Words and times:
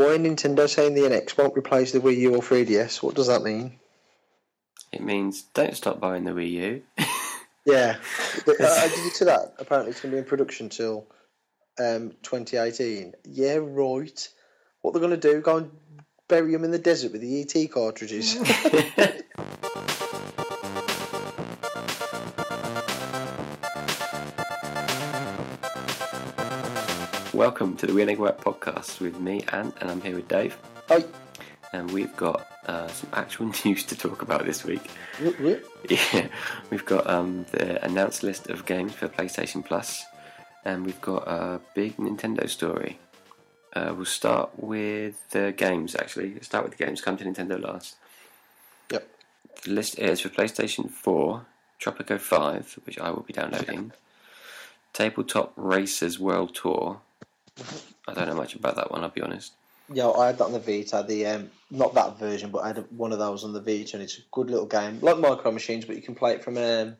why 0.00 0.16
Nintendo 0.16 0.68
saying 0.68 0.94
the 0.94 1.02
NX 1.02 1.36
won't 1.36 1.56
replace 1.56 1.92
the 1.92 2.00
Wii 2.00 2.16
U 2.18 2.36
or 2.36 2.40
3DS? 2.40 3.02
What 3.02 3.14
does 3.14 3.26
that 3.26 3.42
mean? 3.42 3.78
It 4.92 5.02
means 5.02 5.42
don't 5.54 5.76
stop 5.76 6.00
buying 6.00 6.24
the 6.24 6.32
Wii 6.32 6.50
U. 6.50 6.82
Yeah, 7.66 7.96
But, 8.46 8.60
uh, 8.60 8.64
I 8.64 8.88
did 8.88 9.04
you 9.04 9.10
to 9.10 9.24
that. 9.26 9.54
Apparently, 9.58 9.90
it's 9.90 10.00
going 10.00 10.12
to 10.12 10.16
be 10.16 10.18
in 10.18 10.24
production 10.24 10.70
till 10.70 11.06
um, 11.78 12.12
2018. 12.22 13.12
Yeah, 13.24 13.58
right. 13.60 14.28
What 14.80 14.92
they're 14.92 15.00
going 15.00 15.18
to 15.20 15.32
do? 15.32 15.40
Go 15.42 15.58
and 15.58 15.70
bury 16.26 16.52
them 16.52 16.64
in 16.64 16.70
the 16.70 16.78
desert 16.78 17.12
with 17.12 17.20
the 17.20 17.42
ET 17.42 17.70
cartridges? 17.70 18.36
Welcome 27.40 27.74
to 27.78 27.86
the 27.86 27.94
Wheeling 27.94 28.18
Work 28.18 28.38
podcast 28.38 29.00
with 29.00 29.18
me, 29.18 29.42
Ant, 29.50 29.74
and 29.80 29.90
I'm 29.90 30.02
here 30.02 30.14
with 30.14 30.28
Dave. 30.28 30.58
Hi. 30.88 31.02
And 31.72 31.90
we've 31.90 32.14
got 32.14 32.46
uh, 32.66 32.86
some 32.88 33.08
actual 33.14 33.46
news 33.64 33.82
to 33.84 33.96
talk 33.96 34.20
about 34.20 34.44
this 34.44 34.62
week. 34.62 34.90
Whoop, 35.18 35.40
whoop. 35.40 35.66
Yeah, 35.88 36.28
we've 36.68 36.84
got 36.84 37.08
um, 37.08 37.46
the 37.52 37.82
announced 37.82 38.22
list 38.22 38.50
of 38.50 38.66
games 38.66 38.92
for 38.92 39.08
PlayStation 39.08 39.64
Plus, 39.64 40.04
and 40.66 40.84
we've 40.84 41.00
got 41.00 41.26
a 41.26 41.62
big 41.72 41.96
Nintendo 41.96 42.46
story. 42.46 42.98
Uh, 43.72 43.94
we'll 43.96 44.04
start 44.04 44.50
with 44.58 45.30
the 45.30 45.54
games. 45.56 45.96
Actually, 45.96 46.34
Let's 46.34 46.44
start 46.44 46.64
with 46.64 46.76
the 46.76 46.84
games. 46.84 47.00
Come 47.00 47.16
to 47.16 47.24
Nintendo 47.24 47.58
last. 47.58 47.96
Yep. 48.92 49.08
The 49.62 49.70
list 49.70 49.98
is 49.98 50.20
for 50.20 50.28
PlayStation 50.28 50.90
4, 50.90 51.46
Tropico 51.80 52.20
5, 52.20 52.80
which 52.84 52.98
I 52.98 53.08
will 53.08 53.22
be 53.22 53.32
downloading. 53.32 53.92
Tabletop 54.92 55.54
Racers 55.56 56.20
World 56.20 56.54
Tour. 56.54 57.00
I 58.08 58.14
don't 58.14 58.28
know 58.28 58.34
much 58.34 58.54
about 58.54 58.76
that 58.76 58.90
one. 58.90 59.02
I'll 59.02 59.10
be 59.10 59.22
honest. 59.22 59.52
Yeah, 59.92 60.08
I 60.08 60.28
had 60.28 60.38
that 60.38 60.44
on 60.44 60.52
the 60.52 60.60
Vita. 60.60 61.04
The 61.06 61.26
um, 61.26 61.50
not 61.70 61.94
that 61.94 62.18
version, 62.18 62.50
but 62.50 62.58
I 62.60 62.68
had 62.68 62.84
one 62.96 63.12
of 63.12 63.18
those 63.18 63.44
on 63.44 63.52
the 63.52 63.60
Vita, 63.60 63.96
and 63.96 64.02
it's 64.02 64.18
a 64.18 64.22
good 64.30 64.48
little 64.50 64.66
game, 64.66 64.98
like 65.00 65.18
Micro 65.18 65.50
Machines, 65.50 65.84
but 65.84 65.96
you 65.96 66.02
can 66.02 66.14
play 66.14 66.32
it 66.34 66.44
from 66.44 66.56
um, 66.58 66.96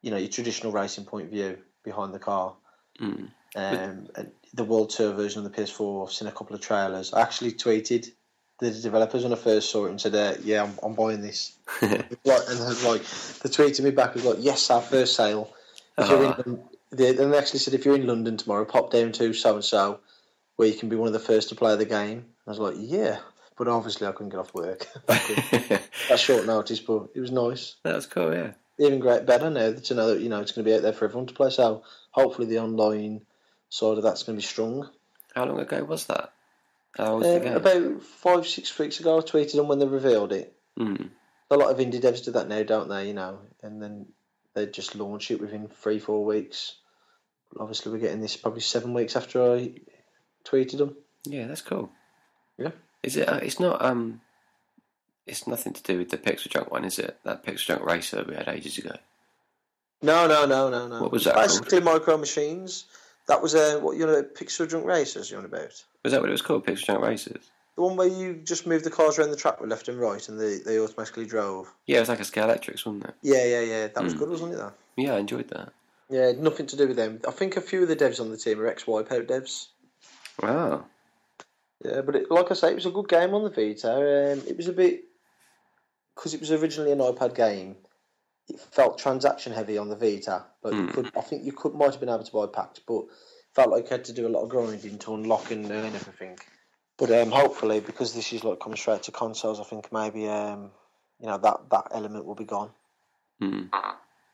you 0.00 0.10
know, 0.10 0.16
your 0.16 0.28
traditional 0.28 0.72
racing 0.72 1.04
point 1.04 1.26
of 1.26 1.30
view 1.30 1.58
behind 1.84 2.14
the 2.14 2.18
car. 2.18 2.54
Mm. 3.00 3.28
Um, 3.54 4.08
and 4.16 4.30
the 4.54 4.64
World 4.64 4.90
Tour 4.90 5.12
version 5.12 5.44
of 5.44 5.52
the 5.52 5.62
PS4, 5.62 6.06
I've 6.06 6.12
seen 6.12 6.28
a 6.28 6.32
couple 6.32 6.54
of 6.56 6.62
trailers. 6.62 7.12
I 7.12 7.20
actually 7.20 7.52
tweeted 7.52 8.10
the 8.60 8.70
developers 8.70 9.24
when 9.24 9.32
I 9.32 9.36
first 9.36 9.70
saw 9.70 9.86
it 9.86 9.90
and 9.90 10.00
said, 10.00 10.14
uh, 10.14 10.34
"Yeah, 10.42 10.62
I'm, 10.64 10.78
I'm 10.82 10.94
buying 10.94 11.20
this." 11.20 11.56
and 11.82 11.92
like, 12.24 13.02
they 13.02 13.50
tweeted 13.50 13.80
me 13.82 13.90
back 13.90 14.14
and 14.14 14.24
like, 14.24 14.36
"Yes, 14.40 14.70
our 14.70 14.80
first 14.80 15.16
sale." 15.16 15.52
If 15.98 16.08
you're 16.08 16.26
Ah. 16.26 16.42
in, 16.46 16.62
they, 16.92 17.12
they 17.12 17.38
actually 17.38 17.60
said, 17.60 17.74
"If 17.74 17.84
you're 17.84 17.96
in 17.96 18.06
London 18.06 18.36
tomorrow, 18.36 18.64
pop 18.64 18.90
down 18.90 19.12
to 19.12 19.32
so 19.32 19.54
and 19.54 19.64
so, 19.64 20.00
where 20.56 20.68
you 20.68 20.74
can 20.74 20.88
be 20.88 20.96
one 20.96 21.08
of 21.08 21.12
the 21.12 21.18
first 21.18 21.48
to 21.48 21.54
play 21.54 21.74
the 21.76 21.84
game." 21.84 22.26
I 22.46 22.50
was 22.50 22.58
like, 22.58 22.74
"Yeah," 22.78 23.18
but 23.56 23.68
obviously 23.68 24.06
I 24.06 24.12
couldn't 24.12 24.30
get 24.30 24.40
off 24.40 24.54
work. 24.54 24.86
That's 25.06 26.18
short 26.18 26.46
notice, 26.46 26.80
but 26.80 27.08
it 27.14 27.20
was 27.20 27.32
nice. 27.32 27.76
that 27.82 27.94
was 27.94 28.06
cool. 28.06 28.34
Yeah. 28.34 28.52
Even 28.78 29.00
great, 29.00 29.26
better 29.26 29.50
now 29.50 29.72
to 29.72 29.94
know 29.94 30.14
that 30.14 30.20
you 30.20 30.28
know 30.28 30.40
it's 30.40 30.52
going 30.52 30.64
to 30.64 30.70
be 30.70 30.74
out 30.74 30.82
there 30.82 30.92
for 30.92 31.04
everyone 31.04 31.26
to 31.26 31.34
play. 31.34 31.50
So 31.50 31.82
hopefully 32.10 32.48
the 32.48 32.60
online 32.60 33.22
side 33.68 33.96
of 33.96 34.02
that's 34.02 34.22
going 34.22 34.36
to 34.36 34.42
be 34.42 34.46
strong. 34.46 34.88
How 35.34 35.46
long 35.46 35.60
ago 35.60 35.82
was 35.84 36.06
that? 36.06 36.32
How 36.96 37.14
old 37.14 37.22
was 37.22 37.40
the 37.40 37.50
Um, 37.50 37.56
about 37.56 38.02
five, 38.02 38.46
six 38.46 38.76
weeks 38.78 39.00
ago, 39.00 39.18
I 39.18 39.20
tweeted 39.22 39.54
them 39.54 39.68
when 39.68 39.78
they 39.78 39.86
revealed 39.86 40.32
it. 40.32 40.54
Mm. 40.78 41.08
A 41.50 41.56
lot 41.56 41.70
of 41.70 41.78
indie 41.78 42.00
devs 42.00 42.24
do 42.24 42.32
that 42.32 42.48
now, 42.48 42.62
don't 42.62 42.88
they? 42.88 43.08
You 43.08 43.14
know, 43.14 43.38
and 43.62 43.82
then 43.82 44.06
they 44.54 44.66
just 44.66 44.94
launch 44.94 45.30
it 45.30 45.40
within 45.40 45.68
three, 45.68 45.98
four 45.98 46.24
weeks. 46.24 46.76
Obviously, 47.58 47.92
we're 47.92 47.98
getting 47.98 48.20
this 48.20 48.36
probably 48.36 48.60
seven 48.60 48.94
weeks 48.94 49.16
after 49.16 49.42
I 49.54 49.72
tweeted 50.44 50.78
them. 50.78 50.96
Yeah, 51.24 51.46
that's 51.46 51.62
cool. 51.62 51.90
Yeah. 52.58 52.70
Is 53.02 53.16
it? 53.16 53.28
Uh, 53.28 53.36
it's 53.42 53.60
not. 53.60 53.82
Um. 53.84 54.20
It's 55.26 55.46
nothing 55.46 55.72
to 55.72 55.82
do 55.84 55.98
with 55.98 56.10
the 56.10 56.18
Pixel 56.18 56.48
Junk 56.48 56.70
one, 56.72 56.84
is 56.84 56.98
it? 56.98 57.16
That 57.24 57.44
Pixel 57.44 57.66
Junk 57.66 57.84
racer 57.84 58.24
we 58.28 58.34
had 58.34 58.48
ages 58.48 58.76
ago. 58.78 58.96
No, 60.02 60.26
no, 60.26 60.46
no, 60.46 60.68
no, 60.68 60.88
no. 60.88 61.00
What 61.02 61.12
was 61.12 61.24
that 61.24 61.36
Basically, 61.36 61.80
micro 61.80 62.16
machines. 62.16 62.86
That 63.28 63.40
was 63.40 63.54
uh, 63.54 63.78
what 63.80 63.96
you 63.96 64.04
know, 64.04 64.22
Pixel 64.24 64.68
Junk 64.68 64.84
Racers. 64.84 65.30
You're 65.30 65.38
on 65.38 65.44
about 65.46 65.84
Was 66.02 66.12
that 66.12 66.20
what 66.20 66.28
it 66.28 66.32
was 66.32 66.42
called? 66.42 66.66
Pixel 66.66 66.86
Junk 66.86 67.04
Racers. 67.04 67.50
the 67.76 67.82
one 67.82 67.96
where 67.96 68.08
you 68.08 68.34
just 68.34 68.66
moved 68.66 68.84
the 68.84 68.90
cars 68.90 69.16
around 69.16 69.30
the 69.30 69.36
track 69.36 69.60
with 69.60 69.70
left 69.70 69.86
and 69.86 70.00
right, 70.00 70.28
and 70.28 70.40
they, 70.40 70.58
they 70.58 70.80
automatically 70.80 71.24
drove. 71.24 71.72
Yeah, 71.86 71.98
it 71.98 72.00
was 72.00 72.08
like 72.08 72.18
a 72.18 72.24
Scalextrics, 72.24 72.84
wasn't 72.84 73.04
it? 73.04 73.14
Yeah, 73.22 73.44
yeah, 73.44 73.60
yeah. 73.60 73.86
That 73.86 74.02
was 74.02 74.14
Mm. 74.14 74.18
good, 74.18 74.30
wasn't 74.30 74.52
it? 74.54 74.56
That. 74.56 74.74
Yeah, 74.96 75.14
I 75.14 75.18
enjoyed 75.18 75.48
that. 75.50 75.72
Yeah, 76.12 76.32
nothing 76.32 76.66
to 76.66 76.76
do 76.76 76.88
with 76.88 76.98
them. 76.98 77.20
I 77.26 77.30
think 77.30 77.56
a 77.56 77.62
few 77.62 77.82
of 77.82 77.88
the 77.88 77.96
devs 77.96 78.20
on 78.20 78.28
the 78.28 78.36
team 78.36 78.60
are 78.60 78.66
ex 78.66 78.84
Wipeout 78.84 79.28
devs. 79.28 79.68
Wow. 80.42 80.84
Yeah, 81.82 82.02
but 82.02 82.16
it, 82.16 82.30
like 82.30 82.50
I 82.50 82.54
say, 82.54 82.70
it 82.70 82.74
was 82.74 82.84
a 82.84 82.90
good 82.90 83.08
game 83.08 83.32
on 83.32 83.44
the 83.44 83.50
Vita. 83.50 83.94
Um, 83.94 84.46
it 84.46 84.58
was 84.58 84.68
a 84.68 84.74
bit 84.74 85.04
because 86.14 86.34
it 86.34 86.40
was 86.40 86.52
originally 86.52 86.92
an 86.92 86.98
iPad 86.98 87.34
game. 87.34 87.76
It 88.46 88.60
felt 88.60 88.98
transaction 88.98 89.54
heavy 89.54 89.78
on 89.78 89.88
the 89.88 89.96
Vita, 89.96 90.44
but 90.62 90.74
Hmm. 90.74 90.88
could. 90.88 91.10
I 91.16 91.22
think 91.22 91.44
you 91.44 91.52
could 91.52 91.74
might 91.74 91.92
have 91.92 92.00
been 92.00 92.10
able 92.10 92.24
to 92.24 92.32
buy 92.32 92.46
packs, 92.46 92.80
but 92.86 93.06
felt 93.54 93.70
like 93.70 93.84
you 93.84 93.90
had 93.90 94.04
to 94.04 94.12
do 94.12 94.26
a 94.26 94.28
lot 94.28 94.42
of 94.42 94.50
grinding 94.50 94.98
to 94.98 95.14
unlock 95.14 95.50
and 95.50 95.70
earn 95.70 95.94
everything. 95.94 96.38
But 96.98 97.10
um, 97.10 97.30
hopefully, 97.30 97.80
because 97.80 98.12
this 98.12 98.34
is 98.34 98.44
like 98.44 98.60
coming 98.60 98.76
straight 98.76 99.04
to 99.04 99.12
consoles, 99.12 99.60
I 99.60 99.64
think 99.64 99.90
maybe 99.90 100.28
um, 100.28 100.72
you 101.20 101.26
know 101.26 101.38
that 101.38 101.70
that 101.70 101.88
element 101.92 102.26
will 102.26 102.34
be 102.34 102.44
gone. 102.44 102.70
Mm. 103.40 103.70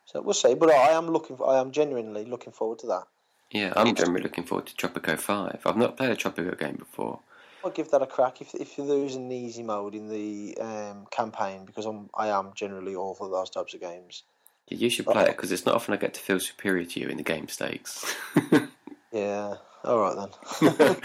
So 0.09 0.23
we'll 0.23 0.35
see. 0.35 0.55
But 0.55 0.71
I 0.71 0.93
am 0.93 1.09
looking. 1.11 1.37
For, 1.37 1.49
I 1.49 1.61
am 1.61 1.71
genuinely 1.71 2.25
looking 2.25 2.53
forward 2.53 2.79
to 2.81 2.87
that. 2.89 3.05
Yeah, 3.51 3.73
I'm 3.77 3.95
generally 3.95 4.23
looking 4.23 4.45
forward 4.45 4.67
to 4.67 4.75
Tropico 4.75 5.19
5. 5.19 5.63
I've 5.65 5.77
not 5.77 5.97
played 5.97 6.11
a 6.11 6.17
Tropico 6.17 6.59
game 6.59 6.77
before. 6.77 7.21
I'll 7.65 7.71
give 7.71 7.91
that 7.91 8.03
a 8.03 8.07
crack 8.07 8.41
if 8.41 8.55
if 8.55 8.77
there 8.77 9.05
is 9.05 9.17
an 9.17 9.31
easy 9.31 9.63
mode 9.63 9.95
in 9.95 10.09
the 10.09 10.57
um, 10.61 11.07
campaign 11.11 11.65
because 11.67 11.87
I'm 11.87 12.09
I 12.15 12.29
am 12.29 12.53
generally 12.55 12.95
all 12.95 13.15
for 13.15 13.29
those 13.29 13.51
types 13.51 13.75
of 13.75 13.81
games. 13.81 14.23
Yeah, 14.69 14.79
you 14.79 14.91
should 14.91 15.07
play 15.07 15.25
it 15.25 15.37
because 15.37 15.51
it's 15.51 15.67
not 15.67 15.75
often 15.75 15.95
I 15.95 15.97
get 15.97 16.15
to 16.15 16.21
feel 16.21 16.41
superior 16.41 16.85
to 16.85 17.01
you 17.01 17.09
in 17.09 17.17
the 17.17 17.23
game 17.23 17.49
stakes. 17.49 18.15
Yeah. 19.13 19.55
All 19.85 20.01
right 20.01 20.17
then. 20.17 20.97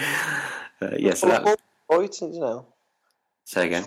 uh, 0.82 0.96
yeah, 0.98 1.14
so 1.14 1.28
that. 1.28 1.60
bright, 1.88 2.22
you 2.22 2.40
know, 2.40 2.66
Say 3.46 3.68
again. 3.68 3.86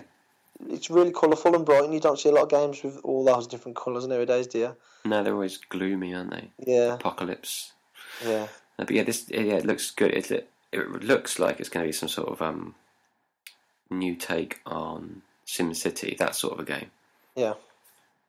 It's 0.69 0.89
really 0.89 1.11
colourful 1.11 1.55
and 1.55 1.65
bright, 1.65 1.83
and 1.83 1.93
you 1.93 1.99
don't 1.99 2.19
see 2.19 2.29
a 2.29 2.31
lot 2.31 2.43
of 2.43 2.49
games 2.49 2.83
with 2.83 2.99
all 3.03 3.23
those 3.25 3.47
different 3.47 3.77
colours 3.77 4.07
nowadays, 4.07 4.47
do 4.47 4.59
you? 4.59 4.75
No, 5.05 5.23
they're 5.23 5.33
always 5.33 5.57
gloomy, 5.57 6.13
aren't 6.13 6.31
they? 6.31 6.51
Yeah, 6.65 6.93
Apocalypse. 6.95 7.73
yeah, 8.25 8.47
Uh, 8.79 8.83
but 8.85 8.91
yeah, 8.91 9.03
this 9.03 9.25
yeah, 9.29 9.39
it 9.55 9.65
looks 9.65 9.91
good. 9.91 10.11
It 10.13 10.49
it 10.71 10.89
looks 11.03 11.39
like 11.39 11.59
it's 11.59 11.69
going 11.69 11.83
to 11.85 11.87
be 11.89 11.93
some 11.93 12.09
sort 12.09 12.29
of 12.29 12.41
um 12.41 12.75
new 13.89 14.15
take 14.15 14.59
on 14.65 15.21
Sim 15.45 15.73
City, 15.73 16.15
that 16.19 16.35
sort 16.35 16.53
of 16.53 16.59
a 16.59 16.65
game. 16.65 16.91
yeah. 17.35 17.53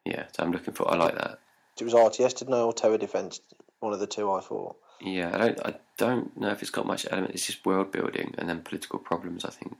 Yeah, 0.04 0.24
so 0.34 0.42
I'm 0.42 0.52
looking 0.52 0.72
for. 0.72 0.90
I 0.90 0.96
like 0.96 1.14
that. 1.16 1.38
It 1.78 1.84
was 1.84 1.92
RTS, 1.92 2.38
didn't 2.38 2.54
I, 2.54 2.60
or 2.60 2.72
Tower 2.72 2.96
Defence? 2.96 3.40
One 3.80 3.92
of 3.92 4.00
the 4.00 4.06
two, 4.06 4.30
I 4.32 4.40
thought. 4.40 4.76
Yeah, 5.02 5.30
I 5.34 5.38
don't 5.38 5.66
I 5.66 5.74
don't 5.98 6.34
know 6.40 6.48
if 6.48 6.62
it's 6.62 6.70
got 6.70 6.86
much 6.86 7.06
element. 7.10 7.34
It's 7.34 7.46
just 7.46 7.66
world 7.66 7.92
building 7.92 8.34
and 8.38 8.48
then 8.48 8.62
political 8.62 8.98
problems. 9.00 9.44
I 9.44 9.50
think 9.50 9.76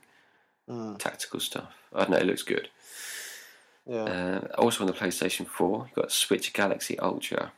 Mm, 0.68 0.98
tactical 0.98 1.40
stuff. 1.40 1.74
I 1.94 2.00
don't 2.00 2.10
know. 2.10 2.16
It 2.18 2.26
looks 2.26 2.42
good. 2.42 2.68
yeah. 3.86 4.02
Uh, 4.04 4.46
also 4.58 4.80
on 4.84 4.86
the 4.86 4.92
PlayStation 4.92 5.46
Four, 5.46 5.86
you've 5.86 5.94
got 5.94 6.12
Switch 6.12 6.52
Galaxy 6.52 6.98
Ultra. 6.98 7.52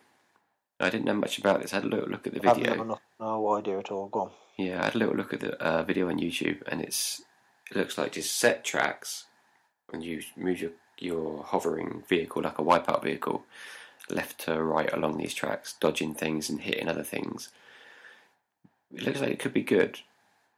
I 0.78 0.88
didn't 0.90 1.04
know 1.06 1.14
much 1.14 1.38
about 1.38 1.60
this. 1.60 1.72
I 1.72 1.76
had 1.76 1.84
a 1.84 1.88
little 1.88 2.08
look 2.08 2.26
at 2.26 2.34
the 2.34 2.40
video. 2.40 2.82
no, 2.84 3.00
no 3.18 3.54
idea 3.56 3.78
at 3.80 3.90
all. 3.90 4.06
Go 4.08 4.20
on. 4.20 4.30
Yeah, 4.56 4.80
I 4.80 4.84
had 4.86 4.94
a 4.94 4.98
little 4.98 5.14
look 5.16 5.32
at 5.34 5.40
the 5.40 5.60
uh, 5.62 5.82
video 5.82 6.08
on 6.08 6.18
YouTube, 6.18 6.62
and 6.66 6.80
it's 6.80 7.22
it 7.70 7.76
looks 7.76 7.98
like 7.98 8.12
just 8.12 8.36
set 8.36 8.64
tracks, 8.64 9.26
and 9.92 10.02
you 10.04 10.22
move 10.36 10.60
your 10.60 10.70
your 10.98 11.42
hovering 11.42 12.04
vehicle 12.08 12.42
like 12.42 12.58
a 12.58 12.62
wipeout 12.62 13.02
vehicle, 13.02 13.44
left 14.08 14.38
to 14.42 14.62
right 14.62 14.92
along 14.92 15.16
these 15.18 15.34
tracks, 15.34 15.74
dodging 15.80 16.14
things 16.14 16.48
and 16.48 16.60
hitting 16.60 16.88
other 16.88 17.02
things. 17.04 17.48
It 18.94 19.02
looks 19.02 19.20
like 19.20 19.30
it 19.30 19.38
could 19.38 19.52
be 19.54 19.62
good, 19.62 20.00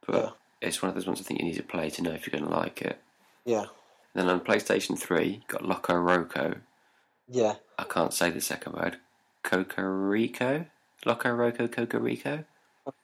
but. 0.05 0.37
It's 0.63 0.81
one 0.81 0.89
of 0.89 0.95
those 0.95 1.07
ones 1.07 1.19
I 1.19 1.23
think 1.23 1.39
you 1.39 1.45
need 1.45 1.57
to 1.57 1.63
play 1.63 1.89
to 1.91 2.01
know 2.01 2.11
if 2.11 2.25
you're 2.25 2.39
going 2.39 2.49
to 2.49 2.57
like 2.57 2.81
it. 2.81 2.99
Yeah, 3.45 3.65
then 4.13 4.29
on 4.29 4.39
PlayStation 4.41 4.97
Three, 4.97 5.43
got 5.47 5.65
Loco 5.65 5.93
Roco. 5.93 6.59
yeah. 7.27 7.55
I 7.77 7.83
can't 7.83 8.13
say 8.13 8.29
the 8.29 8.41
second 8.41 8.73
word. 8.73 8.97
Cocorico, 9.43 10.67
Loco 11.05 11.29
Roco, 11.29 11.67
Cocorico. 11.67 12.45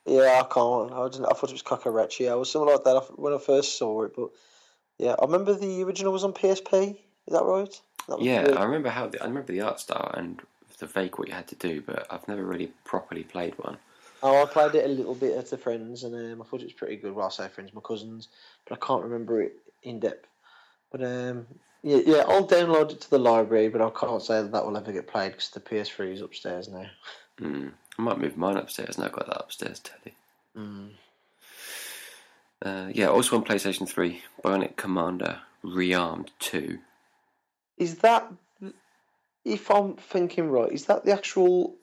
Yeah, 0.06 0.42
I 0.42 0.52
can't. 0.52 0.92
I, 0.92 1.08
didn't, 1.08 1.26
I 1.26 1.34
thought 1.34 1.50
it 1.50 1.52
was 1.52 1.62
Cocorechi. 1.62 2.30
I 2.30 2.34
was 2.34 2.50
something 2.50 2.72
like 2.72 2.84
that 2.84 3.18
when 3.18 3.32
I 3.32 3.38
first 3.38 3.78
saw 3.78 4.02
it, 4.02 4.12
but 4.14 4.30
yeah, 4.98 5.14
I 5.18 5.24
remember 5.24 5.54
the 5.54 5.82
original 5.82 6.12
was 6.12 6.24
on 6.24 6.32
PSP. 6.32 6.90
Is 6.90 6.98
that 7.32 7.44
right? 7.44 7.80
That 8.08 8.20
Yeah, 8.20 8.54
I 8.56 8.64
remember 8.64 8.90
how 8.90 9.06
the, 9.06 9.22
I 9.22 9.26
remember 9.26 9.52
the 9.52 9.62
art 9.62 9.80
style 9.80 10.10
and 10.14 10.40
the 10.78 10.86
vague 10.86 11.18
what 11.18 11.28
you 11.28 11.34
had 11.34 11.48
to 11.48 11.54
do, 11.54 11.82
but 11.82 12.06
I've 12.10 12.26
never 12.28 12.44
really 12.44 12.72
properly 12.84 13.24
played 13.24 13.54
one. 13.58 13.78
Oh, 14.22 14.42
I 14.42 14.46
played 14.46 14.74
it 14.74 14.84
a 14.84 14.88
little 14.88 15.14
bit 15.14 15.36
at 15.36 15.48
the 15.48 15.56
friends, 15.56 16.04
and 16.04 16.14
um, 16.14 16.42
I 16.42 16.44
thought 16.44 16.60
it 16.60 16.64
was 16.64 16.72
pretty 16.72 16.96
good. 16.96 17.14
Well, 17.14 17.26
I 17.26 17.30
say 17.30 17.48
friends, 17.48 17.72
my 17.72 17.80
cousins, 17.80 18.28
but 18.68 18.74
I 18.74 18.86
can't 18.86 19.02
remember 19.02 19.40
it 19.40 19.54
in 19.82 20.00
depth. 20.00 20.28
But 20.90 21.02
um, 21.02 21.46
yeah, 21.82 22.00
yeah, 22.04 22.24
I'll 22.28 22.46
download 22.46 22.90
it 22.90 23.00
to 23.02 23.10
the 23.10 23.18
library, 23.18 23.68
but 23.68 23.80
I 23.80 23.90
can't 23.90 24.22
say 24.22 24.42
that 24.42 24.52
that 24.52 24.66
will 24.66 24.76
ever 24.76 24.92
get 24.92 25.06
played 25.06 25.32
because 25.32 25.50
the 25.50 25.60
PS3 25.60 26.12
is 26.12 26.20
upstairs 26.20 26.68
now. 26.68 26.86
Mm. 27.40 27.72
I 27.98 28.02
might 28.02 28.18
move 28.18 28.36
mine 28.36 28.56
upstairs, 28.56 28.96
and 28.96 29.04
I've 29.04 29.12
got 29.12 29.26
that 29.26 29.40
upstairs 29.40 29.80
telly. 29.80 30.14
Mm. 30.56 30.90
Uh, 32.62 32.90
yeah, 32.92 33.06
also 33.06 33.36
on 33.36 33.44
PlayStation 33.44 33.88
3, 33.88 34.22
Bionic 34.44 34.76
Commando 34.76 35.38
Rearmed 35.64 36.28
2. 36.40 36.78
Is 37.78 37.96
that, 37.98 38.30
if 39.44 39.70
I'm 39.70 39.96
thinking 39.96 40.50
right, 40.50 40.70
is 40.70 40.84
that 40.86 41.04
the 41.04 41.12
actual 41.12 41.74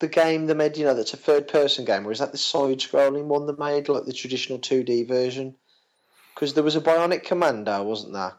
the 0.00 0.08
game 0.08 0.46
they 0.46 0.54
made? 0.54 0.76
You 0.76 0.84
know, 0.84 0.94
that's 0.94 1.14
a 1.14 1.18
third 1.18 1.48
person 1.48 1.84
game, 1.84 2.06
or 2.06 2.12
is 2.12 2.18
that 2.18 2.32
the 2.32 2.38
side 2.38 2.78
scrolling 2.78 3.24
one 3.24 3.46
they 3.46 3.54
made, 3.58 3.88
like 3.88 4.04
the 4.04 4.12
traditional 4.12 4.58
2D 4.58 5.06
version? 5.08 5.54
Because 6.34 6.54
there 6.54 6.64
was 6.64 6.76
a 6.76 6.80
Bionic 6.80 7.24
Commando, 7.24 7.82
wasn't 7.82 8.12
there? 8.12 8.34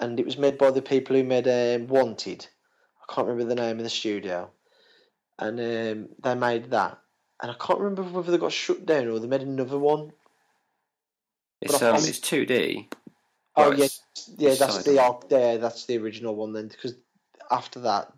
And 0.00 0.18
it 0.18 0.26
was 0.26 0.38
made 0.38 0.58
by 0.58 0.70
the 0.70 0.82
people 0.82 1.14
who 1.14 1.22
made 1.22 1.46
um, 1.46 1.86
Wanted. 1.86 2.46
I 3.08 3.12
can't 3.12 3.28
remember 3.28 3.54
the 3.54 3.60
name 3.60 3.76
of 3.76 3.84
the 3.84 3.90
studio, 3.90 4.50
and 5.38 5.60
um, 5.60 6.08
they 6.22 6.34
made 6.34 6.70
that. 6.70 6.98
And 7.42 7.50
I 7.50 7.54
can't 7.54 7.80
remember 7.80 8.02
whether 8.02 8.32
they 8.32 8.38
got 8.38 8.52
shut 8.52 8.86
down 8.86 9.08
or 9.08 9.18
they 9.18 9.26
made 9.26 9.42
another 9.42 9.78
one. 9.78 10.12
It's, 11.60 11.82
um, 11.82 11.96
it's 11.96 12.20
2D. 12.20 12.86
Oh 13.56 13.72
yeah, 13.72 13.86
yeah, 14.36 14.54
that's 14.54 14.82
the 14.82 15.18
there. 15.28 15.58
That's 15.58 15.86
the 15.86 15.98
original 15.98 16.34
one 16.34 16.52
then, 16.52 16.68
because 16.68 16.94
after 17.50 17.80
that, 17.80 18.12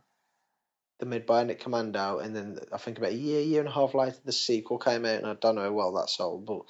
they 0.99 1.07
made 1.07 1.27
Bionic 1.27 1.61
Commando, 1.61 2.19
and 2.19 2.35
then 2.35 2.59
I 2.73 2.79
think 2.79 2.99
about 2.99 3.11
a 3.13 3.17
year, 3.17 3.41
year 3.41 3.61
and 3.61 3.69
a 3.69 3.73
half 3.73 3.95
later, 3.95 4.17
the 4.25 4.33
sequel 4.33 4.79
came 4.79 5.05
out, 5.05 5.19
and 5.19 5.27
I 5.27 5.35
don't 5.35 5.55
know 5.55 5.63
how 5.63 5.73
well 5.73 5.93
that 5.95 6.09
sold, 6.11 6.47
but 6.47 6.61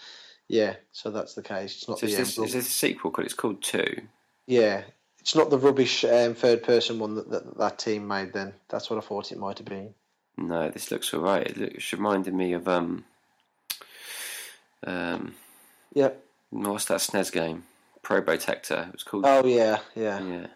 yeah, 0.49 0.75
so 0.93 1.11
that's 1.11 1.34
the 1.34 1.43
case. 1.43 1.76
It's 1.76 1.88
not 1.88 1.99
So 1.99 2.06
the 2.06 2.12
is, 2.12 2.19
this, 2.19 2.38
is 2.38 2.52
this 2.52 2.69
a 2.69 2.70
sequel? 2.70 3.11
Because 3.11 3.26
it's 3.26 3.34
called 3.34 3.62
2. 3.62 4.02
yeah, 4.46 4.82
it's 5.20 5.34
not 5.34 5.50
the 5.50 5.58
rubbish 5.58 6.05
um, 6.05 6.34
third 6.34 6.62
person 6.62 6.99
one 7.00 7.17
that, 7.17 7.31
that 7.31 7.58
that 7.58 7.78
team 7.78 8.06
made. 8.06 8.32
Then 8.32 8.52
that's 8.69 8.88
what 8.88 8.96
I 9.02 9.06
thought 9.06 9.32
it 9.32 9.38
might 9.38 9.58
have 9.58 9.67
been. 9.67 9.93
No, 10.38 10.70
this 10.70 10.90
looks 10.90 11.12
alright. 11.12 11.46
It 11.49 11.56
looks 11.56 11.93
reminded 11.93 12.32
me 12.34 12.52
of 12.52 12.69
um 12.69 13.05
um 14.84 15.34
Yeah. 15.94 16.11
what's 16.50 16.84
that 16.87 17.00
SNES 17.00 17.32
game? 17.32 17.64
Probotector. 18.05 18.87
It 18.88 18.93
was 18.93 19.02
called 19.02 19.25
Oh 19.26 19.44
yeah, 19.46 19.78
yeah, 19.96 20.23
Yeah. 20.23 20.46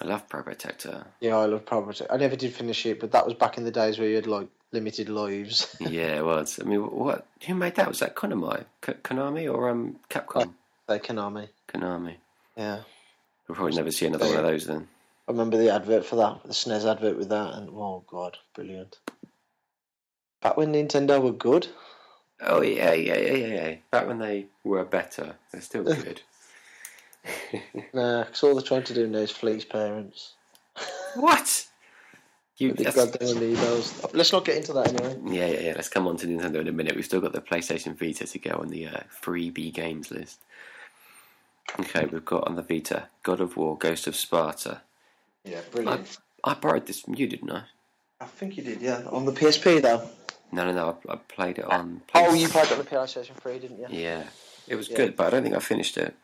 I 0.00 0.04
love 0.04 0.28
Probotector. 0.28 1.04
yeah. 1.20 1.36
I 1.36 1.46
love 1.46 1.64
Probotector. 1.64 2.06
I 2.10 2.16
never 2.16 2.36
did 2.36 2.52
finish 2.52 2.86
it, 2.86 3.00
but 3.00 3.12
that 3.12 3.24
was 3.26 3.34
back 3.34 3.58
in 3.58 3.64
the 3.64 3.70
days 3.70 3.98
where 3.98 4.08
you 4.08 4.16
had 4.16 4.26
like 4.26 4.48
limited 4.72 5.08
lives. 5.08 5.74
yeah, 5.80 6.16
it 6.18 6.24
was. 6.24 6.60
I 6.60 6.64
mean, 6.64 6.80
what? 6.80 7.26
Who 7.46 7.54
made 7.54 7.74
that? 7.76 7.88
Was 7.88 8.00
that 8.00 8.14
Konami, 8.14 8.64
K- 8.82 8.94
Konami 9.02 9.52
or 9.52 9.68
um 9.68 9.96
Capcom? 10.08 10.54
Like 10.86 11.04
Konami. 11.04 11.48
Konami. 11.68 12.16
Yeah. 12.56 12.80
We'll 13.46 13.56
probably 13.56 13.76
never 13.76 13.90
see 13.90 14.06
another 14.06 14.26
one 14.26 14.36
of 14.36 14.42
those 14.44 14.66
then. 14.66 14.88
I 15.26 15.32
remember 15.32 15.56
the 15.58 15.70
advert 15.74 16.06
for 16.06 16.16
that, 16.16 16.42
the 16.44 16.52
SNES 16.52 16.90
advert 16.90 17.16
with 17.18 17.28
that, 17.30 17.54
and 17.54 17.68
oh 17.70 18.04
god, 18.06 18.38
brilliant. 18.54 18.98
Back 20.42 20.56
when 20.56 20.72
Nintendo 20.72 21.20
were 21.20 21.32
good. 21.32 21.66
Oh 22.40 22.62
yeah, 22.62 22.92
yeah, 22.92 23.16
yeah, 23.16 23.32
yeah. 23.34 23.46
yeah. 23.68 23.74
Back 23.90 24.06
when 24.06 24.18
they 24.18 24.46
were 24.64 24.84
better, 24.84 25.34
they're 25.50 25.60
still 25.60 25.82
good. 25.84 26.22
Nah, 27.94 28.24
because 28.24 28.42
all 28.42 28.54
they're 28.54 28.62
trying 28.62 28.84
to 28.84 28.94
do 28.94 29.06
now 29.06 29.18
is 29.18 29.30
fleece 29.30 29.64
parents. 29.64 30.32
what? 31.14 31.66
You? 32.58 32.68
With 32.68 32.78
the 32.78 32.84
that's- 32.84 33.10
goddamn 33.10 33.36
amiibos. 33.36 34.10
Let's 34.14 34.32
not 34.32 34.44
get 34.44 34.56
into 34.56 34.72
that 34.74 34.88
anyway. 34.88 35.16
Yeah, 35.36 35.46
yeah, 35.46 35.60
yeah. 35.68 35.72
Let's 35.76 35.88
come 35.88 36.06
on 36.08 36.16
to 36.18 36.26
Nintendo 36.26 36.56
in 36.60 36.68
a 36.68 36.72
minute. 36.72 36.94
We've 36.96 37.04
still 37.04 37.20
got 37.20 37.32
the 37.32 37.40
PlayStation 37.40 37.96
Vita 37.98 38.26
to 38.26 38.38
go 38.38 38.50
on 38.60 38.68
the 38.68 38.86
uh, 38.88 39.00
freebie 39.22 39.72
games 39.72 40.10
list. 40.10 40.40
Okay, 41.78 42.06
we've 42.06 42.24
got 42.24 42.46
on 42.48 42.56
the 42.56 42.62
Vita 42.62 43.08
God 43.22 43.40
of 43.40 43.56
War, 43.56 43.76
Ghost 43.76 44.06
of 44.06 44.16
Sparta. 44.16 44.80
Yeah, 45.44 45.60
I, 45.86 46.00
I 46.44 46.54
borrowed 46.54 46.86
this 46.86 47.00
from 47.00 47.14
you, 47.14 47.26
didn't 47.26 47.50
I? 47.52 47.62
I 48.20 48.24
think 48.24 48.56
you 48.56 48.62
did, 48.64 48.80
yeah. 48.82 49.02
On 49.10 49.24
the 49.24 49.32
PSP 49.32 49.80
though. 49.80 50.08
No, 50.50 50.64
no, 50.64 50.72
no. 50.72 50.98
I, 51.08 51.12
I 51.12 51.16
played 51.16 51.58
it 51.58 51.64
on. 51.64 52.02
Oh, 52.14 52.34
you 52.34 52.48
played 52.48 52.66
it 52.66 52.72
on 52.72 52.78
the 52.78 52.84
PlayStation 52.84 53.34
3, 53.36 53.58
didn't 53.58 53.78
you? 53.78 53.86
Yeah, 53.90 54.24
it 54.66 54.74
was 54.74 54.88
Yeah. 54.88 54.96
good, 54.96 55.16
but 55.16 55.26
I 55.26 55.30
don't 55.30 55.42
think 55.42 55.54
I 55.54 55.60
finished 55.60 55.96
it. 55.98 56.14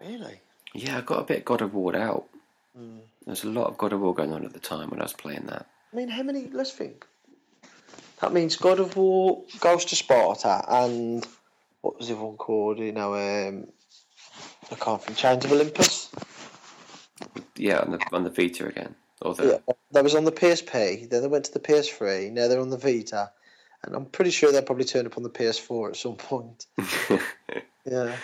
Really? 0.00 0.40
Yeah, 0.74 0.98
I 0.98 1.00
got 1.00 1.20
a 1.20 1.24
bit 1.24 1.44
God 1.44 1.62
of 1.62 1.74
War 1.74 1.96
out. 1.96 2.26
Mm. 2.78 3.00
There 3.24 3.32
was 3.32 3.44
a 3.44 3.48
lot 3.48 3.68
of 3.68 3.78
God 3.78 3.92
of 3.92 4.00
War 4.00 4.14
going 4.14 4.32
on 4.32 4.44
at 4.44 4.52
the 4.52 4.60
time 4.60 4.90
when 4.90 5.00
I 5.00 5.04
was 5.04 5.12
playing 5.12 5.46
that. 5.46 5.66
I 5.92 5.96
mean, 5.96 6.08
how 6.08 6.22
many? 6.22 6.48
Let's 6.52 6.72
think. 6.72 7.06
That 8.20 8.32
means 8.32 8.56
God 8.56 8.80
of 8.80 8.96
War, 8.96 9.42
Ghost 9.60 9.92
of 9.92 9.98
Sparta, 9.98 10.64
and 10.68 11.26
what 11.80 11.98
was 11.98 12.08
the 12.08 12.16
one 12.16 12.36
called? 12.36 12.78
You 12.78 12.92
know, 12.92 13.14
um, 13.14 13.66
I 14.70 14.74
can't 14.74 15.02
think. 15.02 15.18
Chains 15.18 15.44
of 15.44 15.52
Olympus. 15.52 16.10
Yeah, 17.56 17.80
on 17.80 17.92
the 17.92 18.06
on 18.12 18.24
the 18.24 18.30
Vita 18.30 18.66
again. 18.66 18.94
Or 19.22 19.34
the, 19.34 19.62
Yeah, 19.66 19.74
that 19.92 20.04
was 20.04 20.14
on 20.14 20.24
the 20.24 20.32
PSP. 20.32 21.08
Then 21.08 21.22
they 21.22 21.28
went 21.28 21.46
to 21.46 21.52
the 21.52 21.60
PS3. 21.60 22.30
Now 22.32 22.48
they're 22.48 22.60
on 22.60 22.70
the 22.70 22.76
Vita, 22.76 23.30
and 23.82 23.94
I'm 23.94 24.06
pretty 24.06 24.30
sure 24.30 24.52
they'll 24.52 24.62
probably 24.62 24.84
turn 24.84 25.06
up 25.06 25.16
on 25.16 25.22
the 25.22 25.30
PS4 25.30 25.90
at 25.90 25.96
some 25.96 26.16
point. 26.16 26.66
Yeah. 27.88 28.16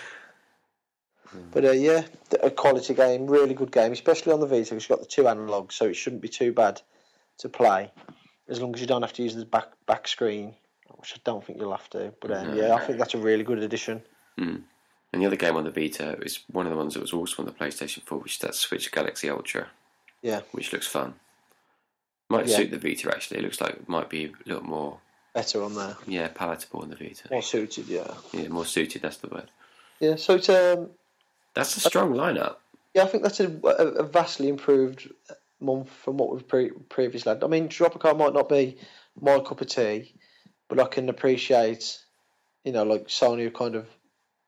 But 1.51 1.65
uh, 1.65 1.71
yeah, 1.71 2.03
a 2.41 2.49
quality 2.51 2.93
game, 2.93 3.27
really 3.27 3.53
good 3.53 3.71
game, 3.71 3.91
especially 3.91 4.33
on 4.33 4.39
the 4.39 4.45
Vita. 4.47 4.59
Because 4.75 4.77
it's 4.77 4.87
got 4.87 4.99
the 4.99 5.05
two 5.05 5.23
analogs, 5.23 5.73
so 5.73 5.85
it 5.85 5.95
shouldn't 5.95 6.21
be 6.21 6.29
too 6.29 6.51
bad 6.53 6.81
to 7.39 7.49
play, 7.49 7.91
as 8.47 8.61
long 8.61 8.73
as 8.75 8.81
you 8.81 8.87
don't 8.87 9.01
have 9.01 9.13
to 9.13 9.23
use 9.23 9.35
the 9.35 9.45
back 9.45 9.67
back 9.85 10.07
screen, 10.07 10.53
which 10.97 11.13
I 11.15 11.19
don't 11.23 11.43
think 11.43 11.59
you'll 11.59 11.71
have 11.71 11.89
to. 11.91 12.13
But 12.21 12.31
um, 12.31 12.47
No. 12.49 12.53
yeah, 12.55 12.73
I 12.75 12.79
think 12.85 12.97
that's 12.99 13.13
a 13.15 13.17
really 13.19 13.43
good 13.43 13.59
addition. 13.59 14.01
and 14.37 14.63
the 15.21 15.25
other 15.27 15.35
game 15.35 15.55
on 15.55 15.63
the 15.63 15.71
Vita 15.71 16.17
is 16.21 16.39
one 16.51 16.65
of 16.65 16.71
the 16.71 16.77
ones 16.77 16.93
that 16.95 17.01
was 17.01 17.13
also 17.13 17.43
on 17.43 17.45
the 17.45 17.51
PlayStation 17.51 18.01
4, 18.03 18.17
which 18.19 18.33
is 18.33 18.39
that 18.39 18.55
Switch 18.55 18.91
Galaxy 18.91 19.29
Ultra. 19.29 19.67
Yeah. 20.23 20.41
Which 20.51 20.73
looks 20.73 20.87
fun. 20.87 21.15
Might 22.29 22.47
Yeah. 22.47 22.57
suit 22.57 22.71
the 22.71 22.79
Vita 22.79 23.11
actually. 23.13 23.37
It 23.39 23.43
looks 23.43 23.61
like 23.61 23.73
it 23.75 23.89
might 23.89 24.09
be 24.09 24.25
a 24.25 24.31
little 24.47 24.63
more 24.63 24.99
Better 25.33 25.63
on 25.63 25.73
there, 25.75 25.97
yeah 26.07 26.27
palatable 26.29 26.81
on 26.81 26.89
the 26.89 26.95
Vita. 26.95 27.27
more 27.31 27.41
suited. 27.41 27.87
Yeah, 27.87 28.13
Yeah, 28.31 28.47
more 28.49 28.65
suited. 28.65 29.01
That's 29.01 29.17
the 29.17 29.27
word. 29.27 29.49
yeah. 29.99 30.15
So 30.15 30.35
it's 30.35 30.49
um, 30.49 30.89
That's 31.55 31.77
a 31.77 31.79
strong 31.79 32.13
lineup. 32.13 32.55
yeah, 32.93 33.03
I 33.03 33.07
think 33.07 33.23
that's 33.23 33.39
a, 33.39 33.47
a, 33.47 34.03
vastly 34.03 34.49
improved 34.49 35.11
month 35.59 35.89
from 35.89 36.17
what 36.17 36.31
we've 36.31 36.47
pre- 36.47 36.71
previously 36.89 37.31
had. 37.31 37.43
I 37.43 37.47
mean, 37.47 37.69
Tropico 37.69 38.17
might 38.17 38.33
not 38.33 38.49
be 38.49 38.77
my 39.19 39.39
cup 39.39 39.61
of 39.61 39.67
tea, 39.67 40.13
but 40.67 40.79
I 40.79 40.85
can 40.85 41.09
appreciate, 41.09 41.99
you 42.63 42.71
know, 42.71 42.83
like 42.83 43.07
Sony 43.07 43.53
kind 43.53 43.75
of. 43.75 43.87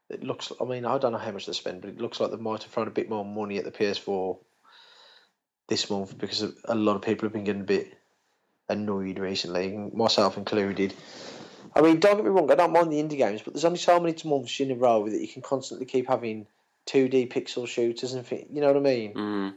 It 0.10 0.24
looks. 0.24 0.52
I 0.62 0.66
mean, 0.66 0.86
I 0.86 1.00
don't 1.00 1.14
know 1.14 1.18
how 1.18 1.32
much 1.32 1.48
they 1.48 1.54
spend, 1.54 1.82
but 1.82 1.90
it 1.90 2.00
looks 2.00 2.20
like 2.20 2.30
they 2.30 2.38
might 2.38 2.62
have 2.62 2.72
thrown 2.72 2.88
a 2.88 2.92
bit 2.92 3.10
more 3.10 3.26
money 3.26 3.58
at 3.58 3.66
the 3.66 3.72
PS4 3.72 4.38
this 5.68 5.90
month 5.90 6.16
because 6.18 6.44
a 6.44 6.52
a 6.66 6.76
lot 6.76 6.96
of 6.96 7.02
people 7.02 7.26
have 7.26 7.34
been 7.34 7.44
getting 7.44 7.62
a 7.62 7.66
bit 7.66 7.98
annoyed 8.70 9.20
recently, 9.20 9.70
myself 9.94 10.38
included. 10.38 10.94
I 11.76 11.82
mean, 11.82 12.00
don't 12.00 12.16
get 12.16 12.24
me 12.24 12.32
wrong, 12.32 12.50
I 12.52 12.56
don't 12.56 12.72
mind 12.72 12.92
the 12.92 13.02
indie 13.04 13.18
games, 13.18 13.42
but 13.42 13.54
there's 13.54 13.66
only 13.66 13.80
so 13.80 14.00
many 14.00 14.16
months 14.24 14.60
in 14.60 14.72
a 14.72 14.76
row 14.76 15.08
that 15.10 15.20
you 15.20 15.28
can 15.28 15.42
constantly 15.42 15.86
keep 15.86 16.08
having 16.08 16.48
2D 16.88 17.32
pixel 17.32 17.68
shooters 17.68 18.14
and 18.14 18.26
thi- 18.26 18.48
you 18.52 18.62
know 18.62 18.68
what 18.68 18.78
I 18.78 18.80
mean. 18.80 19.14
Mm, 19.14 19.54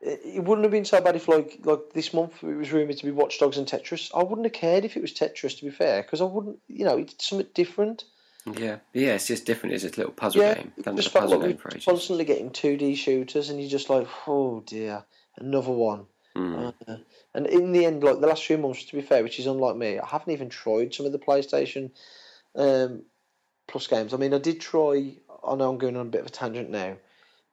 It, 0.00 0.20
it 0.36 0.44
wouldn't 0.44 0.64
have 0.64 0.72
been 0.72 0.84
so 0.84 1.00
bad 1.00 1.16
if, 1.16 1.28
like, 1.28 1.60
like 1.64 1.92
this 1.92 2.12
month 2.12 2.42
it 2.42 2.54
was 2.56 2.72
rumored 2.72 2.98
to 2.98 3.04
be 3.04 3.10
Watch 3.10 3.38
Dogs 3.38 3.58
and 3.58 3.66
Tetris. 3.66 4.10
I 4.14 4.22
wouldn't 4.22 4.44
have 4.46 4.52
cared 4.52 4.84
if 4.84 4.96
it 4.96 5.02
was 5.02 5.12
Tetris, 5.14 5.58
to 5.58 5.64
be 5.64 5.70
fair, 5.70 6.02
because 6.02 6.20
I 6.20 6.24
wouldn't, 6.24 6.58
you 6.68 6.84
know, 6.84 6.98
it's 6.98 7.26
something 7.28 7.46
different. 7.54 8.04
yeah, 8.58 8.78
yeah. 8.92 9.14
It's 9.14 9.26
just 9.28 9.46
different. 9.46 9.74
It's 9.74 9.84
a 9.84 9.88
little 9.88 10.12
puzzle 10.12 10.42
yeah, 10.42 10.54
game. 10.54 10.72
it 10.76 10.84
That 10.84 10.94
was 10.94 11.06
a 11.06 11.08
just 11.10 11.16
puzzle 11.16 11.38
like 11.38 11.48
game 11.48 11.56
for 11.56 11.70
ages. 11.70 11.84
constantly 11.86 12.24
getting 12.24 12.50
2D 12.50 12.96
shooters, 12.96 13.48
and 13.50 13.60
you're 13.60 13.70
just 13.70 13.88
like, 13.88 14.06
oh 14.26 14.60
dear, 14.66 15.04
another 15.38 15.72
one. 15.72 16.06
Mm. 16.36 16.74
Uh, 16.88 16.96
and 17.32 17.46
in 17.46 17.70
the 17.72 17.86
end, 17.86 18.02
like 18.02 18.20
the 18.20 18.26
last 18.26 18.44
few 18.44 18.58
months, 18.58 18.84
to 18.86 18.96
be 18.96 19.02
fair, 19.02 19.22
which 19.22 19.38
is 19.38 19.46
unlike 19.46 19.76
me, 19.76 19.98
I 20.00 20.06
haven't 20.06 20.32
even 20.32 20.48
tried 20.50 20.92
some 20.92 21.06
of 21.06 21.12
the 21.12 21.18
PlayStation 21.18 21.92
um, 22.56 23.04
Plus 23.66 23.86
games. 23.86 24.14
I 24.14 24.16
mean, 24.16 24.34
I 24.34 24.38
did 24.38 24.60
try. 24.60 25.14
I 25.46 25.54
know 25.54 25.70
I'm 25.70 25.78
going 25.78 25.96
on 25.96 26.06
a 26.06 26.10
bit 26.10 26.20
of 26.20 26.26
a 26.26 26.30
tangent 26.30 26.70
now. 26.70 26.96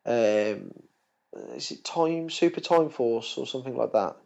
Um, 0.05 0.71
is 1.55 1.71
it 1.71 1.83
Time 1.83 2.29
Super 2.29 2.61
Time 2.61 2.89
Force 2.89 3.37
or 3.37 3.47
something 3.47 3.75
like 3.77 3.93
that? 3.93 4.17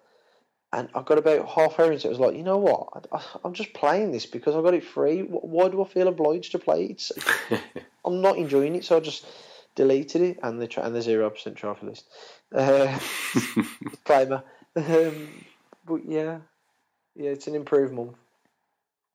And 0.73 0.89
I 0.93 1.03
got 1.03 1.17
about 1.17 1.47
half 1.47 1.79
hour 1.79 1.91
into 1.91 2.07
it. 2.07 2.09
I 2.09 2.09
was 2.09 2.19
like, 2.19 2.35
you 2.35 2.43
know 2.43 2.57
what? 2.57 3.07
I, 3.11 3.23
I'm 3.43 3.53
just 3.53 3.73
playing 3.73 4.11
this 4.11 4.25
because 4.25 4.55
I 4.55 4.61
got 4.61 4.73
it 4.73 4.83
free. 4.83 5.21
Why 5.21 5.69
do 5.69 5.81
I 5.81 5.87
feel 5.87 6.07
obliged 6.07 6.51
to 6.51 6.59
play 6.59 6.85
it? 6.85 7.11
I'm 8.05 8.21
not 8.21 8.37
enjoying 8.37 8.75
it, 8.75 8.83
so 8.83 8.97
I 8.97 8.99
just 8.99 9.25
deleted 9.75 10.21
it 10.21 10.39
and 10.43 10.61
the 10.61 10.83
and 10.83 10.95
the 10.95 11.01
zero 11.01 11.29
percent 11.29 11.55
trophy 11.55 11.87
list. 11.87 12.05
Uh. 12.53 12.99
Um, 14.75 15.29
but 15.85 16.05
yeah, 16.05 16.39
yeah, 17.15 17.29
it's 17.29 17.47
an 17.47 17.55
improvement 17.55 18.15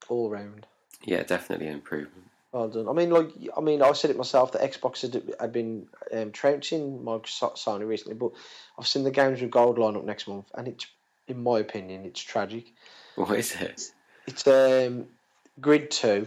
all 0.09 0.31
round. 0.31 0.67
yeah, 1.05 1.23
definitely 1.23 1.67
an 1.67 1.75
improvement. 1.75 2.30
Well 2.53 2.69
done. 2.69 2.89
I 2.89 2.93
mean, 2.93 3.11
like, 3.11 3.31
I 3.57 3.61
mean, 3.61 3.81
I 3.81 3.93
said 3.93 4.11
it 4.11 4.17
myself. 4.17 4.53
that 4.53 4.63
Xbox 4.63 5.03
had, 5.03 5.23
had 5.39 5.53
been 5.53 5.87
um, 6.13 6.33
trouncing 6.33 6.99
Microsoft 7.05 7.59
Sony 7.59 7.87
recently, 7.87 8.15
but 8.15 8.33
I've 8.79 8.89
seen 8.89 9.05
the 9.05 9.11
games 9.13 9.41
with 9.41 9.51
gold 9.53 9.79
line 9.79 9.97
up 9.97 10.05
next 10.05 10.27
month, 10.27 10.47
and 10.55 10.67
it's, 10.67 10.87
in 11.29 11.43
my 11.43 11.61
opinion, 11.61 12.05
it's 12.05 12.21
tragic. 12.21 12.73
What 13.15 13.39
is 13.39 13.55
it? 13.55 13.93
It's 14.27 14.47
um, 14.49 15.07
Grid 15.61 15.91
Two 15.93 16.27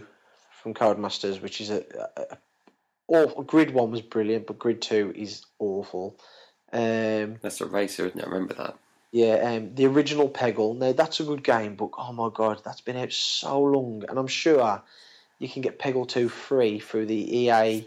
from 0.62 0.72
Codemasters, 0.72 1.42
which 1.42 1.60
is 1.60 1.68
a, 1.70 1.84
a, 2.16 2.20
a 2.22 2.38
awful. 3.08 3.42
Grid 3.42 3.72
One 3.74 3.90
was 3.90 4.00
brilliant, 4.00 4.46
but 4.46 4.58
Grid 4.58 4.80
Two 4.80 5.12
is 5.14 5.44
awful. 5.58 6.16
Um, 6.72 7.36
That's 7.42 7.60
a 7.60 7.66
racer, 7.66 8.06
isn't 8.06 8.18
it? 8.18 8.24
I 8.26 8.30
remember 8.30 8.54
that. 8.54 8.76
yeah, 9.12 9.34
um, 9.34 9.74
the 9.74 9.86
original 9.86 10.28
Peggle. 10.28 10.76
Now 10.76 10.92
that's 10.92 11.20
a 11.20 11.24
good 11.24 11.44
game, 11.44 11.76
but 11.76 11.90
oh 11.98 12.12
my 12.12 12.30
god, 12.32 12.62
that's 12.64 12.80
been 12.80 12.96
out 12.96 13.12
so 13.12 13.60
long, 13.62 14.04
and 14.08 14.18
I'm 14.18 14.26
sure 14.26 14.82
you 15.44 15.50
can 15.50 15.62
get 15.62 15.78
Peggle 15.78 16.08
Two 16.08 16.28
free 16.28 16.78
through 16.80 17.06
the 17.06 17.38
EA. 17.38 17.86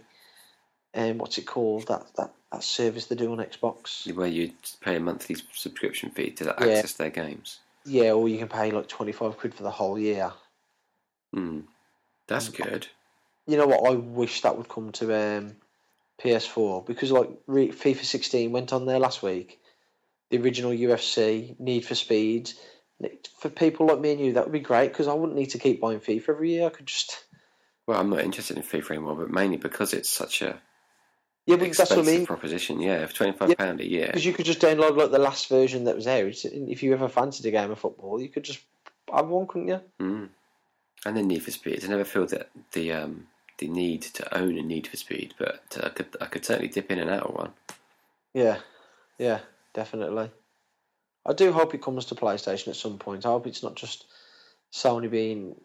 Um, 0.93 1.17
what's 1.17 1.37
it 1.37 1.45
called? 1.45 1.87
That 1.87 2.05
that 2.15 2.33
that 2.51 2.63
service 2.63 3.07
they 3.07 3.15
do 3.15 3.31
on 3.31 3.39
Xbox. 3.39 4.11
Where 4.13 4.27
you 4.27 4.51
pay 4.81 4.95
a 4.95 4.99
monthly 4.99 5.35
subscription 5.53 6.11
fee 6.11 6.31
to 6.31 6.45
Yeah. 6.45 6.51
access 6.51 6.93
their 6.93 7.09
games. 7.09 7.59
Yeah, 7.85 8.11
or 8.11 8.29
you 8.29 8.37
can 8.37 8.47
pay 8.47 8.71
like 8.71 8.87
twenty 8.87 9.11
five 9.11 9.37
quid 9.37 9.53
for 9.53 9.63
the 9.63 9.71
whole 9.71 9.97
year. 9.99 10.31
Hmm. 11.33 11.61
That's 12.27 12.49
good. 12.49 12.87
You 13.45 13.57
know 13.57 13.67
what? 13.67 13.89
I 13.89 13.95
wish 13.95 14.41
that 14.41 14.57
would 14.57 14.67
come 14.67 14.91
to 14.93 15.13
um, 15.15 15.55
PS4 16.21 16.85
because 16.85 17.11
like 17.11 17.29
re- 17.47 17.71
FIFA 17.71 18.03
16 18.03 18.51
went 18.51 18.73
on 18.73 18.85
there 18.85 18.99
last 18.99 19.23
week. 19.23 19.59
The 20.29 20.37
original 20.39 20.71
UFC, 20.71 21.57
Need 21.59 21.85
for 21.85 21.95
Speed. 21.95 22.51
For 23.39 23.49
people 23.49 23.85
like 23.85 23.99
me 24.01 24.11
and 24.11 24.19
you, 24.19 24.33
that 24.33 24.43
would 24.45 24.51
be 24.51 24.59
great 24.59 24.89
because 24.91 25.07
I 25.07 25.13
wouldn't 25.13 25.37
need 25.37 25.51
to 25.51 25.59
keep 25.59 25.79
buying 25.79 25.99
FIFA 26.01 26.29
every 26.29 26.51
year. 26.51 26.65
I 26.65 26.69
could 26.69 26.87
just 26.87 27.23
Well, 27.88 28.00
I'm 28.00 28.10
not 28.10 28.20
interested 28.20 28.58
in 28.58 28.63
FIFA 28.63 28.91
anymore, 28.91 29.15
but 29.15 29.32
mainly 29.32 29.58
because 29.58 29.94
it's 29.94 30.10
such 30.10 30.41
a 30.41 30.60
yeah, 31.48 31.56
but 31.56 31.72
that's 31.72 31.89
what 31.91 32.00
I 32.00 32.01
mean. 32.01 32.25
proposition. 32.25 32.82
Yeah, 32.82 33.06
for 33.06 33.15
twenty 33.15 33.32
five 33.32 33.58
pound 33.58 33.79
a 33.79 33.89
year. 33.89 34.08
Because 34.08 34.25
you 34.25 34.34
could 34.34 34.46
just 34.46 34.60
download 34.60 34.98
like 34.98 35.12
the 35.12 35.17
last 35.17 35.48
version 35.48 35.86
that 35.86 35.96
was 35.96 36.06
out. 36.06 36.44
If 36.44 36.84
you 36.84 36.91
ever 36.91 37.08
fancied 37.08 37.46
a 37.46 37.51
game 37.51 37.72
of 37.72 37.79
football, 37.79 38.22
you 38.22 38.27
could 38.27 38.44
just 38.44 38.60
have 39.12 39.29
one, 39.29 39.48
couldn't 39.48 39.70
you? 39.70 39.79
Mm. 40.01 40.29
And 41.06 41.17
then 41.17 41.27
Need 41.27 41.44
for 41.44 41.51
Speed. 41.51 41.86
I 41.86 41.88
never 41.88 42.03
feel 42.03 42.25
that 42.27 42.50
the 42.74 42.91
um, 42.91 43.27
the 43.60 43.70
need 43.70 44.01
to 44.01 44.38
own 44.38 44.58
a 44.58 44.62
Need 44.62 44.88
for 44.88 44.98
Speed, 44.98 45.36
but 45.39 45.77
uh, 45.82 45.86
I 45.86 45.89
could 45.89 46.17
I 46.20 46.25
could 46.25 46.44
certainly 46.44 46.67
dip 46.67 46.91
in 46.91 47.00
and 47.00 47.10
out 47.10 47.27
of 47.27 47.36
one. 47.36 47.53
Yeah, 48.34 48.58
yeah, 49.17 49.39
definitely. 49.74 50.29
I 51.25 51.32
do 51.32 51.53
hope 51.53 51.74
it 51.74 51.82
comes 51.82 52.06
to 52.06 52.15
PlayStation 52.15 52.67
at 52.67 52.75
some 52.75 53.00
point. 53.00 53.25
I 53.25 53.29
hope 53.29 53.48
it's 53.48 53.63
not 53.63 53.75
just 53.75 54.06
Sony 54.74 55.10
being 55.10 55.56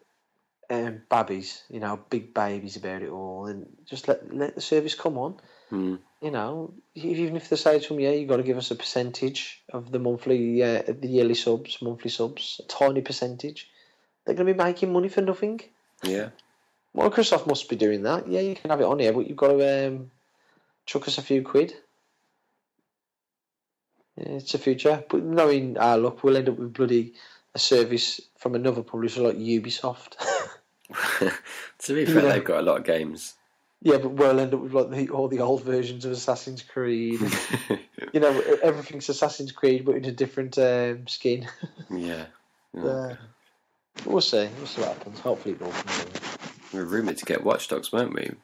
um, 0.70 1.02
babbies, 1.08 1.62
you 1.68 1.80
know, 1.80 2.00
big 2.10 2.32
babies 2.34 2.76
about 2.76 3.02
it 3.02 3.10
all, 3.10 3.46
and 3.46 3.66
just 3.86 4.08
let 4.08 4.34
let 4.34 4.54
the 4.54 4.60
service 4.60 4.94
come 4.94 5.18
on. 5.18 5.36
Mm. 5.70 5.98
You 6.20 6.30
know, 6.30 6.74
even 6.94 7.36
if 7.36 7.48
they 7.48 7.56
say 7.56 7.78
to 7.80 7.88
them, 7.88 8.00
yeah, 8.00 8.10
you 8.10 8.26
got 8.26 8.36
to 8.36 8.42
give 8.42 8.58
us 8.58 8.70
a 8.70 8.76
percentage 8.76 9.62
of 9.72 9.90
the 9.90 9.98
monthly, 9.98 10.62
uh, 10.62 10.82
the 10.86 11.08
yearly 11.08 11.34
subs, 11.34 11.82
monthly 11.82 12.10
subs, 12.10 12.60
a 12.64 12.68
tiny 12.68 13.00
percentage. 13.00 13.68
They're 14.24 14.36
going 14.36 14.46
to 14.46 14.54
be 14.54 14.64
making 14.64 14.92
money 14.92 15.08
for 15.08 15.20
nothing. 15.20 15.60
Yeah. 16.04 16.28
Microsoft 16.96 17.46
must 17.46 17.68
be 17.68 17.76
doing 17.76 18.02
that. 18.02 18.28
Yeah, 18.28 18.40
you 18.40 18.54
can 18.54 18.70
have 18.70 18.80
it 18.80 18.86
on 18.86 18.98
here, 18.98 19.12
but 19.12 19.26
you've 19.26 19.36
got 19.36 19.48
to 19.48 19.88
um, 19.88 20.10
chuck 20.86 21.08
us 21.08 21.18
a 21.18 21.22
few 21.22 21.42
quid. 21.42 21.74
Yeah, 24.16 24.34
it's 24.34 24.54
a 24.54 24.58
future. 24.58 25.02
But 25.08 25.22
knowing 25.22 25.78
our 25.78 25.98
luck, 25.98 26.22
we'll 26.22 26.36
end 26.36 26.50
up 26.50 26.58
with 26.58 26.74
bloody 26.74 27.14
a 27.54 27.58
service 27.58 28.20
from 28.38 28.54
another 28.54 28.82
publisher 28.82 29.22
like 29.22 29.36
Ubisoft. 29.36 30.16
to 31.78 31.94
be 31.94 32.04
fair, 32.06 32.22
Yeah. 32.22 32.32
they've 32.32 32.44
got 32.44 32.60
a 32.60 32.62
lot 32.62 32.78
of 32.78 32.84
games. 32.84 33.34
yeah, 33.80 33.96
but 33.98 34.10
we'll 34.12 34.38
end 34.40 34.54
up 34.54 34.60
with 34.60 34.72
like 34.72 34.90
the, 34.90 35.08
all 35.10 35.28
the 35.28 35.40
old 35.40 35.62
versions 35.64 36.04
of 36.04 36.12
Assassin's 36.12 36.62
Creed. 36.62 37.20
you 38.12 38.20
know, 38.20 38.40
everything's 38.62 39.08
Assassin's 39.08 39.52
Creed, 39.52 39.84
but 39.84 39.96
in 39.96 40.04
a 40.04 40.12
different 40.12 40.56
um, 40.58 41.06
skin. 41.06 41.48
yeah. 41.90 42.26
Yeah. 42.74 42.82
Uh, 42.82 43.16
we'll 44.06 44.20
see. 44.20 44.48
We'll 44.58 44.66
see 44.66 44.80
what 44.80 44.96
happens. 44.96 45.18
Hopefully, 45.20 45.54
it 45.54 45.58
comes. 45.60 45.74
We 46.72 46.78
were 46.78 46.86
rumoured 46.86 47.18
to 47.18 47.24
get 47.24 47.44
Watch 47.44 47.68
Dogs, 47.68 47.92
weren't 47.92 48.14
we? 48.14 48.28
Um, 48.28 48.36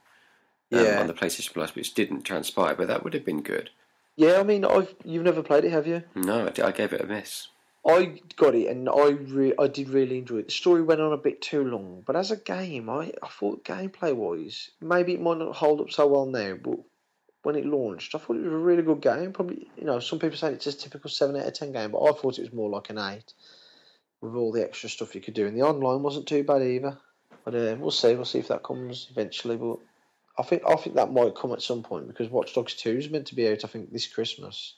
Yeah. 0.84 1.00
on 1.00 1.06
the 1.06 1.14
PlayStation 1.14 1.54
Plus, 1.54 1.74
which 1.74 1.94
didn't 1.94 2.22
transpire, 2.22 2.74
but 2.74 2.88
that 2.88 3.04
would 3.04 3.14
have 3.14 3.24
been 3.24 3.40
good. 3.42 3.70
Yeah, 4.16 4.40
I 4.40 4.42
mean, 4.42 4.64
I've, 4.64 4.94
you've 5.04 5.22
never 5.24 5.42
played 5.42 5.64
it, 5.64 5.70
have 5.70 5.86
you? 5.86 6.02
No, 6.14 6.46
I, 6.46 6.62
I 6.66 6.72
gave 6.72 6.92
it 6.92 7.00
a 7.00 7.06
miss. 7.06 7.48
I 7.88 8.20
got 8.36 8.54
it, 8.54 8.68
and 8.68 8.88
I 8.88 9.08
re- 9.08 9.54
I 9.58 9.66
did 9.66 9.88
really 9.88 10.18
enjoy 10.18 10.38
it. 10.38 10.48
The 10.48 10.52
story 10.52 10.82
went 10.82 11.00
on 11.00 11.12
a 11.12 11.16
bit 11.16 11.40
too 11.40 11.64
long, 11.64 12.02
but 12.06 12.16
as 12.16 12.30
a 12.30 12.36
game, 12.36 12.90
I, 12.90 13.12
I 13.22 13.28
thought 13.28 13.64
gameplay 13.64 14.14
wise, 14.14 14.70
maybe 14.80 15.14
it 15.14 15.22
might 15.22 15.38
not 15.38 15.56
hold 15.56 15.80
up 15.80 15.90
so 15.90 16.06
well 16.06 16.26
now, 16.26 16.54
but 16.62 16.78
when 17.42 17.56
it 17.56 17.64
launched, 17.64 18.14
I 18.14 18.18
thought 18.18 18.36
it 18.36 18.42
was 18.42 18.52
a 18.52 18.56
really 18.56 18.82
good 18.82 19.00
game. 19.00 19.32
Probably, 19.32 19.70
you 19.76 19.84
know, 19.84 20.00
some 20.00 20.18
people 20.18 20.36
say 20.36 20.52
it's 20.52 20.66
a 20.66 20.72
typical 20.74 21.08
seven 21.08 21.36
out 21.36 21.46
of 21.46 21.54
ten 21.54 21.72
game, 21.72 21.92
but 21.92 22.02
I 22.02 22.12
thought 22.12 22.38
it 22.38 22.42
was 22.42 22.52
more 22.52 22.68
like 22.68 22.90
an 22.90 22.98
eight 22.98 23.32
with 24.20 24.34
all 24.34 24.52
the 24.52 24.64
extra 24.64 24.90
stuff 24.90 25.14
you 25.14 25.22
could 25.22 25.34
do. 25.34 25.46
And 25.46 25.56
the 25.56 25.62
online 25.62 26.02
wasn't 26.02 26.26
too 26.26 26.44
bad 26.44 26.62
either. 26.62 26.98
But 27.44 27.54
uh, 27.54 27.76
we'll 27.78 27.90
see. 27.90 28.14
We'll 28.14 28.26
see 28.26 28.40
if 28.40 28.48
that 28.48 28.64
comes 28.64 29.08
eventually. 29.10 29.56
But 29.56 29.78
I 30.38 30.42
think 30.42 30.62
I 30.68 30.74
think 30.74 30.96
that 30.96 31.12
might 31.12 31.34
come 31.36 31.52
at 31.52 31.62
some 31.62 31.82
point 31.82 32.06
because 32.06 32.28
Watch 32.28 32.54
Dogs 32.54 32.74
Two 32.74 32.98
is 32.98 33.08
meant 33.08 33.28
to 33.28 33.34
be 33.34 33.48
out. 33.48 33.64
I 33.64 33.68
think 33.68 33.90
this 33.90 34.06
Christmas. 34.06 34.74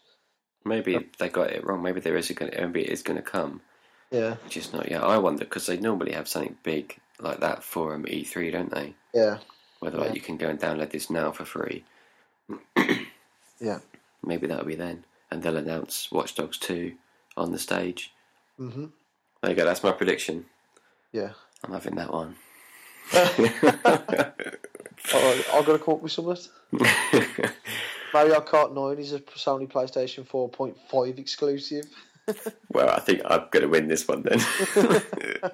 Maybe 0.65 1.09
they 1.19 1.29
got 1.29 1.51
it 1.51 1.65
wrong. 1.65 1.83
Maybe 1.83 2.01
there 2.01 2.17
is 2.17 2.31
going 2.31 2.53
maybe 2.57 2.83
it 2.83 2.91
is 2.91 3.03
going 3.03 3.17
to 3.17 3.23
come, 3.23 3.63
Yeah, 4.11 4.37
just 4.49 4.73
not 4.75 4.91
yet. 4.91 5.03
I 5.03 5.19
wonder 5.19 5.45
because 5.45 5.67
they 5.67 5.79
normally 5.79 6.13
have 6.13 6.29
something 6.29 6.57
big 6.63 6.99
like 7.19 7.41
that 7.41 7.65
for 7.65 7.95
um, 7.95 8.05
E3, 8.05 8.53
don't 8.53 8.71
they? 8.71 8.95
yeah, 9.15 9.39
Whether 9.81 9.99
Yeah. 9.99 10.05
like 10.05 10.15
you 10.15 10.21
can 10.21 10.37
go 10.37 10.49
and 10.49 10.61
download 10.61 10.91
this 10.91 11.11
now 11.11 11.33
for 11.33 11.45
free. 11.45 11.85
yeah. 13.61 13.79
Maybe 14.25 14.47
that'll 14.47 14.65
be 14.67 14.75
then, 14.75 15.05
and 15.31 15.43
they'll 15.43 15.57
announce 15.57 16.11
Watch 16.13 16.35
Dogs 16.35 16.59
2 16.59 16.93
on 17.37 17.53
the 17.53 17.59
stage. 17.59 18.13
hmm 18.59 18.87
There 19.43 19.51
you 19.51 19.57
go. 19.57 19.65
That's 19.65 19.83
my 19.83 19.93
prediction. 19.93 20.47
Yeah. 21.13 21.31
I'm 21.65 21.73
having 21.73 21.95
that 21.97 22.13
one. 22.13 22.37
I've 23.13 23.37
got 25.67 25.73
to 25.73 25.79
come 25.79 25.95
up 25.95 26.03
with 26.03 26.13
something. 26.13 26.37
Mario 28.13 28.41
Kart 28.41 28.75
9 28.75 28.99
is 28.99 29.13
a 29.13 29.21
Sony 29.21 29.71
PlayStation 29.71 30.27
4.5 30.27 31.19
exclusive. 31.19 31.85
well, 32.73 32.91
I 32.91 33.01
think 33.01 33.23
I'm 33.25 33.47
going 33.51 33.63
to 33.63 33.69
win 33.69 33.89
this 33.89 34.07
one 34.07 34.23
then. 34.23 34.41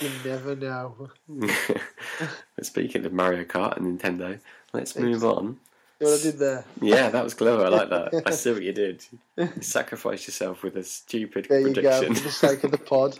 You 0.00 0.10
never 0.24 0.56
know. 0.56 1.10
but 1.28 2.66
Speaking 2.66 3.04
of 3.06 3.12
Mario 3.12 3.44
Kart 3.44 3.76
and 3.76 3.98
Nintendo, 3.98 4.40
let's 4.72 4.96
move 4.96 5.24
on. 5.24 5.58
What 5.98 6.18
I 6.18 6.22
did 6.22 6.38
there? 6.38 6.64
Yeah, 6.82 7.10
that 7.10 7.22
was 7.22 7.34
clever. 7.34 7.64
I 7.64 7.68
like 7.68 7.90
that. 7.90 8.22
I 8.26 8.30
see 8.32 8.52
what 8.52 8.62
you 8.62 8.72
did. 8.72 9.04
You 9.36 9.48
sacrificed 9.60 10.26
yourself 10.26 10.64
with 10.64 10.76
a 10.76 10.82
stupid 10.82 11.46
There 11.48 11.60
you 11.60 11.72
go, 11.72 11.74
prediction. 11.74 12.14
for 12.14 12.22
the 12.24 12.30
sake 12.32 12.64
of 12.64 12.72
the 12.72 12.78
pod. 12.78 13.18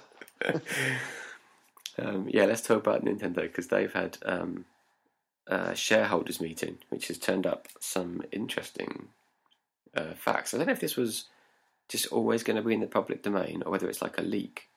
Um, 1.96 2.26
yeah, 2.28 2.44
let's 2.46 2.62
talk 2.62 2.78
about 2.78 3.04
Nintendo 3.04 3.42
because 3.42 3.68
they've 3.68 3.92
had 3.92 4.18
um, 4.26 4.64
a 5.46 5.74
shareholders 5.74 6.40
meeting, 6.40 6.78
which 6.88 7.08
has 7.08 7.18
turned 7.18 7.46
up 7.46 7.68
some 7.80 8.22
interesting 8.32 9.08
uh, 9.96 10.14
facts. 10.14 10.54
I 10.54 10.58
don't 10.58 10.66
know 10.66 10.72
if 10.72 10.80
this 10.80 10.96
was 10.96 11.24
just 11.88 12.06
always 12.06 12.42
going 12.42 12.56
to 12.56 12.62
be 12.62 12.74
in 12.74 12.80
the 12.80 12.86
public 12.86 13.22
domain 13.22 13.62
or 13.64 13.72
whether 13.72 13.88
it's 13.88 14.02
like 14.02 14.18
a 14.18 14.22
leak. 14.22 14.68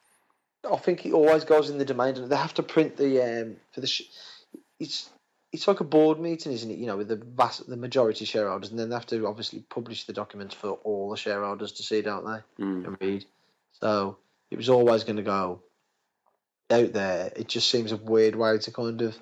I 0.69 0.77
think 0.77 1.05
it 1.05 1.13
always 1.13 1.45
goes 1.45 1.69
in 1.69 1.77
the 1.77 1.85
domain. 1.85 2.27
They 2.27 2.35
have 2.35 2.53
to 2.55 2.63
print 2.63 2.97
the 2.97 3.21
um, 3.21 3.55
for 3.71 3.81
the. 3.81 3.87
Sh- 3.87 4.09
it's 4.79 5.09
it's 5.53 5.67
like 5.67 5.79
a 5.79 5.85
board 5.85 6.19
meeting, 6.19 6.51
isn't 6.51 6.69
it? 6.69 6.77
You 6.77 6.87
know, 6.87 6.97
with 6.97 7.07
the 7.07 7.15
vast, 7.15 7.67
the 7.69 7.77
majority 7.77 8.25
shareholders, 8.25 8.69
and 8.69 8.79
then 8.79 8.89
they 8.89 8.95
have 8.95 9.05
to 9.07 9.27
obviously 9.27 9.59
publish 9.69 10.03
the 10.03 10.13
documents 10.13 10.53
for 10.53 10.71
all 10.83 11.09
the 11.09 11.17
shareholders 11.17 11.71
to 11.73 11.83
see, 11.83 12.01
don't 12.01 12.25
they? 12.25 12.63
Mm. 12.63 12.85
and 12.85 12.97
read. 12.99 13.25
So 13.79 14.17
it 14.51 14.57
was 14.57 14.69
always 14.69 15.03
going 15.03 15.17
to 15.17 15.23
go 15.23 15.61
out 16.69 16.93
there. 16.93 17.31
It 17.35 17.47
just 17.47 17.69
seems 17.69 17.91
a 17.91 17.97
weird 17.97 18.35
way 18.35 18.57
to 18.57 18.71
kind 18.71 19.01
of 19.01 19.17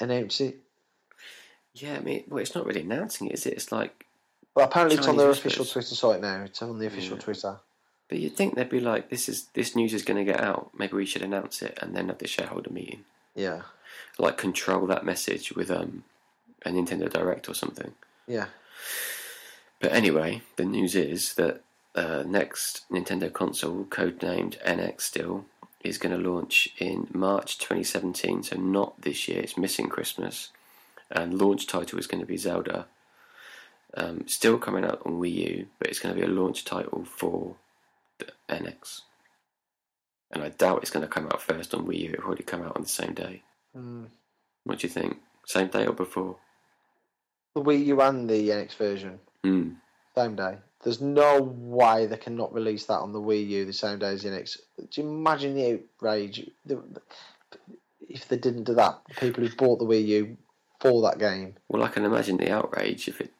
announce 0.00 0.40
it. 0.40 0.56
Yeah, 1.74 1.96
I 1.96 2.00
mean, 2.00 2.24
well, 2.28 2.40
it's 2.40 2.54
not 2.54 2.66
really 2.66 2.82
announcing 2.82 3.28
it, 3.28 3.34
is 3.34 3.46
it? 3.46 3.54
It's 3.54 3.72
like, 3.72 4.06
But 4.54 4.64
apparently, 4.64 4.96
it's 4.98 5.08
on 5.08 5.16
their 5.16 5.28
whispers. 5.28 5.52
official 5.54 5.64
Twitter 5.64 5.94
site 5.94 6.20
now. 6.20 6.42
It's 6.44 6.62
on 6.62 6.78
the 6.78 6.86
official 6.86 7.16
Yeah. 7.16 7.22
Twitter. 7.22 7.56
but 8.08 8.18
you'd 8.18 8.36
think 8.36 8.54
they'd 8.54 8.68
be 8.68 8.80
like, 8.80 9.08
this 9.10 9.28
is 9.28 9.46
this 9.54 9.74
news 9.74 9.92
is 9.94 10.04
going 10.04 10.24
to 10.24 10.30
get 10.32 10.40
out. 10.40 10.70
Maybe 10.78 10.94
we 10.94 11.06
should 11.06 11.22
announce 11.22 11.62
it 11.62 11.76
and 11.82 11.96
then 11.96 12.08
have 12.08 12.18
the 12.18 12.28
shareholder 12.28 12.70
meeting. 12.70 13.04
Yeah, 13.34 13.62
Like 14.18 14.36
control 14.36 14.86
that 14.86 15.04
message 15.04 15.52
with 15.56 15.70
um, 15.70 16.04
a 16.64 16.70
Nintendo 16.70 17.10
Direct 17.10 17.48
or 17.48 17.54
something. 17.54 17.94
yeah. 18.28 18.46
But 19.80 19.92
anyway, 19.92 20.42
the 20.56 20.64
news 20.64 20.94
is 20.94 21.34
that 21.34 21.62
uh, 21.94 22.22
next 22.26 22.84
Nintendo 22.90 23.32
console, 23.32 23.84
codenamed 23.84 24.62
NX 24.64 25.00
still, 25.02 25.44
is 25.84 25.98
going 25.98 26.16
to 26.20 26.30
launch 26.30 26.70
in 26.78 27.06
March 27.12 27.58
2017. 27.58 28.42
So 28.42 28.56
not 28.56 29.00
this 29.02 29.28
year. 29.28 29.40
It's 29.40 29.56
missing 29.58 29.88
Christmas, 29.88 30.50
and 31.10 31.38
launch 31.38 31.66
title 31.66 31.98
is 31.98 32.06
going 32.06 32.20
to 32.20 32.26
be 32.26 32.36
Zelda. 32.36 32.86
Um, 33.96 34.26
still 34.26 34.58
coming 34.58 34.84
out 34.84 35.02
on 35.06 35.20
Wii 35.20 35.32
U, 35.34 35.66
but 35.78 35.88
it's 35.88 36.00
going 36.00 36.14
to 36.14 36.20
be 36.20 36.26
a 36.26 36.30
launch 36.30 36.64
title 36.64 37.04
for 37.04 37.54
the 38.18 38.26
NX. 38.48 39.02
And 40.32 40.42
I 40.42 40.48
doubt 40.48 40.80
it's 40.82 40.90
going 40.90 41.06
to 41.06 41.12
come 41.12 41.26
out 41.26 41.40
first 41.40 41.74
on 41.74 41.86
Wii 41.86 42.00
U. 42.00 42.10
It'll 42.14 42.24
already 42.26 42.42
come 42.42 42.62
out 42.62 42.74
on 42.74 42.82
the 42.82 42.88
same 42.88 43.14
day. 43.14 43.42
Mm. 43.76 44.06
What 44.64 44.80
do 44.80 44.86
you 44.88 44.92
think? 44.92 45.18
Same 45.46 45.68
day 45.68 45.86
or 45.86 45.92
before? 45.92 46.36
The 47.54 47.62
Wii 47.62 47.86
U 47.86 48.00
and 48.00 48.28
the 48.28 48.48
NX 48.48 48.74
version, 48.74 49.20
Hmm. 49.44 49.74
same 50.16 50.34
day. 50.34 50.56
There's 50.84 51.00
no 51.00 51.40
way 51.40 52.06
they 52.06 52.16
cannot 52.18 52.52
release 52.52 52.84
that 52.86 52.98
on 53.00 53.12
the 53.12 53.20
Wii 53.20 53.48
U 53.48 53.64
the 53.64 53.72
same 53.72 53.98
day 53.98 54.08
as 54.12 54.22
the 54.22 54.28
NX. 54.28 54.58
Do 54.90 55.00
you 55.00 55.08
imagine 55.08 55.54
the 55.54 55.80
outrage 55.98 56.48
if 58.08 58.28
they 58.28 58.36
didn't 58.36 58.64
do 58.64 58.74
that? 58.74 59.00
People 59.18 59.44
who 59.46 59.54
bought 59.56 59.78
the 59.78 59.86
Wii 59.86 60.06
U 60.06 60.36
for 60.80 61.02
that 61.02 61.18
game. 61.18 61.54
Well, 61.68 61.82
I 61.82 61.88
can 61.88 62.04
imagine 62.04 62.36
the 62.36 62.52
outrage 62.52 63.08
if 63.08 63.20
it, 63.20 63.32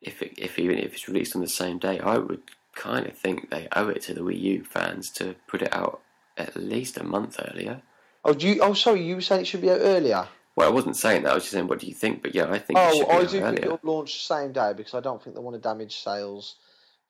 if 0.00 0.22
it, 0.22 0.34
if 0.38 0.58
even 0.58 0.78
if 0.78 0.92
it's 0.94 1.08
released 1.08 1.34
on 1.34 1.42
the 1.42 1.48
same 1.48 1.78
day. 1.78 1.98
I 1.98 2.18
would 2.18 2.42
kind 2.76 3.06
of 3.06 3.18
think 3.18 3.50
they 3.50 3.68
owe 3.72 3.88
it 3.88 4.02
to 4.02 4.14
the 4.14 4.20
Wii 4.20 4.40
U 4.40 4.64
fans 4.64 5.10
to 5.12 5.34
put 5.48 5.62
it 5.62 5.74
out 5.74 6.00
at 6.36 6.54
least 6.56 6.96
a 6.96 7.04
month 7.04 7.40
earlier. 7.50 7.82
Oh, 8.24 8.34
do 8.34 8.46
you? 8.48 8.60
Oh, 8.62 8.74
sorry. 8.74 9.02
You 9.02 9.16
were 9.16 9.20
saying 9.20 9.42
it 9.42 9.46
should 9.46 9.62
be 9.62 9.70
out 9.70 9.80
earlier. 9.80 10.28
Well, 10.56 10.68
I 10.68 10.72
wasn't 10.72 10.96
saying 10.96 11.24
that. 11.24 11.32
I 11.32 11.34
was 11.34 11.42
just 11.42 11.52
saying, 11.52 11.66
what 11.66 11.80
do 11.80 11.88
you 11.88 11.94
think? 11.94 12.22
But 12.22 12.36
yeah, 12.36 12.48
I 12.48 12.58
think. 12.60 12.78
it 12.78 12.82
Oh, 12.82 12.98
should 12.98 13.08
be 13.08 13.12
I 13.12 13.20
do 13.22 13.26
think 13.26 13.42
earlier. 13.44 13.64
it'll 13.64 13.80
launch 13.82 14.14
the 14.14 14.34
same 14.34 14.52
day 14.52 14.72
because 14.76 14.94
I 14.94 15.00
don't 15.00 15.20
think 15.20 15.34
they 15.34 15.42
want 15.42 15.54
to 15.56 15.60
damage 15.60 15.96
sales 15.96 16.54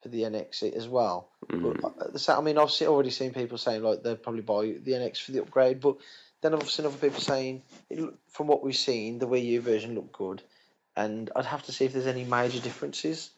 for 0.05 0.09
the 0.09 0.21
NX 0.21 0.75
as 0.75 0.87
well. 0.87 1.29
Mm. 1.49 1.81
But 1.81 2.13
the 2.13 2.19
same, 2.19 2.37
I 2.37 2.41
mean, 2.41 2.59
I've 2.59 2.69
already 2.83 3.09
seen 3.09 3.33
people 3.33 3.57
saying 3.57 3.81
like 3.81 4.03
they'll 4.03 4.15
probably 4.15 4.43
buy 4.43 4.75
the 4.83 4.91
NX 4.91 5.23
for 5.23 5.31
the 5.31 5.41
upgrade, 5.41 5.79
but 5.79 5.97
then 6.41 6.53
I've 6.53 6.69
seen 6.69 6.85
other 6.85 6.95
people 6.95 7.19
saying, 7.19 7.63
it, 7.89 8.07
from 8.29 8.45
what 8.45 8.63
we've 8.63 8.75
seen, 8.75 9.17
the 9.17 9.27
Wii 9.27 9.43
U 9.45 9.61
version 9.61 9.95
looked 9.95 10.13
good, 10.13 10.43
and 10.95 11.31
I'd 11.35 11.45
have 11.45 11.63
to 11.63 11.71
see 11.71 11.85
if 11.85 11.93
there's 11.93 12.05
any 12.05 12.23
major 12.23 12.59
differences. 12.59 13.31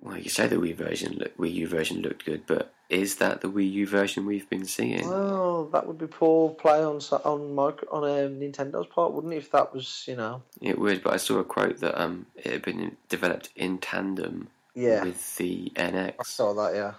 Well, 0.00 0.16
you 0.16 0.30
say 0.30 0.46
the 0.46 0.56
Wii 0.56 0.76
version, 0.76 1.20
Wii 1.40 1.54
U 1.54 1.66
version 1.66 2.02
looked 2.02 2.24
good, 2.24 2.46
but 2.46 2.72
is 2.88 3.16
that 3.16 3.40
the 3.40 3.50
Wii 3.50 3.72
U 3.72 3.86
version 3.88 4.26
we've 4.26 4.48
been 4.48 4.64
seeing? 4.64 5.08
Well, 5.08 5.64
that 5.72 5.88
would 5.88 5.98
be 5.98 6.06
poor 6.06 6.50
play 6.50 6.84
on 6.84 7.00
on 7.24 7.52
micro, 7.52 7.88
on 7.90 8.04
um, 8.04 8.38
Nintendo's 8.38 8.86
part, 8.86 9.12
wouldn't 9.12 9.32
it? 9.32 9.38
If 9.38 9.50
that 9.50 9.74
was, 9.74 10.04
you 10.06 10.14
know, 10.14 10.40
It 10.60 10.78
would, 10.78 11.02
but 11.02 11.14
I 11.14 11.16
saw 11.16 11.38
a 11.38 11.44
quote 11.44 11.80
that 11.80 12.00
um, 12.00 12.26
it 12.36 12.52
had 12.52 12.62
been 12.62 12.96
developed 13.08 13.50
in 13.56 13.78
tandem 13.78 14.50
yeah, 14.74 15.04
with 15.04 15.36
the 15.36 15.72
NX. 15.76 16.14
I 16.20 16.22
saw 16.22 16.52
that. 16.54 16.74
Yeah, 16.74 16.94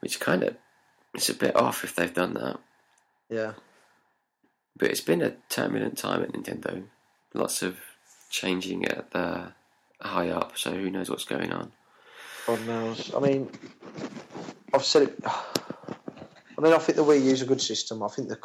which 0.00 0.20
kind 0.20 0.42
of 0.42 0.56
it's 1.14 1.28
a 1.28 1.34
bit 1.34 1.56
off 1.56 1.84
if 1.84 1.94
they've 1.94 2.12
done 2.12 2.34
that. 2.34 2.58
yeah. 3.28 3.52
But 4.76 4.90
it's 4.90 5.00
been 5.00 5.22
a 5.22 5.32
turbulent 5.48 5.98
time 5.98 6.22
at 6.22 6.32
Nintendo. 6.32 6.84
Lots 7.34 7.62
of 7.62 7.78
changing 8.30 8.84
at 8.84 9.10
the 9.10 9.52
high 10.00 10.28
up, 10.28 10.56
so 10.56 10.70
who 10.72 10.88
knows 10.88 11.10
what's 11.10 11.24
going 11.24 11.52
on. 11.52 11.72
God 12.46 12.64
knows. 12.66 13.12
I 13.14 13.18
mean, 13.18 13.50
I've 14.72 14.84
said 14.84 15.02
it. 15.02 15.18
I 15.26 16.60
mean, 16.60 16.72
I 16.72 16.78
think 16.78 16.96
the 16.96 17.04
Wii 17.04 17.24
U 17.24 17.30
is 17.30 17.42
a 17.42 17.46
good 17.46 17.60
system. 17.60 18.02
I 18.02 18.08
think 18.08 18.28
the 18.28 18.38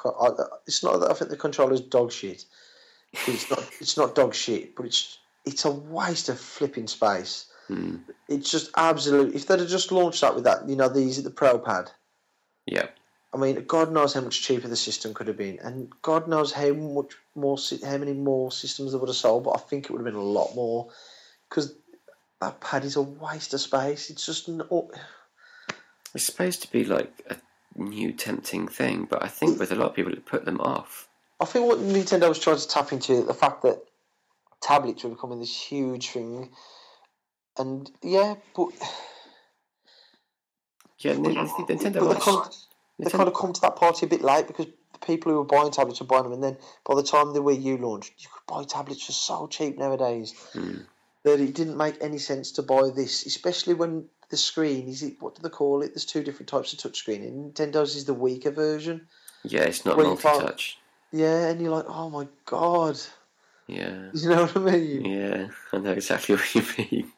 it's 0.68 0.84
not 0.84 1.00
that 1.00 1.12
I 1.12 1.14
think 1.14 1.30
the 1.30 1.38
controller's 1.38 1.82
dog 1.82 2.12
shit. 2.12 2.46
It's 3.28 3.50
not. 3.50 3.70
It's 3.80 3.98
not 3.98 4.16
dog 4.16 4.34
shit, 4.34 4.76
but 4.76 4.86
it's 4.86 5.20
it's 5.46 5.66
a 5.66 5.72
waste 5.72 6.30
of 6.30 6.40
flipping 6.40 6.88
space. 6.88 7.46
Hmm. 7.74 7.96
It's 8.28 8.52
just 8.52 8.72
absolute. 8.76 9.36
If 9.36 9.48
they'd 9.48 9.60
have 9.60 9.70
just 9.70 9.92
launched 9.92 10.22
that 10.22 10.36
with 10.36 10.44
that, 10.46 10.68
you 10.68 10.76
know, 10.76 10.90
these 10.90 11.18
at 11.18 11.24
the 11.24 11.30
Pro 11.30 11.60
Pad. 11.60 11.92
Yeah, 12.66 12.88
I 13.34 13.38
mean, 13.38 13.64
God 13.66 13.92
knows 13.92 14.14
how 14.14 14.22
much 14.22 14.42
cheaper 14.42 14.68
the 14.68 14.76
system 14.76 15.14
could 15.14 15.28
have 15.28 15.38
been, 15.38 15.60
and 15.60 15.92
God 16.02 16.28
knows 16.28 16.52
how 16.52 16.72
much 16.72 17.14
more, 17.36 17.58
how 17.84 17.98
many 17.98 18.14
more 18.14 18.52
systems 18.52 18.92
they 18.92 18.98
would 18.98 19.10
have 19.10 19.16
sold. 19.16 19.46
But 19.46 19.58
I 19.58 19.60
think 19.60 19.86
it 19.86 19.92
would 19.92 20.00
have 20.00 20.06
been 20.06 20.22
a 20.22 20.24
lot 20.24 20.56
more 20.56 20.90
because 21.50 21.74
that 22.42 22.62
pad 22.62 22.86
is 22.86 22.96
a 22.96 23.02
waste 23.02 23.54
of 23.54 23.62
space. 23.62 24.12
It's 24.12 24.26
just 24.26 24.48
no, 24.48 24.92
it's 26.14 26.26
supposed 26.26 26.62
to 26.62 26.72
be 26.72 26.86
like 26.86 27.12
a 27.30 27.36
new 27.76 28.12
tempting 28.12 28.68
thing, 28.68 29.08
but 29.10 29.24
I 29.24 29.28
think 29.28 29.60
with 29.60 29.72
a 29.72 29.76
lot 29.76 29.90
of 29.90 29.96
people 29.96 30.14
it 30.14 30.26
put 30.26 30.46
them 30.46 30.62
off. 30.62 31.10
I 31.40 31.46
think 31.46 31.66
what 31.66 31.80
Nintendo 31.80 32.30
was 32.30 32.40
trying 32.40 32.58
to 32.58 32.68
tap 32.68 32.92
into 32.92 33.24
the 33.24 33.34
fact 33.34 33.64
that 33.64 33.84
tablets 34.62 35.04
were 35.04 35.10
becoming 35.10 35.40
this 35.40 35.60
huge 35.60 36.10
thing, 36.10 36.52
and 37.58 37.90
yeah, 38.02 38.36
but 38.56 38.70
Yeah, 41.00 41.14
Nintendo. 41.14 41.68
but 41.68 41.92
they, 41.94 42.00
was- 42.00 42.24
come, 42.24 42.50
they 43.00 43.10
kind 43.10 43.28
of 43.28 43.34
come 43.34 43.54
to 43.54 43.62
that 43.62 43.76
party 43.76 44.06
a 44.06 44.10
bit 44.10 44.22
late 44.22 44.48
because 44.48 44.68
the 44.68 45.00
people 45.06 45.32
who 45.32 45.38
were 45.40 45.44
buying 45.46 45.72
tablets 45.72 46.00
were 46.00 46.06
buying 46.08 46.24
them, 46.24 46.34
and 46.34 46.44
then 46.44 46.58
by 46.86 46.96
the 46.96 47.04
time 47.04 47.34
the 47.34 47.44
Wii 47.44 47.62
U 47.64 47.78
launched, 47.78 48.14
you 48.20 48.30
could 48.32 48.46
buy 48.54 48.64
tablets 48.64 49.06
for 49.06 49.12
so 49.12 49.48
cheap 49.48 49.78
nowadays 49.78 50.34
Hmm. 50.54 50.78
that 51.24 51.40
it 51.40 51.54
didn't 51.56 51.78
make 51.78 51.98
any 52.02 52.18
sense 52.20 52.52
to 52.54 52.62
buy 52.64 52.90
this, 52.96 53.26
especially 53.26 53.74
when 53.74 54.06
the 54.30 54.38
screen 54.38 54.88
is 54.88 55.04
it 55.04 55.22
what 55.22 55.36
do 55.36 55.42
they 55.44 55.50
call 55.50 55.82
it? 55.84 55.90
There's 55.94 56.06
two 56.06 56.24
different 56.24 56.50
types 56.50 56.74
of 56.74 56.80
touchscreen, 56.80 57.28
and 57.28 57.54
Nintendo's 57.54 57.96
is 57.96 58.06
the 58.06 58.14
weaker 58.14 58.52
version. 58.52 59.08
Yeah, 59.44 59.64
it's 59.64 59.86
not 59.86 59.98
Well, 59.98 60.12
you 60.12 60.16
can't- 60.18 60.38
multi-touch. 60.40 60.78
Yeah, 61.12 61.48
and 61.50 61.62
you're 61.62 61.70
like, 61.70 61.86
oh 61.88 62.10
my 62.10 62.28
god, 62.46 63.00
Yeah, 63.68 64.10
you 64.14 64.30
know 64.30 64.46
what 64.46 64.58
I 64.58 64.60
mean? 64.78 65.06
yeah, 65.06 65.48
I 65.72 65.78
know 65.78 65.92
exactly 65.92 66.36
what 66.36 66.56
you 66.56 66.64
mean. 66.78 67.12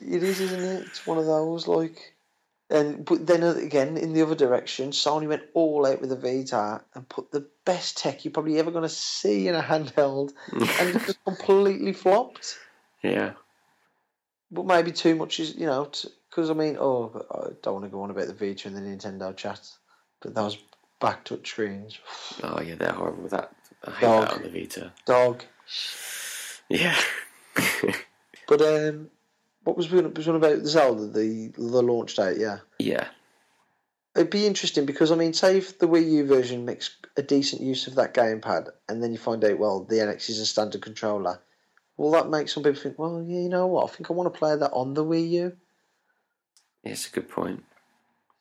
It 0.00 0.22
is, 0.22 0.40
isn't 0.40 0.62
it? 0.62 0.86
It's 0.86 1.06
one 1.06 1.18
of 1.18 1.26
those 1.26 1.66
like, 1.68 2.14
and 2.70 3.04
but 3.04 3.26
then 3.26 3.42
again 3.42 3.96
in 3.96 4.12
the 4.12 4.22
other 4.22 4.34
direction, 4.34 4.90
Sony 4.90 5.26
went 5.28 5.42
all 5.54 5.86
out 5.86 6.00
with 6.00 6.10
the 6.10 6.16
Vita 6.16 6.82
and 6.94 7.08
put 7.08 7.30
the 7.30 7.46
best 7.64 7.98
tech 7.98 8.24
you're 8.24 8.32
probably 8.32 8.58
ever 8.58 8.70
going 8.70 8.82
to 8.82 8.88
see 8.88 9.48
in 9.48 9.54
a 9.54 9.62
handheld, 9.62 10.32
and 10.52 10.96
it 10.96 11.02
just 11.06 11.24
completely 11.24 11.92
flopped. 11.92 12.58
yeah, 13.02 13.32
But 14.50 14.66
maybe 14.66 14.92
too 14.92 15.14
much 15.16 15.40
is 15.40 15.56
you 15.56 15.66
know 15.66 15.90
because 16.30 16.50
I 16.50 16.54
mean, 16.54 16.76
oh, 16.78 17.24
I 17.30 17.52
don't 17.62 17.74
want 17.74 17.84
to 17.86 17.90
go 17.90 18.02
on 18.02 18.10
about 18.10 18.26
the 18.26 18.34
Vita 18.34 18.68
and 18.68 18.76
the 18.76 18.80
Nintendo 18.82 19.34
chat, 19.36 19.60
but 20.20 20.34
those 20.34 20.58
back 21.00 21.24
touch 21.24 21.48
screens, 21.48 21.98
oh 22.42 22.60
yeah, 22.60 22.74
they're 22.74 22.92
horrible. 22.92 23.28
That 23.28 23.52
I 23.86 23.90
hate 23.92 24.00
Dog. 24.02 24.28
that 24.28 24.34
on 24.34 24.42
the 24.42 24.48
Vita. 24.50 24.92
dog. 25.06 25.44
Yeah, 26.68 26.98
But 28.48 28.60
um, 28.62 29.10
what 29.68 29.76
was 29.76 29.90
we 29.90 30.00
was 30.00 30.26
one 30.26 30.36
about 30.36 30.62
the 30.62 30.68
Zelda 30.68 31.06
the 31.08 31.48
the 31.48 31.82
launch 31.82 32.16
date? 32.16 32.38
Yeah. 32.38 32.60
yeah, 32.78 33.08
It'd 34.16 34.30
be 34.30 34.46
interesting 34.46 34.86
because 34.86 35.12
I 35.12 35.14
mean, 35.14 35.34
say 35.34 35.58
if 35.58 35.78
the 35.78 35.86
Wii 35.86 36.10
U 36.10 36.26
version 36.26 36.64
makes 36.64 36.96
a 37.18 37.22
decent 37.22 37.60
use 37.60 37.86
of 37.86 37.96
that 37.96 38.14
gamepad, 38.14 38.70
and 38.88 39.02
then 39.02 39.12
you 39.12 39.18
find 39.18 39.44
out, 39.44 39.58
well, 39.58 39.84
the 39.84 39.96
NX 39.96 40.30
is 40.30 40.40
a 40.40 40.46
standard 40.46 40.80
controller. 40.80 41.38
Will 41.98 42.12
that 42.12 42.30
make 42.30 42.48
some 42.48 42.62
people 42.62 42.80
think, 42.80 42.98
well, 42.98 43.22
yeah, 43.22 43.40
you 43.40 43.50
know 43.50 43.66
what? 43.66 43.84
I 43.90 43.92
think 43.94 44.10
I 44.10 44.14
want 44.14 44.32
to 44.32 44.38
play 44.38 44.56
that 44.56 44.72
on 44.72 44.94
the 44.94 45.04
Wii 45.04 45.28
U. 45.32 45.56
it's 46.82 47.06
a 47.06 47.10
good 47.10 47.28
point. 47.28 47.62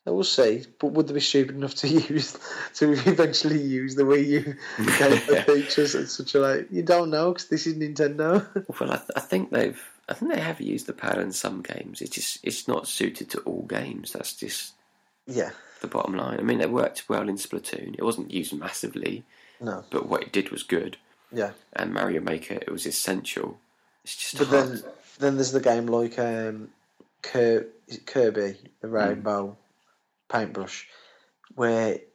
So 0.05 0.13
we'll 0.13 0.23
see. 0.23 0.63
But 0.79 0.93
would 0.93 1.09
they 1.09 1.13
be 1.15 1.19
stupid 1.19 1.57
enough 1.57 1.75
to 1.75 1.87
use 2.13 2.37
to 2.75 2.93
eventually 2.93 3.59
use 3.61 3.95
the 3.95 4.03
Wii 4.03 4.27
U 4.27 4.55
gamepad 4.77 5.45
features 5.45 5.93
at 5.93 6.07
such 6.07 6.35
a 6.35 6.39
like? 6.39 6.67
You 6.71 6.83
don't 6.83 7.09
know 7.09 7.33
because 7.33 7.49
this 7.49 7.67
is 7.67 7.73
Nintendo. 7.73 8.47
Well, 8.79 8.91
I, 8.93 8.95
th- 8.95 9.09
I 9.17 9.19
think 9.19 9.51
they've, 9.51 9.81
I 10.09 10.13
think 10.13 10.33
they 10.33 10.39
have 10.39 10.61
used 10.61 10.85
the 10.87 10.93
pad 10.93 11.17
in 11.17 11.31
some 11.31 11.61
games. 11.61 12.01
It's 12.01 12.11
just, 12.15 12.39
it's 12.43 12.67
not 12.67 12.87
suited 12.87 13.29
to 13.31 13.39
all 13.39 13.63
games. 13.63 14.13
That's 14.13 14.33
just 14.33 14.73
yeah. 15.25 15.51
the 15.81 15.87
bottom 15.87 16.15
line. 16.15 16.39
I 16.39 16.43
mean, 16.43 16.61
it 16.61 16.71
worked 16.71 17.09
well 17.09 17.27
in 17.27 17.35
Splatoon. 17.35 17.95
It 17.97 18.03
wasn't 18.03 18.31
used 18.31 18.57
massively, 18.57 19.23
No. 19.59 19.83
but 19.89 20.07
what 20.07 20.23
it 20.23 20.31
did 20.31 20.49
was 20.49 20.63
good. 20.63 20.97
Yeah. 21.31 21.51
And 21.73 21.93
Mario 21.93 22.21
Maker, 22.21 22.53
it 22.53 22.71
was 22.71 22.85
essential. 22.85 23.59
It's 24.05 24.15
just 24.15 24.37
But 24.37 24.47
hard. 24.47 24.69
then, 24.69 24.83
then 25.19 25.35
there's 25.35 25.51
the 25.51 25.59
game 25.59 25.87
like 25.87 26.17
um, 26.17 26.69
Kir- 27.21 27.67
is 27.87 27.97
it 27.97 28.05
Kirby, 28.05 28.55
the 28.79 28.87
rainbow 28.87 29.57
paintbrush, 30.29 30.87
where 31.55 31.93
it 31.95 32.09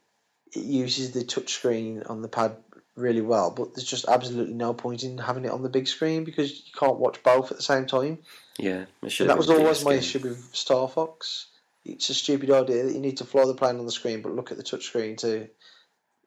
uses 0.55 1.11
the 1.11 1.23
touchscreen 1.23 2.09
on 2.09 2.21
the 2.23 2.27
pad 2.27 2.55
really 2.95 3.21
well, 3.21 3.51
but 3.51 3.73
there's 3.73 3.87
just 3.87 4.05
absolutely 4.07 4.53
no 4.53 4.73
point 4.73 5.03
in 5.03 5.17
having 5.17 5.45
it 5.45 5.51
on 5.51 5.63
the 5.63 5.69
big 5.69 5.87
screen 5.87 6.23
because 6.23 6.51
you 6.51 6.71
can't 6.77 6.99
watch 6.99 7.21
both 7.23 7.51
at 7.51 7.57
the 7.57 7.63
same 7.63 7.85
time. 7.85 8.19
yeah, 8.59 8.85
that 9.01 9.37
was 9.37 9.49
always 9.49 9.83
my 9.83 9.93
issue 9.93 10.19
with 10.19 10.49
Star 10.53 10.87
Fox. 10.87 11.47
It's 11.85 12.09
a 12.09 12.13
stupid 12.13 12.49
idea 12.51 12.83
that 12.83 12.93
you 12.93 12.99
need 12.99 13.17
to 13.17 13.25
fly 13.25 13.45
the 13.45 13.53
plane 13.53 13.77
on 13.77 13.85
the 13.85 13.91
screen 13.91 14.21
but 14.21 14.33
look 14.33 14.51
at 14.51 14.57
the 14.57 14.63
touchscreen 14.63 15.17
to 15.17 15.49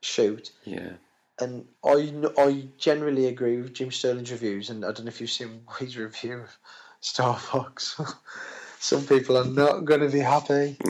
shoot. 0.02 0.50
Yeah, 0.64 0.92
And 1.40 1.66
I, 1.84 2.12
I 2.36 2.64
generally 2.78 3.26
agree 3.26 3.58
with 3.58 3.74
Jim 3.74 3.90
Sterling's 3.90 4.32
reviews, 4.32 4.70
and 4.70 4.84
I 4.84 4.88
don't 4.88 5.04
know 5.04 5.08
if 5.08 5.20
you've 5.20 5.30
seen 5.30 5.62
his 5.78 5.96
review 5.96 6.38
of 6.38 6.58
Star 7.00 7.36
Fox. 7.36 8.00
Some 8.78 9.06
people 9.06 9.36
are 9.38 9.44
not 9.44 9.84
going 9.84 10.00
to 10.00 10.08
be 10.08 10.20
happy. 10.20 10.76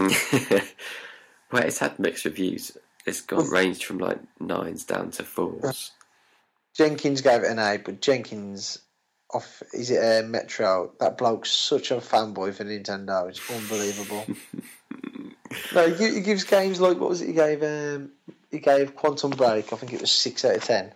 well, 1.52 1.62
it's 1.62 1.78
had 1.78 1.98
mixed 1.98 2.24
reviews. 2.24 2.76
It's 3.06 3.20
got 3.20 3.38
Well- 3.38 3.46
ranged 3.48 3.84
from 3.84 3.98
like 3.98 4.18
nines 4.40 4.84
down 4.84 5.10
to 5.12 5.22
fours. 5.22 5.92
Jenkins 6.74 7.22
gave 7.22 7.42
it 7.42 7.50
an 7.50 7.58
A, 7.58 7.78
but 7.78 8.00
Jenkins, 8.02 8.78
off 9.32 9.62
is 9.72 9.90
it 9.90 9.98
uh, 10.24 10.26
Metro? 10.26 10.92
That 11.00 11.16
bloke's 11.16 11.50
such 11.50 11.90
a 11.90 11.96
fanboy 11.96 12.54
for 12.54 12.64
Nintendo. 12.64 13.28
It's 13.28 13.40
unbelievable. 13.50 14.26
no, 15.74 15.88
he, 15.94 16.14
he 16.16 16.20
gives 16.20 16.44
games 16.44 16.80
like 16.80 16.98
what 16.98 17.08
was 17.10 17.22
it? 17.22 17.28
He 17.28 17.32
gave 17.32 17.62
um, 17.62 18.10
he 18.50 18.58
gave 18.58 18.94
Quantum 18.94 19.30
Break. 19.30 19.72
I 19.72 19.76
think 19.76 19.92
it 19.92 20.00
was 20.00 20.12
six 20.12 20.44
out 20.44 20.56
of 20.56 20.64
ten, 20.64 20.92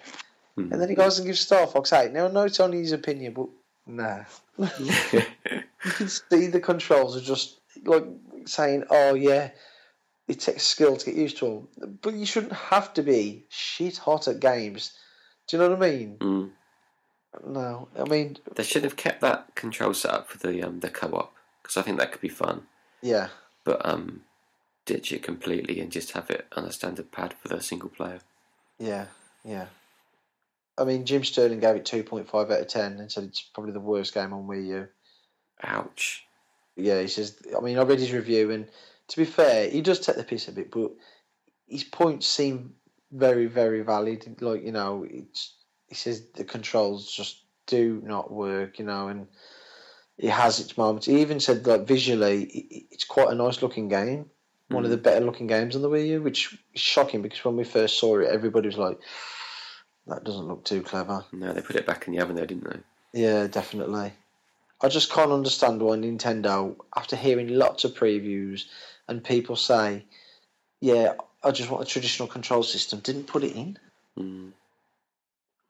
Hmm. 0.56 0.72
and 0.72 0.80
then 0.82 0.88
he 0.88 0.94
goes 0.94 1.18
and 1.18 1.26
gives 1.26 1.40
Star 1.40 1.66
Fox 1.66 1.92
eight. 1.92 2.12
Now 2.12 2.26
I 2.26 2.30
know 2.30 2.42
it's 2.42 2.60
only 2.60 2.78
his 2.80 2.92
opinion, 2.92 3.32
but 3.32 3.48
nah. 3.86 4.24
you 4.58 5.22
can 5.82 6.08
see 6.08 6.48
the 6.48 6.60
controls 6.60 7.16
are 7.16 7.20
just 7.22 7.58
like 7.84 8.04
saying, 8.44 8.84
"Oh 8.90 9.14
yeah, 9.14 9.50
it 10.30 10.40
takes 10.40 10.62
skill 10.66 10.96
to 10.96 11.06
get 11.06 11.14
used 11.14 11.38
to 11.38 11.66
them," 11.78 11.98
but 12.02 12.14
you 12.14 12.24
shouldn't 12.26 12.52
have 12.52 12.94
to 12.94 13.02
be 13.02 13.44
shit 13.48 13.98
hot 13.98 14.28
at 14.28 14.40
games. 14.40 14.92
Do 15.46 15.56
you 15.56 15.62
know 15.62 15.70
what 15.70 15.82
I 15.82 15.90
mean? 15.90 16.16
Mm. 16.18 16.50
No, 17.46 17.88
I 17.98 18.04
mean, 18.08 18.38
They 18.56 18.62
should 18.64 18.82
have 18.84 18.96
kept 18.96 19.20
that 19.20 19.54
control 19.54 19.94
set 19.94 20.12
up 20.12 20.28
for 20.30 20.38
the 20.38 20.62
um, 20.62 20.80
the 20.80 20.90
co-op 20.90 21.32
because 21.62 21.76
I 21.76 21.82
think 21.82 21.98
that 21.98 22.10
could 22.12 22.20
be 22.20 22.28
fun. 22.28 22.66
yeah, 23.02 23.28
But 23.64 23.84
um, 23.84 24.22
ditch 24.84 25.12
it 25.12 25.22
completely 25.22 25.80
and 25.80 25.92
just 25.92 26.12
have 26.12 26.28
it 26.30 26.46
on 26.56 26.64
a 26.64 26.72
standard 26.72 27.12
pad 27.12 27.34
for 27.40 27.48
the 27.48 27.60
single 27.62 27.88
player. 27.90 28.20
yeah, 28.78 29.06
yeah. 29.44 29.66
I 30.78 30.84
mean, 30.84 31.04
Jim 31.04 31.24
Sterling 31.24 31.60
gave 31.60 31.76
it 31.76 31.84
two 31.84 32.02
point 32.02 32.28
five 32.28 32.50
out 32.50 32.60
of 32.60 32.68
ten 32.68 32.98
and 32.98 33.12
said 33.12 33.24
it's 33.24 33.42
probably 33.42 33.72
the 33.72 33.80
worst 33.80 34.14
game 34.14 34.32
on 34.32 34.46
Wii 34.48 34.66
U. 34.68 34.88
Ouch. 35.62 36.24
Yeah, 36.76 37.00
he 37.00 37.06
says. 37.08 37.36
I 37.56 37.60
mean, 37.60 37.78
I 37.78 37.82
read 37.82 37.98
his 37.98 38.12
review, 38.12 38.50
and 38.50 38.66
to 39.10 39.16
be 39.16 39.24
fair, 39.24 39.68
he 39.68 39.82
does 39.82 40.00
take 40.00 40.16
the 40.16 40.24
piss 40.24 40.46
a 40.48 40.52
bit, 40.52 40.70
but 40.70 40.92
his 41.66 41.84
points 41.84 42.28
seem 42.28 42.74
very, 43.10 43.46
very 43.46 43.82
valid. 43.82 44.36
Like 44.40 44.64
you 44.64 44.72
know, 44.72 45.04
it's 45.08 45.54
he 45.88 45.96
says 45.96 46.26
the 46.34 46.44
controls 46.44 47.10
just 47.10 47.42
do 47.66 48.00
not 48.04 48.32
work, 48.32 48.78
you 48.78 48.84
know, 48.84 49.08
and 49.08 49.26
it 50.16 50.30
has 50.30 50.60
its 50.60 50.78
moments. 50.78 51.06
He 51.06 51.20
even 51.20 51.40
said 51.40 51.64
that 51.64 51.88
visually, 51.88 52.86
it's 52.90 53.04
quite 53.04 53.30
a 53.30 53.34
nice 53.34 53.62
looking 53.62 53.88
game, 53.88 54.30
one 54.68 54.84
of 54.84 54.90
hmm. 54.90 54.96
the 54.96 55.02
better 55.02 55.24
looking 55.24 55.48
games 55.48 55.74
on 55.74 55.82
the 55.82 55.90
Wii 55.90 56.08
U, 56.08 56.22
which 56.22 56.56
is 56.72 56.80
shocking 56.80 57.20
because 57.20 57.44
when 57.44 57.56
we 57.56 57.64
first 57.64 57.98
saw 57.98 58.20
it, 58.20 58.28
everybody 58.28 58.68
was 58.68 58.78
like, 58.78 59.00
"That 60.06 60.22
doesn't 60.22 60.46
look 60.46 60.64
too 60.64 60.82
clever." 60.82 61.24
No, 61.32 61.52
they 61.52 61.62
put 61.62 61.76
it 61.76 61.86
back 61.86 62.06
in 62.06 62.14
the 62.14 62.20
oven 62.20 62.36
though, 62.36 62.46
didn't 62.46 62.70
they? 62.70 63.20
Yeah, 63.20 63.48
definitely. 63.48 64.12
I 64.82 64.88
just 64.88 65.12
can't 65.12 65.32
understand 65.32 65.82
why 65.82 65.96
Nintendo, 65.96 66.74
after 66.96 67.14
hearing 67.14 67.48
lots 67.48 67.84
of 67.84 67.92
previews 67.92 68.64
and 69.10 69.22
people 69.22 69.56
say, 69.56 70.06
"Yeah, 70.80 71.14
I 71.42 71.50
just 71.50 71.68
want 71.68 71.82
a 71.82 71.86
traditional 71.86 72.28
control 72.28 72.62
system," 72.62 73.00
didn't 73.00 73.26
put 73.26 73.44
it 73.44 73.54
in. 73.54 73.78
Mm. 74.18 74.52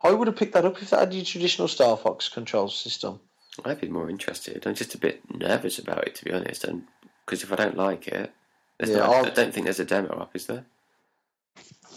I 0.03 0.12
would 0.12 0.29
have 0.29 0.37
picked 0.37 0.53
that 0.53 0.64
up 0.64 0.81
if 0.81 0.90
they 0.90 0.96
had 0.96 1.12
your 1.12 1.24
traditional 1.24 1.66
Star 1.66 1.96
Fox 1.96 2.29
control 2.29 2.68
system. 2.68 3.18
I'd 3.64 3.81
be 3.81 3.88
more 3.88 4.09
interested. 4.09 4.66
I'm 4.66 4.74
just 4.74 4.94
a 4.94 4.98
bit 4.98 5.20
nervous 5.35 5.79
about 5.79 6.07
it, 6.07 6.14
to 6.16 6.24
be 6.24 6.33
honest, 6.33 6.64
and 6.64 6.87
because 7.24 7.42
if 7.42 7.53
I 7.53 7.57
don't 7.57 7.76
like 7.76 8.07
it, 8.09 8.31
there's 8.79 8.90
Yeah, 8.90 8.98
no, 8.98 9.12
I 9.12 9.31
don't 9.31 9.53
think 9.53 9.64
there's 9.64 9.81
a 9.81 9.85
demo 9.85 10.20
up, 10.20 10.37
is 10.37 10.46
there? 10.46 10.64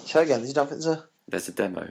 Say 0.06 0.24
again, 0.24 0.46
you 0.48 0.54
don't 0.54 0.68
think 0.68 0.82
there's 0.82 0.98
a 0.98 1.08
There's 1.28 1.48
a 1.50 1.52
demo. 1.54 1.90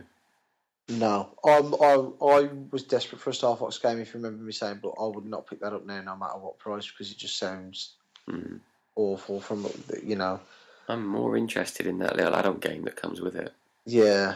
No, 0.89 1.31
I'm, 1.45 1.75
I 1.75 1.95
I 2.27 2.49
was 2.71 2.83
desperate 2.83 3.21
for 3.21 3.31
a 3.31 3.35
Star 3.35 3.57
Fox 3.57 3.79
game. 3.79 4.01
If 4.01 4.09
you 4.09 4.21
remember 4.21 4.43
me 4.43 4.53
saying, 4.53 4.81
but 4.83 4.95
I 5.01 5.07
would 5.07 5.25
not 5.25 5.47
pick 5.47 5.61
that 5.61 5.73
up 5.73 5.87
now, 5.87 6.03
no 6.03 6.17
matter 6.17 6.39
what 6.39 6.59
price, 6.59 6.91
because 6.91 7.11
it 7.11 7.19
just 7.19 7.39
sounds 7.39 7.95
Mm. 8.29 8.61
Awful. 8.97 9.41
From 9.41 9.67
you 10.03 10.17
know, 10.17 10.41
I'm 10.89 11.07
more 11.07 11.37
interested 11.37 11.87
in 11.87 11.99
that 11.99 12.17
little 12.17 12.35
adult 12.35 12.61
game 12.61 12.83
that 12.85 12.97
comes 12.97 13.21
with 13.21 13.37
it. 13.37 13.53
yeah. 13.85 14.35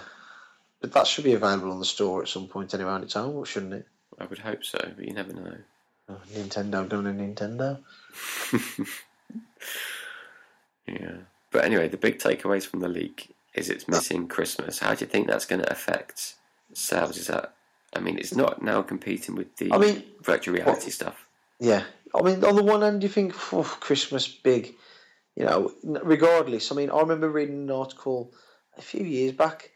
But 0.79 0.93
that 0.93 1.07
should 1.07 1.25
be 1.25 1.33
available 1.33 1.73
on 1.73 1.79
the 1.79 1.87
store 1.87 2.21
at 2.21 2.29
some 2.29 2.49
point 2.49 2.75
anyway 2.75 2.91
on 2.91 3.03
its 3.03 3.17
own, 3.17 3.43
shouldn't 3.45 3.73
it? 3.73 3.87
I 4.19 4.27
would 4.27 4.39
hope 4.39 4.63
so, 4.63 4.79
but 4.95 5.07
you 5.07 5.15
never 5.15 5.33
know. 5.33 5.57
Oh, 6.11 6.21
Nintendo 6.35 6.87
doing 6.87 7.07
a 7.07 7.11
Nintendo. 7.11 7.79
Yeah. 10.87 11.17
But 11.51 11.65
anyway, 11.65 11.89
the 11.89 11.97
big 11.97 12.19
takeaways 12.19 12.67
from 12.67 12.81
the 12.81 12.89
leak 12.89 13.35
is 13.55 13.71
it's 13.71 13.89
missing 13.89 14.29
Christmas. 14.29 14.79
How 14.79 14.95
do 14.95 15.05
you 15.05 15.09
think 15.11 15.27
that's 15.27 15.47
going 15.47 15.63
to 15.63 15.71
affect 15.71 16.35
sales? 16.75 17.17
Is 17.17 17.27
that, 17.29 17.55
I 17.95 18.01
mean, 18.01 18.19
it's 18.19 18.35
not 18.35 18.63
now 18.63 18.83
competing 18.83 19.35
with 19.35 19.57
the 19.57 19.73
I 19.73 19.79
mean, 19.79 20.03
virtual 20.23 20.55
reality 20.55 20.91
stuff. 20.91 21.26
Yeah, 21.59 21.85
I 22.15 22.23
mean, 22.23 22.45
on 22.45 22.57
the 22.57 22.63
one 22.63 22.83
hand, 22.83 23.03
you 23.03 23.09
think 23.09 23.35
oh, 23.53 23.63
Christmas 23.81 24.29
big, 24.29 24.75
you 25.35 25.45
know. 25.45 25.73
Regardless, 25.85 26.71
I 26.71 26.75
mean, 26.75 26.91
I 26.91 27.01
remember 27.01 27.29
reading 27.31 27.63
an 27.63 27.71
article 27.71 28.33
a 28.77 28.83
few 28.83 29.05
years 29.05 29.33
back, 29.33 29.71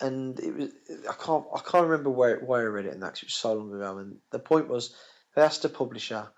and 0.00 0.38
it 0.38 0.54
was 0.56 0.70
I 1.08 1.14
can't 1.14 1.44
I 1.54 1.60
can't 1.60 1.88
remember 1.88 2.10
where 2.10 2.38
where 2.40 2.62
I 2.62 2.64
read 2.70 2.86
it, 2.86 2.94
and 2.94 3.02
that 3.02 3.14
'cause 3.14 3.22
it 3.24 3.26
was 3.26 3.34
so 3.34 3.54
long 3.54 3.74
ago. 3.74 3.98
And 3.98 4.18
the 4.30 4.38
point 4.38 4.68
was, 4.68 4.94
they 5.34 5.42
asked 5.42 5.64
a 5.64 5.68
publisher 5.68 6.28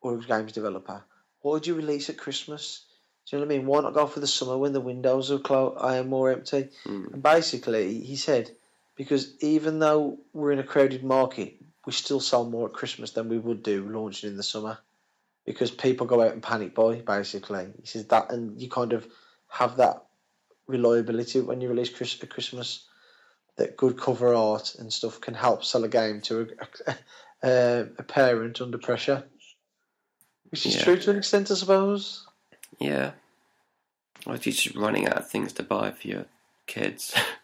or 0.00 0.14
a 0.14 0.20
games 0.20 0.52
developer, 0.52 1.04
"What 1.40 1.52
would 1.52 1.66
you 1.66 1.74
release 1.74 2.08
at 2.08 2.18
Christmas?" 2.18 2.84
Do 3.28 3.36
you 3.36 3.40
know 3.40 3.46
what 3.48 3.54
I 3.54 3.58
mean? 3.58 3.66
Why 3.66 3.80
not 3.80 3.94
go 3.94 4.06
for 4.06 4.20
the 4.20 4.26
summer 4.28 4.56
when 4.56 4.72
the 4.72 4.80
windows 4.80 5.32
are 5.32 5.38
clo- 5.40 5.74
are 5.76 6.04
more 6.04 6.30
empty? 6.30 6.68
Mm. 6.84 7.12
And 7.14 7.22
basically, 7.22 8.00
he 8.00 8.14
said, 8.14 8.56
because 8.94 9.34
even 9.42 9.80
though 9.80 10.18
we're 10.32 10.52
in 10.52 10.60
a 10.60 10.64
crowded 10.64 11.02
market, 11.02 11.54
we 11.86 11.92
still 11.92 12.20
sell 12.20 12.44
more 12.44 12.66
at 12.68 12.74
Christmas 12.74 13.12
than 13.12 13.28
we 13.28 13.38
would 13.38 13.62
do 13.62 13.88
launching 13.88 14.30
in 14.30 14.36
the 14.36 14.42
summer, 14.42 14.78
because 15.44 15.70
people 15.70 16.06
go 16.06 16.20
out 16.22 16.32
and 16.32 16.42
panic 16.42 16.74
buy. 16.74 16.96
Basically, 16.96 17.68
he 17.80 17.86
says 17.86 18.06
that, 18.06 18.30
and 18.32 18.60
you 18.60 18.68
kind 18.68 18.92
of 18.92 19.06
have 19.48 19.76
that 19.76 20.04
reliability 20.66 21.40
when 21.40 21.60
you 21.60 21.68
release 21.68 21.90
Chris- 21.90 22.20
at 22.22 22.28
Christmas. 22.30 22.84
That 23.56 23.78
good 23.78 23.96
cover 23.98 24.34
art 24.34 24.74
and 24.78 24.92
stuff 24.92 25.18
can 25.22 25.32
help 25.32 25.64
sell 25.64 25.82
a 25.84 25.88
game 25.88 26.20
to 26.22 26.46
a, 26.86 26.94
a, 27.42 27.80
a 27.98 28.02
parent 28.02 28.60
under 28.60 28.76
pressure, 28.76 29.24
which 30.50 30.66
is 30.66 30.76
Yeah. 30.76 30.84
true 30.84 30.98
to 30.98 31.10
an 31.12 31.16
extent, 31.16 31.50
I 31.50 31.54
suppose. 31.54 32.26
Yeah. 32.78 33.12
Or 34.26 34.34
you're 34.34 34.52
just 34.52 34.74
running 34.76 35.06
out 35.06 35.16
of 35.16 35.30
things 35.30 35.54
to 35.54 35.62
buy 35.62 35.92
for 35.92 36.06
your 36.06 36.26
kids. 36.66 37.14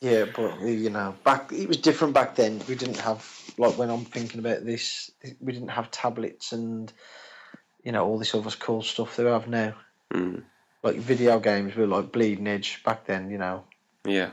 Yeah, 0.00 0.26
but 0.34 0.60
you 0.60 0.90
know, 0.90 1.14
back 1.24 1.52
it 1.52 1.66
was 1.66 1.78
different 1.78 2.14
back 2.14 2.36
then. 2.36 2.60
We 2.68 2.76
didn't 2.76 2.98
have 2.98 3.26
like 3.58 3.76
when 3.76 3.90
I'm 3.90 4.04
thinking 4.04 4.38
about 4.38 4.64
this, 4.64 5.10
we 5.40 5.52
didn't 5.52 5.68
have 5.68 5.90
tablets 5.90 6.52
and 6.52 6.92
you 7.82 7.92
know 7.92 8.06
all 8.06 8.18
this 8.18 8.34
other 8.34 8.50
cool 8.50 8.82
stuff 8.82 9.16
they 9.16 9.24
have 9.24 9.48
now. 9.48 9.74
mm. 10.12 10.42
Like 10.84 10.96
video 10.96 11.40
games 11.40 11.74
were 11.74 11.86
like 11.88 12.12
bleeding 12.12 12.46
edge 12.46 12.82
back 12.84 13.06
then. 13.06 13.30
You 13.30 13.38
know, 13.38 13.64
Yeah. 14.04 14.30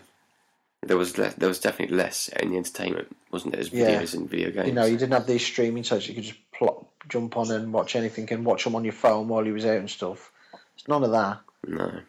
There 0.84 0.97
was 0.97 1.17
less, 1.17 1.34
there 1.34 1.49
was 1.49 1.60
definitely 1.60 1.97
less 1.97 2.28
in 2.28 2.51
the 2.51 2.58
entertainment, 2.58 3.15
wasn't 3.32 3.54
there? 3.54 3.62
As 3.62 3.73
Yeah. 3.73 3.99
videos 3.99 4.13
and 4.13 4.30
video 4.30 4.51
games. 4.51 4.67
you 4.67 4.73
know, 4.73 4.86
you 4.86 4.97
didn't 4.97 5.13
have 5.13 5.25
these 5.25 5.43
streaming 5.43 5.84
sites. 5.84 6.08
You 6.08 6.13
could 6.13 6.25
just 6.25 6.51
plop, 6.51 6.86
jump 7.10 7.38
on 7.38 7.49
and 7.49 7.73
watch 7.73 7.95
anything 7.95 8.32
and 8.32 8.45
watch 8.45 8.65
them 8.65 8.75
on 8.75 8.84
your 8.84 8.93
phone 8.93 9.28
while 9.28 9.43
you 9.47 9.54
was 9.54 9.65
out 9.65 9.78
and 9.78 9.89
stuff. 9.89 10.32
It's 10.75 10.88
none 10.88 11.04
of 11.04 11.10
that. 11.12 11.39
no. 11.65 12.01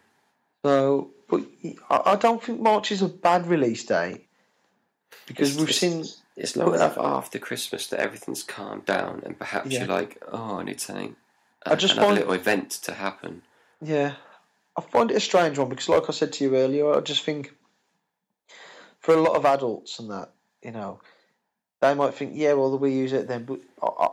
So, 0.62 1.11
but 1.28 1.42
I 1.90 2.16
don't 2.16 2.42
think 2.42 2.60
March 2.60 2.92
is 2.92 3.02
a 3.02 3.08
bad 3.08 3.46
release 3.46 3.84
date 3.84 4.26
because 5.26 5.50
It's- 5.50 5.60
we've 5.60 5.70
it's- 5.70 6.12
seen 6.12 6.22
It's 6.36 6.54
long 6.54 6.74
enough 6.74 6.98
after 6.98 7.38
Christmas 7.38 7.86
that 7.86 7.98
everything's 8.00 8.42
calmed 8.42 8.84
down, 8.84 9.22
and 9.24 9.38
perhaps 9.38 9.70
Yeah. 9.70 9.80
you're 9.80 9.88
like, 9.88 10.22
oh, 10.30 10.58
I 10.58 10.64
need 10.64 10.80
something, 10.82 11.16
I 11.64 11.74
just 11.76 11.94
another 11.94 12.08
find- 12.08 12.18
little 12.18 12.34
event 12.34 12.70
to 12.82 12.92
happen. 12.92 13.42
Yeah, 13.80 14.16
I 14.76 14.82
find 14.82 15.10
it 15.10 15.16
a 15.16 15.20
strange 15.20 15.58
one 15.58 15.70
because, 15.70 15.88
like 15.88 16.08
I 16.10 16.12
said 16.12 16.34
to 16.34 16.44
you 16.44 16.54
earlier, 16.56 16.92
I 16.94 17.00
just 17.00 17.24
think 17.24 17.54
for 19.00 19.14
a 19.14 19.20
lot 19.20 19.36
of 19.36 19.46
adults 19.46 19.98
and 19.98 20.10
that, 20.10 20.32
you 20.62 20.72
know, 20.72 21.00
they 21.80 21.94
might 21.94 22.14
think, 22.14 22.32
yeah, 22.34 22.52
well, 22.52 22.76
we 22.78 22.92
use 22.92 23.12
it 23.14 23.28
then. 23.28 23.44
But 23.44 23.60
I, 23.82 23.86
I, 23.86 24.08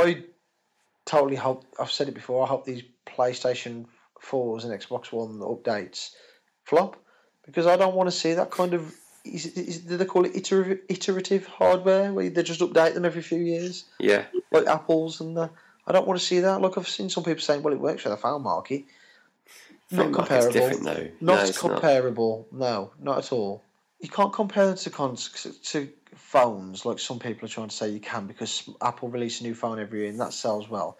I 0.00 0.24
totally 1.06 1.36
hope, 1.36 1.64
I've 1.80 1.90
said 1.92 2.08
it 2.08 2.14
before, 2.14 2.44
I 2.44 2.48
hope 2.48 2.64
these 2.64 2.82
PlayStation 3.06 3.86
4s 4.22 4.62
and 4.64 4.72
Xbox 4.72 5.10
One 5.12 5.40
updates 5.40 6.10
flop 6.64 6.96
because 7.46 7.66
I 7.66 7.76
don't 7.76 7.94
want 7.94 8.08
to 8.08 8.16
see 8.16 8.34
that 8.34 8.50
kind 8.50 8.74
of. 8.74 8.94
Is, 9.24 9.46
is, 9.46 9.78
do 9.78 9.96
they 9.96 10.04
call 10.04 10.26
it 10.26 10.36
iterative, 10.36 10.80
iterative 10.90 11.46
hardware 11.46 12.12
where 12.12 12.28
they 12.28 12.42
just 12.42 12.60
update 12.60 12.92
them 12.92 13.06
every 13.06 13.22
few 13.22 13.38
years? 13.38 13.84
Yeah, 13.98 14.26
like 14.50 14.66
apples 14.66 15.20
and 15.20 15.36
the, 15.36 15.50
I 15.86 15.92
don't 15.92 16.06
want 16.06 16.20
to 16.20 16.24
see 16.24 16.40
that. 16.40 16.60
Like 16.60 16.76
I've 16.76 16.88
seen 16.88 17.08
some 17.08 17.24
people 17.24 17.40
saying, 17.40 17.62
well, 17.62 17.74
it 17.74 17.80
works 17.80 18.02
for 18.02 18.10
the 18.10 18.16
phone 18.16 18.42
market. 18.42 18.84
Not 19.90 20.04
Phone 20.04 20.14
comparable. 20.14 20.68
though. 20.70 21.08
Not 21.20 21.20
no, 21.20 21.38
it's 21.40 21.62
not. 21.62 21.72
comparable. 21.72 22.48
No, 22.52 22.92
not 23.00 23.18
at 23.18 23.32
all. 23.32 23.62
You 24.00 24.08
can't 24.08 24.32
compare 24.32 24.66
them 24.66 24.76
to 24.76 24.90
cons- 24.90 25.60
to 25.64 25.88
phones 26.14 26.84
like 26.84 26.98
some 26.98 27.18
people 27.18 27.46
are 27.46 27.50
trying 27.50 27.68
to 27.68 27.74
say 27.74 27.88
you 27.88 28.00
can 28.00 28.26
because 28.26 28.68
Apple 28.82 29.08
release 29.08 29.40
a 29.40 29.44
new 29.44 29.54
phone 29.54 29.78
every 29.78 30.00
year 30.00 30.08
and 30.08 30.20
that 30.20 30.32
sells 30.32 30.68
well. 30.68 30.98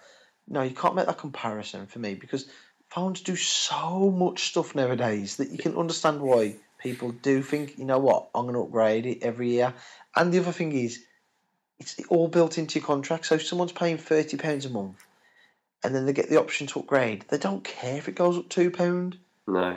No, 0.48 0.62
you 0.62 0.74
can't 0.74 0.94
make 0.94 1.06
that 1.06 1.18
comparison 1.18 1.86
for 1.86 1.98
me 1.98 2.14
because 2.14 2.46
phones 2.94 3.20
do 3.20 3.34
so 3.34 4.10
much 4.10 4.48
stuff 4.48 4.74
nowadays 4.74 5.36
that 5.36 5.50
you 5.50 5.58
can 5.58 5.76
understand 5.76 6.20
why 6.20 6.54
people 6.78 7.10
do 7.10 7.42
think, 7.42 7.76
you 7.76 7.84
know 7.84 7.98
what, 7.98 8.28
I'm 8.34 8.44
going 8.44 8.54
to 8.54 8.60
upgrade 8.60 9.06
it 9.06 9.22
every 9.22 9.50
year. 9.50 9.74
And 10.14 10.32
the 10.32 10.38
other 10.38 10.52
thing 10.52 10.72
is, 10.72 11.02
it's 11.80 12.00
all 12.08 12.28
built 12.28 12.56
into 12.56 12.78
your 12.78 12.86
contract. 12.86 13.26
So 13.26 13.34
if 13.34 13.44
someone's 13.44 13.72
paying 13.72 13.98
thirty 13.98 14.36
pounds 14.36 14.64
a 14.64 14.70
month, 14.70 15.04
and 15.82 15.92
then 15.92 16.06
they 16.06 16.12
get 16.12 16.30
the 16.30 16.38
option 16.38 16.68
to 16.68 16.78
upgrade, 16.78 17.24
they 17.28 17.38
don't 17.38 17.64
care 17.64 17.96
if 17.96 18.08
it 18.08 18.14
goes 18.14 18.38
up 18.38 18.48
two 18.48 18.70
pound. 18.70 19.18
No. 19.48 19.72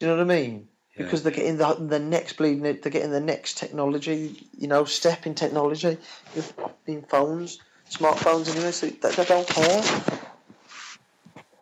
Do 0.00 0.06
you 0.06 0.08
know 0.08 0.16
what 0.16 0.32
I 0.32 0.40
mean? 0.40 0.68
Yeah. 0.96 1.04
Because 1.04 1.22
they're 1.22 1.32
getting 1.32 1.58
the 1.58 1.74
the 1.74 2.00
next 2.00 2.38
bleeding, 2.38 2.62
they're 2.62 2.74
getting 2.74 3.12
the 3.12 3.20
next 3.20 3.56
technology, 3.56 4.48
you 4.58 4.66
know, 4.66 4.84
step 4.84 5.26
in 5.26 5.36
technology, 5.36 5.96
You're 6.34 6.44
in 6.88 7.02
phones, 7.02 7.60
smartphones 7.88 8.50
anyway. 8.50 8.72
So 8.72 8.88
they, 8.88 9.10
they 9.10 9.24
don't 9.24 9.46
care. 9.46 10.31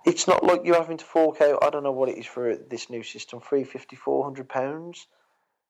It's 0.04 0.26
not 0.26 0.42
like 0.42 0.62
you're 0.64 0.76
having 0.80 0.96
to 0.96 1.04
fork 1.04 1.40
out. 1.40 1.62
I 1.62 1.70
don't 1.70 1.82
know 1.82 1.92
what 1.92 2.08
it 2.08 2.18
is 2.18 2.26
for 2.26 2.56
this 2.56 2.88
new 2.88 3.02
system, 3.02 3.40
three 3.40 3.64
fifty, 3.64 3.96
four 3.96 4.24
hundred 4.24 4.48
pounds, 4.48 5.06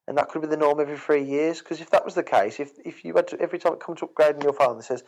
and 0.07 0.17
that 0.17 0.29
could 0.29 0.41
be 0.41 0.47
the 0.47 0.57
norm 0.57 0.79
every 0.79 0.97
three 0.97 1.23
years. 1.23 1.59
Because 1.59 1.81
if 1.81 1.89
that 1.91 2.05
was 2.05 2.15
the 2.15 2.23
case, 2.23 2.59
if 2.59 2.71
if 2.85 3.03
you 3.03 3.13
had 3.15 3.27
to 3.29 3.39
every 3.41 3.59
time 3.59 3.73
it 3.73 3.79
comes 3.79 3.99
to 3.99 4.07
upgrading 4.07 4.43
your 4.43 4.53
phone, 4.53 4.77
it 4.79 4.83
says, 4.83 5.03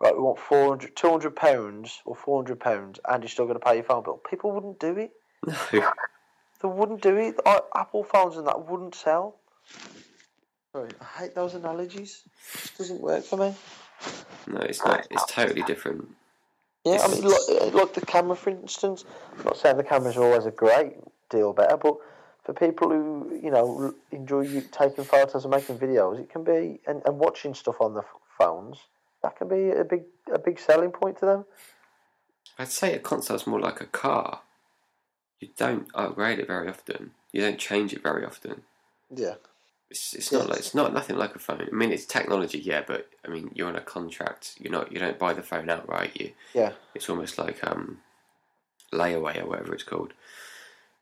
right, 0.00 0.14
we 0.14 0.20
want 0.20 0.38
400, 0.38 0.94
200 0.94 1.34
pounds 1.34 2.00
or 2.04 2.14
four 2.14 2.42
hundred 2.42 2.60
pounds, 2.60 3.00
and 3.08 3.22
you're 3.22 3.30
still 3.30 3.46
going 3.46 3.58
to 3.58 3.64
pay 3.64 3.76
your 3.76 3.84
phone 3.84 4.04
bill. 4.04 4.20
People 4.28 4.52
wouldn't 4.52 4.78
do 4.80 4.96
it. 4.96 5.12
No. 5.72 5.92
They 6.62 6.68
wouldn't 6.68 7.02
do 7.02 7.16
it. 7.18 7.36
Apple 7.74 8.02
phones 8.02 8.36
and 8.38 8.46
that 8.46 8.66
wouldn't 8.66 8.94
sell. 8.94 9.36
Sorry, 10.72 10.90
I 11.00 11.20
hate 11.20 11.34
those 11.34 11.54
analogies. 11.54 12.22
It 12.64 12.72
doesn't 12.78 13.00
work 13.00 13.24
for 13.24 13.36
me. 13.36 13.54
No, 14.46 14.60
it's 14.60 14.84
not. 14.84 15.06
It's 15.10 15.26
totally 15.26 15.62
different. 15.62 16.08
Yeah, 16.86 17.02
I 17.02 17.08
mean, 17.08 17.22
like, 17.22 17.40
uh, 17.48 17.66
like 17.76 17.94
the 17.94 18.06
camera, 18.06 18.36
for 18.36 18.50
instance. 18.50 19.04
I'm 19.36 19.44
not 19.44 19.56
saying 19.56 19.76
the 19.76 19.82
cameras 19.82 20.16
are 20.16 20.22
always 20.22 20.46
a 20.46 20.52
great 20.52 20.94
deal 21.30 21.52
better, 21.52 21.76
but 21.76 21.96
for 22.44 22.54
people 22.54 22.90
who, 22.90 23.40
you 23.42 23.50
know, 23.50 23.92
enjoy 24.12 24.42
you 24.42 24.62
taking 24.70 25.02
photos 25.02 25.44
and 25.44 25.50
making 25.50 25.78
videos, 25.78 26.20
it 26.20 26.30
can 26.30 26.44
be, 26.44 26.78
and, 26.86 27.02
and 27.04 27.18
watching 27.18 27.54
stuff 27.54 27.80
on 27.80 27.94
the 27.94 28.02
phones, 28.38 28.78
that 29.24 29.36
can 29.36 29.48
be 29.48 29.70
a 29.70 29.82
big 29.82 30.04
a 30.32 30.38
big 30.38 30.60
selling 30.60 30.92
point 30.92 31.18
to 31.18 31.26
them. 31.26 31.44
I'd 32.56 32.68
say 32.68 32.94
a 32.94 33.00
console's 33.00 33.48
more 33.48 33.60
like 33.60 33.80
a 33.80 33.86
car. 33.86 34.42
You 35.40 35.48
don't 35.56 35.88
upgrade 35.92 36.38
it 36.38 36.46
very 36.46 36.68
often. 36.68 37.12
You 37.32 37.40
don't 37.40 37.58
change 37.58 37.92
it 37.94 38.02
very 38.02 38.24
often. 38.24 38.62
Yeah. 39.14 39.34
It's, 39.90 40.14
it's 40.14 40.32
not 40.32 40.48
like 40.48 40.58
it's 40.58 40.74
not 40.74 40.92
nothing 40.92 41.16
like 41.16 41.36
a 41.36 41.38
phone. 41.38 41.68
I 41.70 41.74
mean, 41.74 41.92
it's 41.92 42.06
technology, 42.06 42.58
yeah, 42.58 42.82
but 42.86 43.08
I 43.24 43.28
mean, 43.28 43.50
you're 43.54 43.68
on 43.68 43.76
a 43.76 43.80
contract. 43.80 44.56
You're 44.58 44.72
not. 44.72 44.90
You 44.90 44.98
don't 44.98 45.18
buy 45.18 45.32
the 45.32 45.42
phone 45.42 45.70
outright. 45.70 46.20
You. 46.20 46.32
Yeah. 46.54 46.72
It's 46.94 47.08
almost 47.08 47.38
like 47.38 47.64
um, 47.64 47.98
layaway 48.92 49.40
or 49.40 49.46
whatever 49.46 49.74
it's 49.74 49.84
called. 49.84 50.12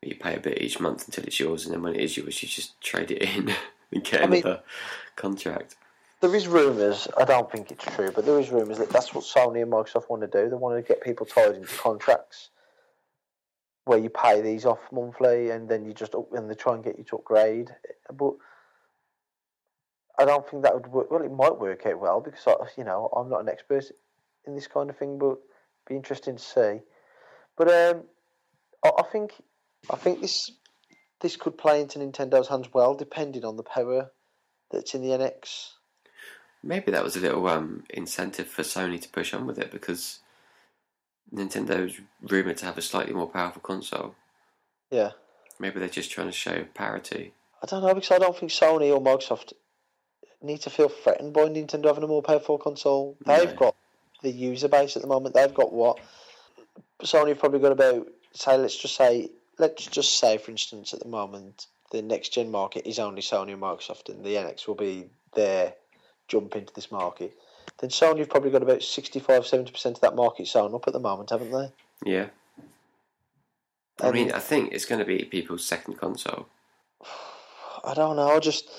You 0.01 0.15
pay 0.15 0.35
a 0.35 0.39
bit 0.39 0.61
each 0.61 0.79
month 0.79 1.07
until 1.07 1.23
it's 1.23 1.39
yours, 1.39 1.65
and 1.65 1.73
then 1.73 1.81
when 1.81 1.95
it 1.95 2.01
is 2.01 2.15
yours, 2.15 2.43
you 2.43 2.47
just 2.47 2.79
trade 2.79 3.09
it 3.09 3.23
in 3.23 3.55
and 3.91 4.03
get 4.03 4.21
I 4.21 4.27
mean- 4.27 4.43
another 4.43 4.61
contract. 5.15 5.75
There 6.21 6.33
is 6.33 6.47
rumours, 6.47 7.07
I 7.17 7.25
don't 7.25 7.51
think 7.51 7.71
it's 7.71 7.83
true, 7.85 8.09
but 8.09 8.25
there 8.25 8.39
is 8.39 8.49
rumours 8.49 8.77
that 8.77 8.89
that's 8.89 9.13
what 9.13 9.25
Sony 9.25 9.61
and 9.61 9.71
Microsoft 9.71 10.09
want 10.09 10.21
to 10.21 10.27
do. 10.27 10.49
They 10.49 10.55
want 10.55 10.75
to 10.75 10.81
get 10.81 11.03
people 11.03 11.25
tied 11.25 11.55
into 11.55 11.67
contracts 11.67 12.49
where 13.83 13.99
you 13.99 14.09
pay 14.09 14.41
these 14.41 14.65
off 14.65 14.79
monthly 14.91 15.51
and 15.51 15.69
then 15.69 15.85
you 15.85 15.93
just 15.93 16.15
up, 16.15 16.33
and 16.33 16.49
they 16.49 16.55
try 16.55 16.73
and 16.73 16.83
get 16.83 16.97
you 16.97 17.03
to 17.03 17.17
upgrade. 17.17 17.69
But 18.11 18.33
I 20.17 20.25
don't 20.25 20.47
think 20.49 20.63
that 20.63 20.73
would 20.73 20.87
work. 20.87 21.11
Well, 21.11 21.23
it 21.23 21.31
might 21.31 21.59
work 21.59 21.85
out 21.85 21.99
well 21.99 22.21
because 22.21 22.45
I, 22.47 22.53
you 22.77 22.83
know 22.83 23.09
I'm 23.15 23.29
not 23.29 23.41
an 23.41 23.49
expert 23.49 23.85
in 24.45 24.55
this 24.55 24.67
kind 24.67 24.89
of 24.89 24.97
thing, 24.97 25.17
but 25.17 25.37
be 25.87 25.95
interesting 25.95 26.37
to 26.37 26.41
see. 26.41 26.79
But 27.57 27.69
um, 27.69 28.03
I, 28.83 28.91
I 28.99 29.03
think 29.03 29.33
I 29.89 29.95
think 29.95 30.21
this 30.21 30.51
this 31.21 31.35
could 31.35 31.57
play 31.57 31.81
into 31.81 31.99
Nintendo's 31.99 32.47
hands 32.47 32.69
well, 32.73 32.95
depending 32.95 33.45
on 33.45 33.57
the 33.57 33.63
power 33.63 34.11
that's 34.71 34.93
in 34.93 35.01
the 35.01 35.09
NX. 35.09 35.71
Maybe 36.63 36.91
that 36.91 37.03
was 37.03 37.15
a 37.15 37.19
little 37.19 37.47
um, 37.47 37.83
incentive 37.89 38.47
for 38.47 38.63
Sony 38.63 38.99
to 38.99 39.09
push 39.09 39.33
on 39.33 39.45
with 39.45 39.59
it 39.59 39.71
because 39.71 40.19
Nintendo's 41.33 41.99
rumored 42.21 42.57
to 42.57 42.65
have 42.65 42.77
a 42.77 42.81
slightly 42.81 43.13
more 43.13 43.29
powerful 43.29 43.61
console. 43.61 44.15
Yeah. 44.89 45.11
Maybe 45.59 45.79
they're 45.79 45.89
just 45.89 46.11
trying 46.11 46.27
to 46.27 46.33
show 46.33 46.65
parity. 46.73 47.33
I 47.61 47.67
don't 47.67 47.83
know 47.83 47.93
because 47.93 48.11
I 48.11 48.17
don't 48.17 48.37
think 48.37 48.51
Sony 48.51 48.93
or 48.93 49.01
Microsoft 49.01 49.53
need 50.41 50.61
to 50.61 50.69
feel 50.69 50.89
threatened 50.89 51.33
by 51.33 51.41
Nintendo 51.43 51.85
having 51.85 52.03
a 52.03 52.07
more 52.07 52.21
powerful 52.21 52.57
console. 52.57 53.17
They've 53.25 53.51
No. 53.51 53.55
got 53.55 53.75
the 54.21 54.31
user 54.31 54.67
base 54.67 54.95
at 54.95 55.01
the 55.01 55.07
moment. 55.07 55.35
They've 55.35 55.53
got 55.53 55.71
what 55.73 55.99
Sony 57.03 57.29
have 57.29 57.39
probably 57.39 57.59
got 57.59 57.71
about 57.71 58.07
say 58.33 58.57
let's 58.57 58.75
just 58.75 58.95
say 58.95 59.29
let's 59.59 59.85
just 59.85 60.17
say 60.19 60.37
for 60.37 60.51
instance 60.51 60.93
at 60.93 60.99
the 60.99 61.07
moment 61.07 61.67
the 61.91 62.01
next 62.01 62.29
gen 62.29 62.51
market 62.51 62.85
is 62.87 62.99
only 62.99 63.21
Sony 63.21 63.53
and 63.53 63.61
Microsoft 63.61 64.09
and 64.09 64.23
the 64.25 64.35
NX 64.35 64.67
will 64.67 64.75
be 64.75 65.09
their 65.33 65.73
jump 66.27 66.55
into 66.55 66.73
this 66.73 66.91
market. 66.91 67.37
Then 67.79 67.89
Sony 67.89 68.19
have 68.19 68.29
probably 68.29 68.51
got 68.51 68.63
about 68.63 68.81
65 68.83 69.43
70% 69.43 69.85
of 69.85 70.01
that 70.01 70.15
market 70.15 70.47
sewn 70.47 70.73
up 70.73 70.87
at 70.87 70.93
the 70.93 70.99
moment, 70.99 71.29
haven't 71.29 71.51
they? 71.51 71.71
Yeah. 72.05 72.27
I 74.01 74.07
And- 74.07 74.13
mean, 74.13 74.31
I 74.31 74.39
think 74.39 74.73
it's 74.73 74.85
going 74.85 74.99
to 74.99 75.05
be 75.05 75.23
people's 75.25 75.65
second 75.65 75.95
console. 75.95 76.47
I 77.83 77.93
don't 77.93 78.15
know. 78.15 78.27
I 78.29 78.39
just 78.39 78.69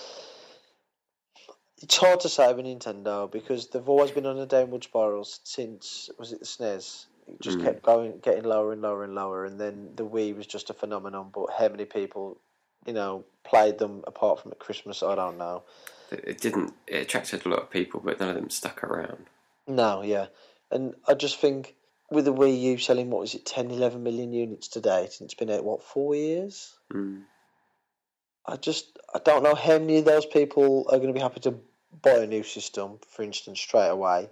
it's 1.82 1.96
hard 1.96 2.20
to 2.20 2.28
say 2.28 2.52
with 2.52 2.64
Nintendo 2.66 3.30
because 3.30 3.68
they've 3.68 3.88
always 3.88 4.10
been 4.10 4.26
on 4.26 4.38
a 4.38 4.46
downward 4.46 4.84
spiral 4.84 5.24
since 5.24 6.10
was 6.18 6.32
it 6.32 6.40
the 6.40 6.46
SNES? 6.46 7.06
It 7.28 7.40
just 7.40 7.58
Mm. 7.58 7.64
kept 7.64 7.82
going, 7.82 8.18
getting 8.18 8.44
lower 8.44 8.72
and 8.72 8.80
lower 8.80 9.02
and 9.02 9.14
lower, 9.14 9.44
and 9.44 9.60
then 9.60 9.90
the 9.96 10.06
Wii 10.06 10.36
was 10.36 10.46
just 10.46 10.70
a 10.70 10.74
phenomenon. 10.74 11.30
But 11.34 11.50
how 11.58 11.68
many 11.68 11.84
people, 11.84 12.38
you 12.86 12.92
know, 12.92 13.24
played 13.42 13.78
them 13.78 14.04
apart 14.06 14.40
from 14.40 14.52
at 14.52 14.60
Christmas? 14.60 15.02
I 15.02 15.16
don't 15.16 15.36
know. 15.36 15.64
It 16.12 16.40
didn't. 16.40 16.72
It 16.86 17.02
attracted 17.02 17.44
a 17.44 17.48
lot 17.48 17.62
of 17.62 17.70
people, 17.70 18.00
but 18.00 18.20
none 18.20 18.28
of 18.28 18.36
them 18.36 18.48
stuck 18.48 18.84
around. 18.84 19.26
No, 19.66 20.02
yeah, 20.02 20.26
and 20.70 20.94
I 21.08 21.14
just 21.14 21.40
think 21.40 21.74
with 22.10 22.24
the 22.26 22.32
Wii 22.32 22.60
U 22.60 22.78
selling 22.78 23.10
what 23.10 23.20
was 23.22 23.34
it 23.34 23.44
10, 23.44 23.72
11 23.72 24.04
million 24.04 24.32
units 24.32 24.68
to 24.68 24.80
date, 24.80 25.16
and 25.18 25.26
it's 25.26 25.34
been 25.34 25.50
out 25.50 25.64
what 25.64 25.82
four 25.82 26.14
years. 26.14 26.78
Mm. 26.92 27.24
I 28.46 28.56
just 28.56 28.98
I 29.14 29.18
don't 29.18 29.42
know 29.42 29.54
how 29.54 29.78
many 29.78 29.98
of 29.98 30.04
those 30.04 30.26
people 30.26 30.86
are 30.90 30.98
going 30.98 31.08
to 31.08 31.14
be 31.14 31.20
happy 31.20 31.40
to 31.40 31.54
buy 32.02 32.18
a 32.18 32.26
new 32.26 32.42
system, 32.42 32.98
for 33.08 33.22
instance, 33.22 33.60
straight 33.60 33.88
away. 33.88 34.28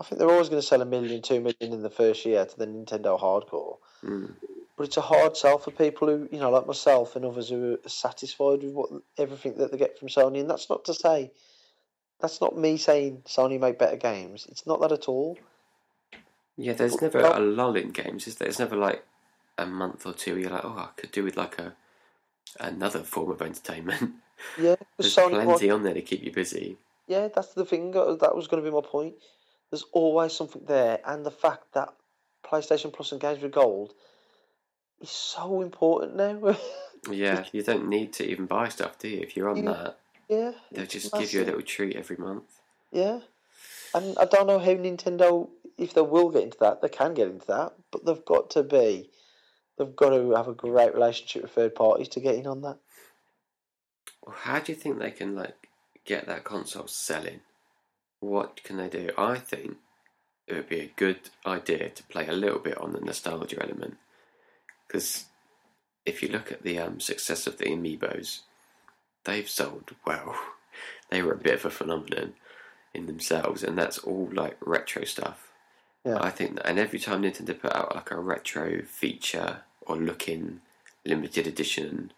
I 0.00 0.04
think 0.04 0.18
they're 0.18 0.30
always 0.30 0.48
going 0.48 0.60
to 0.60 0.66
sell 0.66 0.82
a 0.82 0.86
million, 0.86 1.22
two 1.22 1.40
million 1.40 1.72
in 1.72 1.82
the 1.82 1.90
first 1.90 2.24
year 2.24 2.44
to 2.44 2.58
the 2.58 2.66
Nintendo 2.66 3.20
hardcore. 3.20 3.76
Mm. 4.02 4.34
But 4.76 4.86
it's 4.86 4.96
a 4.96 5.02
hard 5.02 5.36
sell 5.36 5.58
for 5.58 5.70
people 5.70 6.08
who, 6.08 6.28
you 6.32 6.38
know, 6.40 6.50
like 6.50 6.66
myself 6.66 7.14
and 7.14 7.24
others 7.24 7.50
who 7.50 7.78
are 7.84 7.88
satisfied 7.88 8.62
with 8.62 8.72
what 8.72 8.88
everything 9.18 9.54
that 9.58 9.70
they 9.70 9.76
get 9.78 9.98
from 9.98 10.08
Sony. 10.08 10.40
And 10.40 10.48
that's 10.48 10.70
not 10.70 10.86
to 10.86 10.94
say, 10.94 11.30
that's 12.20 12.40
not 12.40 12.56
me 12.56 12.78
saying 12.78 13.22
Sony 13.26 13.60
make 13.60 13.78
better 13.78 13.96
games. 13.96 14.46
It's 14.50 14.66
not 14.66 14.80
that 14.80 14.92
at 14.92 15.08
all. 15.08 15.38
Yeah, 16.56 16.72
there's 16.72 17.00
never 17.00 17.20
Well- 17.20 17.38
a 17.38 17.40
lull 17.40 17.76
in 17.76 17.90
games, 17.90 18.26
is 18.26 18.36
there? 18.36 18.48
It's 18.48 18.58
never 18.58 18.76
like 18.76 19.04
a 19.58 19.66
month 19.66 20.06
or 20.06 20.14
two. 20.14 20.32
where 20.32 20.40
You're 20.40 20.50
like, 20.50 20.64
oh, 20.64 20.76
I 20.76 20.88
could 20.96 21.12
do 21.12 21.22
with 21.22 21.36
like 21.36 21.58
a 21.58 21.76
another 22.60 23.00
form 23.00 23.30
of 23.30 23.42
entertainment. 23.42 24.12
Yeah, 24.58 24.76
There's 24.98 25.14
plenty 25.14 25.70
on 25.70 25.82
there 25.82 25.94
to 25.94 26.02
keep 26.02 26.22
you 26.22 26.32
busy. 26.32 26.76
Yeah, 27.08 27.28
that's 27.34 27.54
the 27.54 27.64
thing. 27.64 27.96
uh, 27.96 28.14
That 28.16 28.34
was 28.36 28.46
going 28.46 28.62
to 28.62 28.68
be 28.70 28.74
my 28.74 28.82
point. 28.82 29.14
There's 29.70 29.84
always 29.92 30.32
something 30.32 30.62
there, 30.66 31.00
and 31.06 31.24
the 31.24 31.30
fact 31.30 31.72
that 31.74 31.94
PlayStation 32.44 32.92
Plus 32.92 33.12
and 33.12 33.20
Games 33.20 33.42
with 33.42 33.52
Gold 33.52 33.94
is 35.00 35.10
so 35.10 35.62
important 35.62 36.16
now. 36.16 36.56
Yeah, 37.10 37.46
you 37.50 37.64
don't 37.64 37.88
need 37.88 38.12
to 38.12 38.24
even 38.30 38.46
buy 38.46 38.68
stuff, 38.68 38.96
do 38.96 39.08
you? 39.08 39.18
If 39.22 39.36
you're 39.36 39.48
on 39.48 39.64
Yeah. 39.64 39.72
that, 39.72 39.98
yeah, 40.28 40.52
they'll 40.70 40.86
just 40.86 41.12
give 41.12 41.32
you 41.32 41.42
a 41.42 41.46
little 41.46 41.62
treat 41.62 41.96
every 41.96 42.16
month. 42.16 42.44
Yeah, 42.92 43.18
and 43.92 44.16
I 44.18 44.24
don't 44.24 44.46
know 44.46 44.60
how 44.60 44.70
Nintendo, 44.70 45.48
if 45.76 45.94
they 45.94 46.00
will 46.02 46.30
get 46.30 46.44
into 46.44 46.58
that, 46.60 46.80
they 46.80 46.88
can 46.88 47.12
get 47.14 47.26
into 47.26 47.46
that, 47.48 47.72
but 47.90 48.04
they've 48.06 48.24
got 48.24 48.50
to 48.50 48.62
be, 48.62 49.10
they've 49.78 49.96
got 49.96 50.10
to 50.10 50.32
have 50.32 50.48
a 50.48 50.54
great 50.54 50.94
relationship 50.94 51.42
with 51.42 51.52
third 51.52 51.74
parties 51.74 52.08
to 52.08 52.20
get 52.20 52.34
in 52.34 52.46
on 52.46 52.62
that. 52.62 52.78
Well, 54.24 54.36
how 54.38 54.60
do 54.60 54.72
you 54.72 54.76
think 54.76 54.98
they 54.98 55.10
can 55.10 55.34
like 55.34 55.68
get 56.04 56.26
that 56.26 56.44
console 56.44 56.86
selling? 56.86 57.40
What 58.20 58.62
can 58.62 58.76
they 58.76 58.88
do? 58.88 59.10
I 59.18 59.38
think 59.38 59.76
it 60.46 60.54
would 60.54 60.68
be 60.68 60.80
a 60.80 60.92
good 60.96 61.30
idea 61.46 61.90
to 61.90 62.02
play 62.04 62.26
a 62.26 62.32
little 62.32 62.58
bit 62.58 62.78
on 62.78 62.92
the 62.92 63.00
nostalgia 63.00 63.62
element, 63.62 63.96
because 64.86 65.26
if 66.04 66.22
you 66.22 66.28
look 66.28 66.52
at 66.52 66.62
the 66.62 66.78
um, 66.78 67.00
success 67.00 67.46
of 67.46 67.58
the 67.58 67.64
amiibos, 67.66 68.40
they've 69.24 69.48
sold 69.48 69.92
well. 70.06 70.36
They 71.10 71.20
were 71.20 71.34
a 71.34 71.36
bit 71.36 71.56
of 71.56 71.66
a 71.66 71.70
phenomenon 71.70 72.32
in 72.94 73.04
themselves, 73.04 73.62
and 73.62 73.76
that's 73.76 73.98
all 73.98 74.30
like 74.32 74.56
retro 74.64 75.04
stuff. 75.04 75.51
Yeah. 76.04 76.18
I 76.20 76.30
think, 76.30 76.56
that, 76.56 76.66
and 76.66 76.78
every 76.78 76.98
time 76.98 77.22
Nintendo 77.22 77.58
put 77.58 77.74
out 77.74 77.94
like 77.94 78.10
a 78.10 78.18
retro 78.18 78.82
feature 78.82 79.62
or 79.82 79.96
looking 79.96 80.60
limited 81.04 81.46
edition 81.46 82.12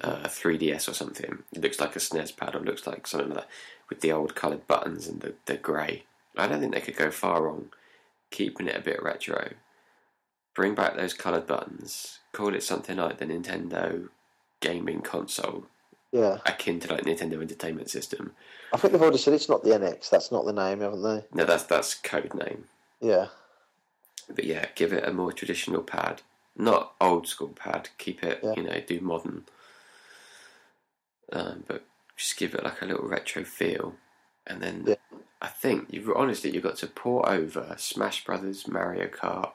uh, 0.00 0.24
3DS 0.24 0.88
or 0.88 0.94
something. 0.94 1.42
It 1.52 1.62
looks 1.62 1.80
like 1.80 1.94
a 1.96 2.00
SNES 2.00 2.36
pad 2.36 2.54
or 2.54 2.60
looks 2.60 2.86
like 2.86 3.06
something 3.06 3.30
like 3.30 3.38
that 3.38 3.48
with 3.88 4.00
the 4.00 4.12
old 4.12 4.34
coloured 4.34 4.66
buttons 4.66 5.06
and 5.06 5.20
the, 5.20 5.34
the 5.46 5.56
grey. 5.56 6.04
I 6.36 6.46
don't 6.46 6.60
think 6.60 6.74
they 6.74 6.80
could 6.80 6.96
go 6.96 7.10
far 7.10 7.42
wrong 7.42 7.70
keeping 8.30 8.68
it 8.68 8.76
a 8.76 8.80
bit 8.80 9.02
retro. 9.02 9.50
Bring 10.54 10.74
back 10.74 10.96
those 10.96 11.14
coloured 11.14 11.46
buttons. 11.46 12.18
Call 12.32 12.54
it 12.54 12.62
something 12.62 12.96
like 12.96 13.18
the 13.18 13.26
Nintendo 13.26 14.08
gaming 14.60 15.02
console, 15.02 15.66
Yeah, 16.12 16.38
akin 16.46 16.80
to 16.80 16.92
like 16.92 17.04
Nintendo 17.04 17.40
Entertainment 17.40 17.90
System. 17.90 18.32
I 18.72 18.78
think 18.78 18.92
they've 18.92 19.02
already 19.02 19.18
said 19.18 19.34
it's 19.34 19.48
not 19.48 19.62
the 19.62 19.70
NX. 19.70 20.10
That's 20.10 20.32
not 20.32 20.44
the 20.44 20.52
name, 20.52 20.80
haven't 20.80 21.02
they? 21.02 21.24
No, 21.32 21.44
that's 21.44 21.64
that's 21.64 21.94
code 21.94 22.34
name. 22.34 22.64
Yeah, 23.00 23.28
But 24.28 24.44
yeah, 24.44 24.66
give 24.74 24.92
it 24.92 25.06
a 25.06 25.12
more 25.12 25.32
traditional 25.32 25.82
pad, 25.82 26.22
not 26.56 26.94
old 27.00 27.28
school 27.28 27.50
pad. 27.50 27.90
Keep 27.98 28.24
it, 28.24 28.40
Yeah. 28.42 28.54
you 28.56 28.62
know, 28.64 28.80
do 28.80 29.00
modern. 29.00 29.46
Um, 31.32 31.64
but 31.66 31.84
just 32.16 32.36
give 32.36 32.54
it 32.54 32.64
like 32.64 32.82
a 32.82 32.86
little 32.86 33.06
retro 33.08 33.44
feel, 33.44 33.96
and 34.46 34.62
then 34.62 34.84
Yeah. 34.86 34.94
I 35.40 35.48
think 35.48 35.92
you've 35.92 36.10
honestly 36.10 36.50
you've 36.50 36.62
got 36.62 36.76
to 36.78 36.86
pour 36.86 37.28
over 37.28 37.74
Smash 37.78 38.24
Brothers, 38.24 38.66
Mario 38.66 39.06
Kart, 39.08 39.52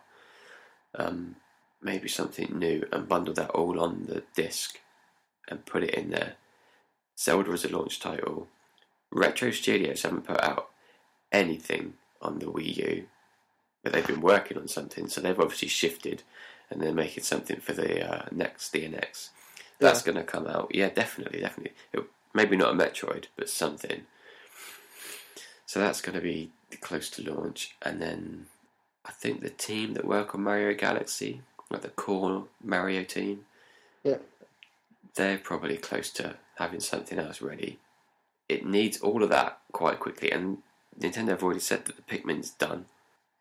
um, 0.95 1.35
maybe 1.81 2.07
something 2.07 2.57
new, 2.57 2.87
and 2.91 3.09
bundle 3.09 3.33
that 3.33 3.49
all 3.51 3.79
on 3.79 4.05
the 4.05 4.23
disc, 4.35 4.79
and 5.47 5.65
put 5.65 5.83
it 5.83 5.95
in 5.95 6.11
there. 6.11 6.35
Zelda 7.17 7.51
as 7.51 7.65
a 7.65 7.69
launch 7.69 7.99
title. 7.99 8.47
Retro 9.11 9.51
Studios 9.51 10.03
haven't 10.03 10.25
put 10.25 10.41
out 10.41 10.71
anything 11.31 11.97
on 12.21 12.39
the 12.39 12.45
Wii 12.45 12.77
U 12.77 13.09
but 13.83 13.93
they've 13.93 14.05
been 14.07 14.21
working 14.21 14.57
on 14.57 14.67
something, 14.67 15.07
so 15.07 15.21
they've 15.21 15.39
obviously 15.39 15.67
shifted, 15.67 16.23
and 16.69 16.81
they're 16.81 16.93
making 16.93 17.23
something 17.23 17.59
for 17.59 17.73
the 17.73 18.07
uh, 18.07 18.25
next 18.31 18.71
the 18.71 18.87
NX. 18.87 19.29
That's 19.79 20.03
going 20.03 20.17
to 20.17 20.23
come 20.23 20.45
out. 20.45 20.73
Yeah, 20.73 20.89
definitely, 20.89 21.39
definitely. 21.39 21.73
It, 21.91 22.03
maybe 22.33 22.55
not 22.55 22.73
a 22.73 22.77
Metroid, 22.77 23.25
but 23.35 23.49
something. 23.49 24.03
So 25.65 25.79
that's 25.79 26.01
going 26.01 26.15
to 26.15 26.21
be 26.21 26.51
close 26.81 27.09
to 27.11 27.33
launch, 27.33 27.75
and 27.81 28.01
then 28.01 28.45
I 29.05 29.11
think 29.11 29.41
the 29.41 29.49
team 29.49 29.93
that 29.93 30.05
work 30.05 30.35
on 30.35 30.43
Mario 30.43 30.73
Galaxy, 30.75 31.41
like 31.69 31.81
the 31.81 31.89
core 31.89 32.45
Mario 32.63 33.03
team, 33.03 33.45
yeah. 34.03 34.17
they're 35.15 35.37
probably 35.37 35.77
close 35.77 36.11
to 36.11 36.35
having 36.57 36.79
something 36.79 37.17
else 37.17 37.41
ready. 37.41 37.79
It 38.47 38.65
needs 38.65 38.99
all 38.99 39.23
of 39.23 39.29
that 39.29 39.59
quite 39.71 39.99
quickly, 39.99 40.29
and 40.31 40.59
Nintendo 40.99 41.29
have 41.29 41.43
already 41.43 41.61
said 41.61 41.85
that 41.85 41.95
the 41.95 42.01
Pikmin's 42.03 42.51
done 42.51 42.85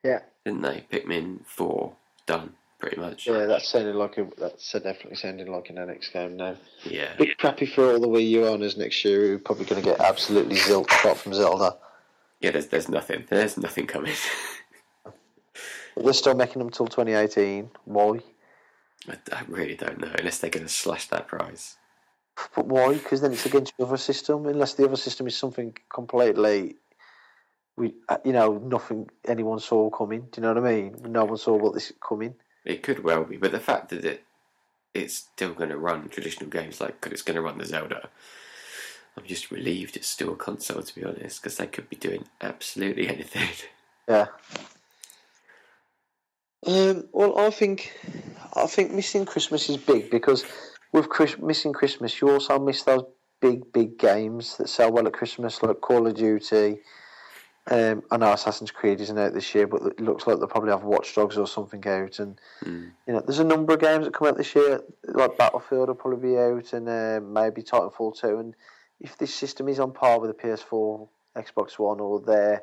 Yeah. 0.02 0.20
didn't 0.44 0.62
they? 0.62 0.84
Pikmin 0.90 1.44
4, 1.46 1.92
done. 2.26 2.54
pretty 2.78 2.96
much. 3.00 3.26
Yeah, 3.26 3.46
that 3.46 3.62
sounded 3.62 3.94
like 3.94 4.16
a 4.18 4.26
that's 4.38 4.72
definitely 4.72 5.16
sounding 5.16 5.52
like 5.52 5.68
an 5.70 5.76
NX 5.76 6.12
game 6.12 6.36
now. 6.36 6.56
Yeah. 6.84 7.14
Bit 7.18 7.36
crappy 7.38 7.66
for 7.66 7.92
all 7.92 8.00
the 8.00 8.08
Wii 8.08 8.28
U 8.30 8.46
owners 8.46 8.76
next 8.76 9.04
year 9.04 9.28
who 9.28 9.34
are 9.36 9.38
probably 9.38 9.66
going 9.66 9.82
to 9.82 9.88
get 9.88 10.00
absolutely 10.00 10.56
zilch 10.56 10.84
apart 10.84 11.18
from 11.18 11.34
Zelda. 11.34 11.76
Yeah, 12.40 12.52
there's 12.52 12.68
there's 12.68 12.88
nothing. 12.88 13.24
There's 13.28 13.58
nothing 13.58 13.86
coming. 13.86 14.14
They're 15.96 16.12
still 16.14 16.34
making 16.34 16.60
them 16.60 16.70
till 16.70 16.86
2018. 16.86 17.70
Why? 17.84 18.20
I, 19.08 19.16
I 19.32 19.42
really 19.48 19.74
don't 19.74 19.98
know 20.00 20.10
unless 20.18 20.38
they're 20.38 20.48
going 20.50 20.64
to 20.66 20.72
slash 20.72 21.08
that 21.08 21.26
price. 21.26 21.76
But 22.54 22.66
why? 22.66 22.94
Because 22.94 23.20
then 23.20 23.32
it's 23.32 23.44
against 23.44 23.76
the 23.76 23.84
other 23.84 23.98
system. 23.98 24.46
Unless 24.46 24.74
the 24.74 24.84
other 24.86 24.96
system 24.96 25.26
is 25.26 25.36
something 25.36 25.76
completely, 25.92 26.76
we 27.76 27.94
uh, 28.09 28.18
you 28.24 28.33
know 28.33 28.59
nothing 28.59 29.09
anyone 29.26 29.59
saw 29.61 29.90
coming. 29.90 30.22
Do 30.30 30.40
you 30.40 30.42
know 30.42 30.54
what 30.54 30.64
I 30.64 30.72
mean? 30.74 30.96
No 31.06 31.24
one 31.24 31.38
saw 31.38 31.56
what 31.56 31.74
this 31.74 31.92
coming. 32.06 32.35
It 32.64 32.83
could 32.83 33.02
well 33.02 33.24
be, 33.24 33.37
but 33.37 33.52
the 33.52 33.61
fact 33.61 33.90
that 33.90 34.04
it 34.04 34.24
it's 34.92 35.14
still 35.14 35.54
going 35.54 35.70
to 35.70 35.78
run 35.78 36.09
traditional 36.09 36.50
games 36.50 36.80
like 36.80 37.00
'cause 37.00 37.12
it's 37.12 37.22
going 37.22 37.37
to 37.37 37.42
run 37.42 37.59
the 37.59 37.64
Zelda. 37.64 38.11
I'm 39.16 39.24
just 39.24 39.50
relieved 39.50 39.96
it's 39.96 40.09
still 40.09 40.33
a 40.33 40.37
console, 40.37 40.83
to 40.83 40.94
be 40.94 41.04
honest, 41.04 41.42
because 41.42 41.56
they 41.56 41.66
could 41.66 41.88
be 41.88 41.96
doing 41.96 42.26
absolutely 42.40 43.09
anything. 43.14 43.48
Yeah. 44.09 44.26
Um, 46.66 47.09
well, 47.12 47.38
I 47.38 47.50
think 47.50 47.98
I 48.54 48.66
think 48.66 48.92
missing 48.92 49.24
Christmas 49.24 49.68
is 49.70 49.78
big 49.78 50.11
because 50.11 50.44
with 50.92 51.09
Chris, 51.09 51.38
missing 51.38 51.72
Christmas, 51.72 52.20
you 52.20 52.30
also 52.30 52.59
miss 52.59 52.83
those 52.83 53.04
big, 53.40 53.72
big 53.72 53.98
games 53.98 54.56
that 54.59 54.68
sell 54.68 54.92
well 54.92 55.06
at 55.06 55.12
Christmas, 55.14 55.62
like 55.62 55.80
Call 55.80 56.06
of 56.06 56.14
Duty. 56.14 56.80
Um, 57.66 58.03
I 58.11 58.16
know 58.16 58.33
Assassin's 58.33 58.70
Creed 58.70 59.01
isn't 59.01 59.18
out 59.18 59.35
this 59.35 59.55
year, 59.55 59.66
but 59.66 59.83
it 59.83 60.01
looks 60.01 60.27
like 60.27 60.38
they'll 60.38 60.49
probably 60.49 60.70
have 60.70 60.83
Watch 60.83 61.14
Dogs 61.14 61.37
or 61.37 61.46
something 61.46 61.87
out. 61.87 62.18
And 62.18 62.40
Mm. 62.64 62.92
you 63.07 63.12
know, 63.12 63.20
there's 63.20 63.38
a 63.38 63.44
number 63.44 63.75
of 63.75 63.81
games 63.81 64.07
that 64.07 64.14
come 64.14 64.29
out 64.29 64.37
this 64.37 64.55
year, 64.55 64.83
like 65.05 65.37
Battlefield 65.37 65.88
will 65.88 65.94
probably 65.94 66.31
be 66.31 66.38
out, 66.38 66.73
and 66.73 66.88
uh, 66.88 67.20
maybe 67.23 67.62
Titanfall 67.62 68.18
two. 68.18 68.38
And 68.38 68.55
if 68.99 69.16
this 69.18 69.35
system 69.35 69.68
is 69.68 69.79
on 69.79 69.92
par 69.92 70.20
with 70.20 70.37
the 70.37 70.42
PS4, 70.42 71.09
Xbox 71.37 71.79
One, 71.79 72.01
or 72.01 72.20
their 72.20 72.62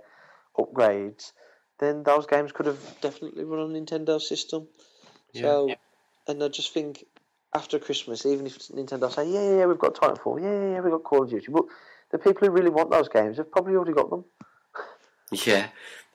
upgrades, 0.58 1.32
then 1.80 2.04
those 2.04 2.26
games 2.26 2.52
could 2.52 2.66
have 2.66 2.80
definitely 3.02 3.44
run 3.44 3.60
on 3.60 3.74
Nintendo 3.74 4.20
system. 4.20 4.68
So, 5.34 5.68
and 6.28 6.44
I 6.44 6.48
just 6.48 6.74
think 6.74 7.06
after 7.54 7.80
Christmas, 7.80 8.26
even 8.26 8.48
if 8.48 8.58
Nintendo 8.70 9.12
say, 9.12 9.30
yeah, 9.30 9.42
yeah, 9.42 9.58
yeah, 9.60 9.66
we've 9.66 9.78
got 9.78 9.96
Titanfall, 9.96 10.42
yeah, 10.42 10.52
yeah, 10.52 10.72
yeah, 10.74 10.80
we've 10.80 10.92
got 10.92 11.04
Call 11.04 11.24
of 11.24 11.30
Duty, 11.30 11.48
but 11.52 11.66
the 12.12 12.18
people 12.18 12.48
who 12.48 12.54
really 12.54 12.70
want 12.70 12.90
those 12.92 13.10
games 13.10 13.38
have 13.38 13.52
probably 13.52 13.76
already 13.76 13.94
got 13.94 14.10
them. 14.10 14.26
Yeah, 15.46 15.68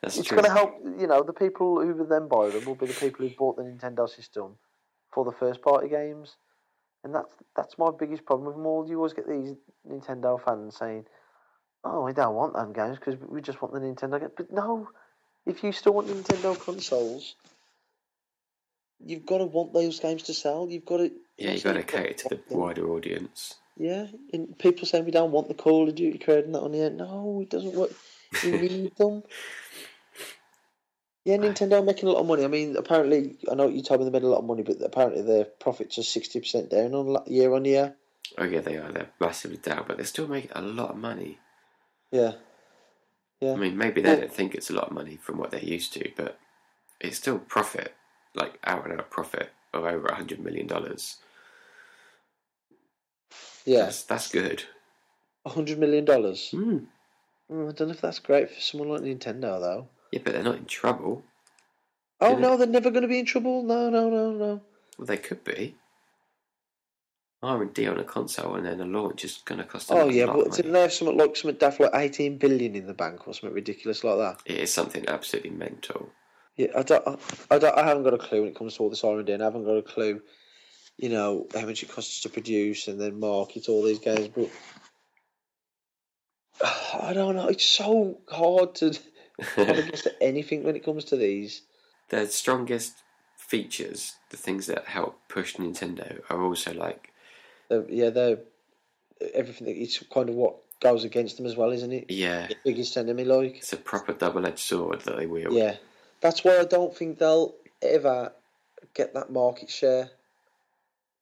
that's 0.03 0.18
It's 0.18 0.29
true. 0.29 0.37
going 0.38 0.48
to 0.48 0.55
help, 0.55 0.75
you 0.98 1.07
know, 1.07 1.22
the 1.22 1.33
people 1.35 1.81
who 1.81 2.07
then 2.07 2.29
buy 2.29 2.48
them 2.51 2.64
will 2.64 2.75
be 2.75 2.87
the 2.87 2.94
people 2.94 3.27
who 3.27 3.35
bought 3.35 3.57
the 3.57 3.62
Nintendo 3.62 4.09
system 4.09 4.57
for 5.12 5.25
the 5.25 5.33
first 5.33 5.62
party 5.62 5.88
games. 5.88 6.37
And 7.05 7.14
that's 7.14 7.35
that's 7.57 7.79
my 7.79 7.90
biggest 7.98 8.25
problem 8.25 8.46
with 8.46 8.57
them 8.57 8.66
all. 8.66 8.88
You 8.88 8.96
always 8.96 9.12
get 9.12 9.29
these 9.29 9.55
Nintendo 9.88 10.42
fans 10.42 10.77
saying, 10.77 11.05
oh, 11.85 12.05
we 12.05 12.12
don't 12.12 12.35
want 12.35 12.55
them 12.55 12.72
games 12.72 12.98
because 12.98 13.16
we 13.29 13.42
just 13.42 13.61
want 13.61 13.75
the 13.75 13.81
Nintendo 13.81 14.20
games. 14.20 14.33
But 14.37 14.53
no, 14.53 14.88
if 15.46 15.64
you 15.64 15.72
still 15.72 15.94
want 15.94 16.09
Nintendo 16.09 16.59
consoles, 16.59 17.35
you've 19.05 19.27
got 19.27 19.38
to 19.38 19.46
want 19.46 19.72
those 19.72 19.98
games 20.01 20.25
to 20.25 20.35
sell. 20.35 20.68
You've 20.70 20.85
got 20.87 20.98
to. 20.98 21.11
Yeah, 21.38 21.53
you've 21.53 21.64
got 21.64 21.72
to 21.75 21.83
cater 21.83 22.29
to 22.29 22.40
the 22.48 22.57
wider 22.57 22.88
audience. 22.88 23.55
Yeah, 23.77 24.07
and 24.33 24.57
people 24.59 24.87
saying 24.87 25.07
we 25.07 25.11
don't 25.11 25.33
want 25.33 25.48
the 25.48 25.55
Call 25.55 25.88
of 25.88 25.94
Duty 25.94 26.18
crowd 26.18 26.44
and 26.44 26.55
that 26.55 26.61
on 26.61 26.72
here. 26.75 26.90
No, 26.90 27.40
it 27.42 27.51
doesn't 27.51 27.75
work. 27.75 27.90
You 28.42 28.53
need 28.59 28.97
them. 28.97 29.23
Yeah, 31.25 31.37
Nintendo 31.37 31.81
are 31.81 31.85
making 31.85 32.09
a 32.09 32.12
lot 32.12 32.21
of 32.21 32.27
money. 32.27 32.45
I 32.45 32.49
mean, 32.49 32.77
apparently, 32.77 33.37
I 33.51 33.55
know 33.55 33.68
you 33.68 33.83
told 33.83 34.01
me 34.01 34.07
they 34.07 34.11
made 34.11 34.25
a 34.25 34.29
lot 34.29 34.40
of 34.40 34.45
money, 34.45 34.62
but 34.62 34.83
apparently 34.83 35.23
their 35.23 35.45
profits 35.45 35.99
are 35.99 36.03
sixty 36.03 36.40
percent 36.40 36.71
down 36.71 36.95
on 36.95 37.16
year 37.27 37.55
on 37.55 37.64
year. 37.64 37.95
Oh 38.38 38.45
yeah, 38.45 38.61
they 38.61 38.77
are. 38.77 38.90
They're 38.90 39.11
massively 39.21 39.59
down, 39.59 39.85
but 39.87 39.99
they're 39.99 40.07
still 40.07 40.27
making 40.27 40.51
a 40.55 40.62
lot 40.62 40.90
of 40.90 40.97
money. 40.97 41.38
Yeah, 42.11 42.33
yeah, 43.40 43.53
I 43.53 43.57
mean, 43.57 43.77
maybe 43.77 44.01
they 44.01 44.16
don't 44.16 44.33
think 44.33 44.55
it's 44.55 44.71
a 44.71 44.75
lot 44.75 44.88
of 44.88 44.92
money 44.92 45.16
from 45.16 45.38
what 45.38 45.51
they're 45.51 45.61
used 45.61 45.92
to, 45.95 46.11
but 46.16 46.38
it's 47.01 47.16
still 47.16 47.38
profit, 47.38 47.95
like 48.35 48.59
out 48.64 48.85
and 48.85 48.99
out 48.99 49.11
profit 49.11 49.51
of 49.73 49.85
over 49.85 50.07
a 50.07 50.14
hundred 50.14 50.40
million 50.40 50.66
dollars. 50.66 51.16
yeah. 53.64 53.85
That's 53.85 54.03
that's 54.03 54.31
good. 54.31 54.64
A 55.45 55.51
hundred 55.51 55.79
million 55.79 56.05
dollars. 56.05 56.51
Mm. 56.53 56.87
Mm, 57.50 57.70
I 57.70 57.72
don't 57.72 57.88
know 57.88 57.94
if 57.94 58.00
that's 58.00 58.18
great 58.18 58.50
for 58.50 58.61
someone 58.61 58.90
like 58.90 59.02
Nintendo, 59.02 59.61
though. 59.61 59.88
Yeah, 60.11 60.20
but 60.24 60.35
they're 60.35 60.42
not 60.42 60.57
in 60.57 60.66
trouble. 60.66 61.24
Oh 62.20 62.37
no, 62.37 62.57
they're 62.57 62.66
never 62.66 62.90
going 62.90 63.02
to 63.02 63.09
be 63.09 63.18
in 63.18 63.26
trouble. 63.26 63.62
No, 63.62 63.90
no, 63.90 64.09
no, 64.09 64.33
no. 64.33 64.61
Well, 64.96 65.07
they 65.07 65.16
could 65.16 65.42
be. 65.42 65.74
R 67.42 67.61
and 67.61 67.74
D 67.74 67.88
on 67.88 67.98
a 67.98 68.05
console 68.05 68.55
and 68.55 68.64
then 68.64 68.81
a 68.81 68.85
launch 68.85 69.24
is 69.24 69.42
going 69.44 69.59
to 69.59 69.64
cost. 69.64 69.88
Them 69.88 69.98
Oh 69.98 70.09
yeah, 70.09 70.26
lot 70.26 70.37
but 70.37 70.52
didn't 70.52 70.72
they 70.72 70.83
have 70.83 70.92
something 70.92 71.16
like 71.16 71.35
something 71.35 71.59
daft 71.59 71.81
like 71.81 71.90
eighteen 71.94 72.38
billion 72.38 72.76
in 72.76 72.87
the 72.87 72.94
bank 72.94 73.26
or 73.26 73.35
something 73.35 73.52
ridiculous 73.52 74.05
like 74.05 74.18
that? 74.18 74.40
It 74.46 74.61
is 74.61 74.72
something 74.72 75.09
absolutely 75.09 75.50
mental. 75.50 76.11
Yeah, 76.57 76.68
I 76.76 76.83
don't, 76.83 77.09
I, 77.09 77.16
I 77.50 77.59
don't, 77.59 77.76
I 77.76 77.85
haven't 77.85 78.05
got 78.05 78.14
a 78.14 78.18
clue 78.18 78.42
when 78.42 78.50
it 78.50 78.57
comes 78.57 78.76
to 78.76 78.83
all 78.83 78.90
this 78.90 79.02
R 79.02 79.16
and 79.16 79.26
D, 79.26 79.33
and 79.33 79.42
I 79.42 79.46
haven't 79.46 79.64
got 79.64 79.78
a 79.78 79.83
clue, 79.83 80.20
you 80.98 81.09
know, 81.09 81.48
how 81.52 81.66
much 81.66 81.83
it 81.83 81.90
costs 81.90 82.20
to 82.22 82.28
produce 82.28 82.87
and 82.87 83.00
then 83.00 83.18
market 83.18 83.68
all 83.68 83.83
these 83.83 83.98
games. 83.98 84.28
But 84.28 84.50
I 86.94 87.12
don't 87.14 87.36
know. 87.36 87.48
It's 87.48 87.64
so 87.66 88.18
hard 88.30 88.74
to 88.76 88.92
have 89.56 89.68
against 89.78 90.08
anything 90.20 90.62
when 90.64 90.76
it 90.76 90.84
comes 90.84 91.04
to 91.06 91.16
these. 91.16 91.62
the 92.10 92.26
strongest 92.26 92.94
features, 93.36 94.14
the 94.30 94.36
things 94.36 94.66
that 94.66 94.86
help 94.86 95.18
push 95.28 95.56
Nintendo, 95.56 96.20
are 96.30 96.42
also 96.42 96.72
like 96.72 97.12
yeah, 97.88 98.10
they're 98.10 98.38
everything. 99.34 99.66
that- 99.66 99.80
It's 99.80 99.98
kind 100.12 100.28
of 100.28 100.34
what 100.34 100.56
goes 100.80 101.04
against 101.04 101.36
them 101.36 101.46
as 101.46 101.56
well, 101.56 101.70
isn't 101.70 101.92
it? 101.92 102.10
yeah, 102.10 102.48
The 102.48 102.56
biggest 102.64 102.96
enemy, 102.96 103.24
like. 103.24 103.56
it's 103.58 103.72
a 103.72 103.76
proper 103.76 104.12
double-edged 104.12 104.58
sword 104.58 105.00
that 105.02 105.16
they 105.16 105.26
wield. 105.26 105.54
Yeah, 105.54 105.76
that's 106.20 106.42
why 106.44 106.58
I 106.58 106.64
don't 106.64 106.94
think 106.94 107.18
they'll 107.18 107.54
ever 107.80 108.32
get 108.94 109.14
that 109.14 109.30
market 109.30 109.70
share 109.70 110.10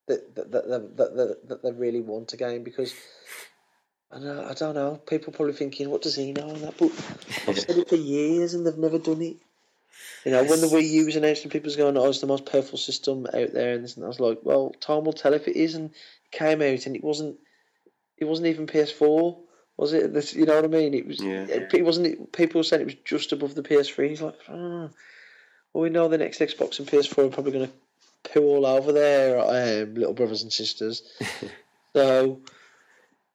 that 0.06 0.34
that 0.34 0.50
that 0.50 0.68
that, 0.68 0.96
that, 0.96 1.14
that, 1.16 1.48
that 1.48 1.62
they 1.62 1.72
really 1.72 2.00
want 2.00 2.32
again 2.32 2.64
because 2.64 2.94
I 4.12 4.18
know 4.18 4.46
I 4.49 4.55
don't 4.55 4.75
know. 4.75 5.01
People 5.07 5.33
probably 5.33 5.55
thinking, 5.55 5.88
what 5.90 6.03
does 6.03 6.16
he 6.16 6.33
know 6.33 6.51
on 6.51 6.61
that? 6.62 6.77
But 6.79 6.90
I've 7.46 7.59
said 7.59 7.79
it 7.79 7.88
for 7.88 7.96
years 7.96 8.55
and 8.55 8.66
they've 8.66 8.77
never 8.77 8.99
done 8.99 9.23
it. 9.23 9.37
You 10.25 10.33
know, 10.33 10.44
when 10.44 10.61
the 10.61 10.66
Wii 10.66 10.88
U 10.88 11.07
was 11.07 11.16
announced 11.16 11.44
and 11.44 11.53
people 11.53 11.66
was 11.66 11.77
going, 11.77 11.96
"Oh, 11.96 12.09
it's 12.09 12.20
the 12.20 12.27
most 12.27 12.44
powerful 12.44 12.79
system 12.79 13.27
out 13.27 13.53
there," 13.53 13.75
and 13.75 13.85
this 13.85 13.94
and 13.94 14.03
that, 14.03 14.07
I 14.07 14.09
was 14.09 14.20
like, 14.20 14.40
"Well, 14.42 14.75
time 14.81 15.05
will 15.05 15.12
tell 15.12 15.33
if 15.33 15.49
it 15.49 15.57
is." 15.57 15.75
And 15.75 15.90
it 15.90 16.31
came 16.31 16.61
out 16.61 16.87
and 16.87 16.94
it 16.94 17.05
wasn't. 17.05 17.38
It 18.18 18.27
wasn't 18.27 18.49
even 18.49 18.66
PS4, 18.66 19.38
was 19.79 19.94
it? 19.94 20.12
This, 20.12 20.35
you 20.35 20.44
know 20.44 20.57
what 20.57 20.64
I 20.64 20.68
mean? 20.68 20.92
It 20.92 21.07
was. 21.07 21.23
Yeah. 21.23 21.44
It, 21.44 21.73
it 21.73 21.85
wasn't. 21.85 22.33
People 22.33 22.59
were 22.59 22.64
saying 22.64 22.83
it 22.83 22.87
was 22.87 22.96
just 23.05 23.33
above 23.33 23.55
the 23.55 23.62
PS3. 23.62 24.09
He's 24.11 24.20
like, 24.20 24.38
oh. 24.51 24.90
well, 25.73 25.83
we 25.83 25.88
know 25.88 26.09
the 26.09 26.18
next 26.18 26.40
Xbox 26.40 26.79
and 26.79 26.88
PS4 26.88 27.27
are 27.27 27.31
probably 27.31 27.53
going 27.53 27.66
to 27.66 28.31
poo 28.31 28.42
all 28.42 28.66
over 28.66 28.92
their 28.92 29.40
um, 29.40 29.94
little 29.94 30.12
brothers 30.12 30.42
and 30.42 30.53
sisters. 30.53 31.03
so 31.96 32.40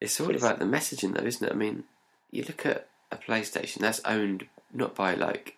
It's 0.05 0.21
all 0.21 0.35
about 0.35 0.59
the 0.59 0.65
messaging, 0.65 1.17
though, 1.17 1.25
isn't 1.25 1.47
it? 1.47 1.51
I 1.51 1.55
mean, 1.55 1.85
you 2.29 2.43
look 2.43 2.63
at 2.63 2.87
a 3.11 3.17
PlayStation 3.17 3.79
that's 3.79 4.01
owned 4.05 4.47
not 4.71 4.93
by 4.93 5.15
like 5.15 5.57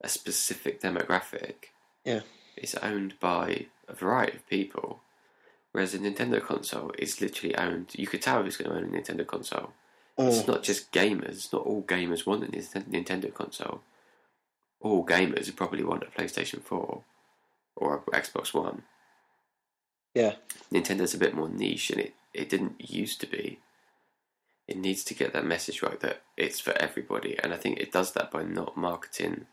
a 0.00 0.08
specific 0.08 0.80
demographic. 0.80 1.66
Yeah. 2.02 2.20
It's 2.56 2.74
owned 2.76 3.20
by 3.20 3.66
a 3.86 3.94
variety 3.94 4.38
of 4.38 4.48
people, 4.48 5.00
whereas 5.72 5.92
a 5.92 5.98
Nintendo 5.98 6.42
console 6.42 6.92
is 6.98 7.20
literally 7.20 7.54
owned. 7.54 7.90
You 7.94 8.06
could 8.06 8.22
tell 8.22 8.42
who's 8.42 8.56
going 8.56 8.70
to 8.70 8.76
own 8.78 8.84
a 8.84 8.98
Nintendo 8.98 9.26
console. 9.26 9.72
It's 10.16 10.38
mm, 10.38 10.48
not 10.48 10.62
just 10.62 10.90
gamers. 10.90 11.32
It's 11.32 11.52
not 11.52 11.66
all 11.66 11.82
gamers 11.82 12.24
want 12.24 12.44
a 12.44 12.46
Nintendo 12.46 13.32
console. 13.34 13.82
All 14.80 15.04
gamers 15.04 15.46
would 15.46 15.56
probably 15.56 15.84
want 15.84 16.02
a 16.02 16.06
PlayStation 16.06 16.62
Four 16.62 17.02
or 17.76 17.96
a 17.96 18.10
Xbox 18.16 18.54
One. 18.54 18.84
yeah, 20.14 20.36
Nintendo's 20.72 21.12
a 21.12 21.18
bit 21.18 21.34
more 21.34 21.50
niche, 21.50 21.90
and 21.90 22.00
it, 22.00 22.14
it 22.32 22.48
didn't 22.48 22.90
used 22.90 23.20
to 23.20 23.26
be. 23.26 23.60
It 24.68 24.76
needs 24.76 25.04
to 25.04 25.14
get 25.14 25.32
that 25.32 25.44
message 25.44 25.82
right 25.82 25.98
that 26.00 26.22
it's 26.36 26.58
for 26.58 26.72
everybody, 26.72 27.38
and 27.38 27.54
I 27.54 27.56
think 27.56 27.78
it 27.78 27.92
does 27.92 28.12
that 28.12 28.30
by 28.30 28.42
not 28.42 28.76
marketing 28.76 29.46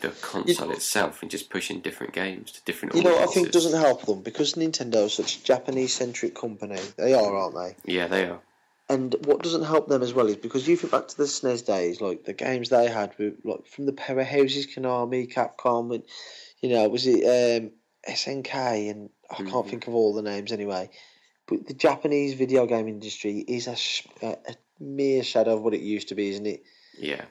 the 0.00 0.10
console 0.10 0.70
itself 0.70 1.22
and 1.22 1.30
just 1.30 1.50
pushing 1.50 1.80
different 1.80 2.12
games 2.12 2.52
to 2.52 2.62
different. 2.64 2.94
you 2.94 3.02
know, 3.02 3.18
I 3.22 3.26
think 3.26 3.52
doesn't 3.52 3.78
help 3.78 4.04
them 4.04 4.22
because 4.22 4.54
Nintendo 4.54 5.04
is 5.06 5.14
such 5.14 5.36
a 5.38 5.44
Japanese-centric 5.44 6.34
company. 6.34 6.80
They 6.96 7.14
are, 7.14 7.34
aren't 7.34 7.54
they? 7.54 7.92
Yeah, 7.92 8.06
they 8.06 8.26
are. 8.26 8.40
And 8.88 9.14
what 9.24 9.42
doesn't 9.42 9.64
help 9.64 9.88
them 9.88 10.02
as 10.02 10.12
well 10.12 10.26
is 10.26 10.36
because 10.36 10.68
you 10.68 10.76
think 10.76 10.92
back 10.92 11.08
to 11.08 11.16
the 11.16 11.24
SNES 11.24 11.64
days, 11.64 12.00
like 12.02 12.24
the 12.24 12.34
games 12.34 12.68
they 12.68 12.88
had 12.90 13.14
were 13.18 13.32
like 13.44 13.66
from 13.66 13.86
the 13.86 13.92
powerhouses, 13.92 14.74
Konami, 14.74 15.32
Capcom, 15.32 15.94
and 15.94 16.04
you 16.60 16.68
know, 16.68 16.86
was 16.88 17.06
it 17.06 17.24
um, 17.24 17.70
SNK, 18.06 18.90
and 18.90 19.08
I 19.30 19.36
can't 19.36 19.66
Mhm. 19.66 19.70
think 19.70 19.86
of 19.86 19.94
all 19.94 20.12
the 20.12 20.22
names 20.22 20.52
anyway. 20.52 20.90
The 21.58 21.74
Japanese 21.74 22.34
video 22.34 22.66
game 22.66 22.88
industry 22.88 23.38
is 23.38 23.66
a, 23.66 24.26
a, 24.26 24.30
a 24.32 24.54
mere 24.80 25.22
shadow 25.22 25.56
of 25.56 25.62
what 25.62 25.74
it 25.74 25.80
used 25.80 26.08
to 26.08 26.14
be, 26.14 26.30
isn't 26.30 26.46
it? 26.46 26.64
Yeah, 26.98 27.24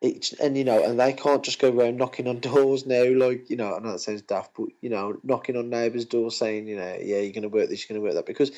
It's, 0.00 0.32
and 0.34 0.56
you 0.56 0.64
know, 0.64 0.82
and 0.82 1.00
they 1.00 1.12
can't 1.12 1.42
just 1.42 1.58
go 1.58 1.70
around 1.70 1.96
knocking 1.96 2.28
on 2.28 2.40
doors 2.40 2.86
now, 2.86 3.04
like 3.04 3.50
you 3.50 3.56
know. 3.56 3.74
I 3.74 3.80
know 3.80 3.92
that 3.92 4.00
sounds 4.00 4.22
daft, 4.22 4.52
but 4.56 4.68
you 4.80 4.90
know, 4.90 5.18
knocking 5.22 5.56
on 5.56 5.70
neighbours' 5.70 6.04
doors 6.04 6.36
saying, 6.36 6.68
you 6.68 6.76
know, 6.76 6.96
yeah, 7.00 7.18
you're 7.18 7.32
going 7.32 7.42
to 7.42 7.48
work 7.48 7.68
this, 7.68 7.88
you're 7.88 7.94
going 7.96 8.04
to 8.04 8.06
work 8.06 8.14
that, 8.14 8.30
because 8.30 8.52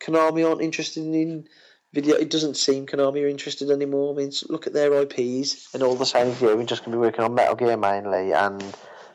Konami 0.00 0.48
aren't 0.48 0.60
interested 0.60 1.02
in 1.04 1.48
video. 1.92 2.16
It 2.16 2.30
doesn't 2.30 2.56
seem 2.56 2.86
Konami 2.86 3.24
are 3.24 3.28
interested 3.28 3.70
anymore. 3.70 4.12
I 4.12 4.16
mean, 4.16 4.32
look 4.48 4.66
at 4.66 4.72
their 4.72 4.92
IPs 5.02 5.74
and 5.74 5.82
all 5.82 5.94
the 5.94 6.04
same 6.04 6.34
here. 6.34 6.56
We're 6.56 6.64
just 6.64 6.84
going 6.84 6.92
to 6.92 6.98
be 6.98 7.00
working 7.00 7.24
on 7.24 7.34
Metal 7.34 7.54
Gear 7.54 7.76
mainly 7.76 8.32
and 8.32 8.62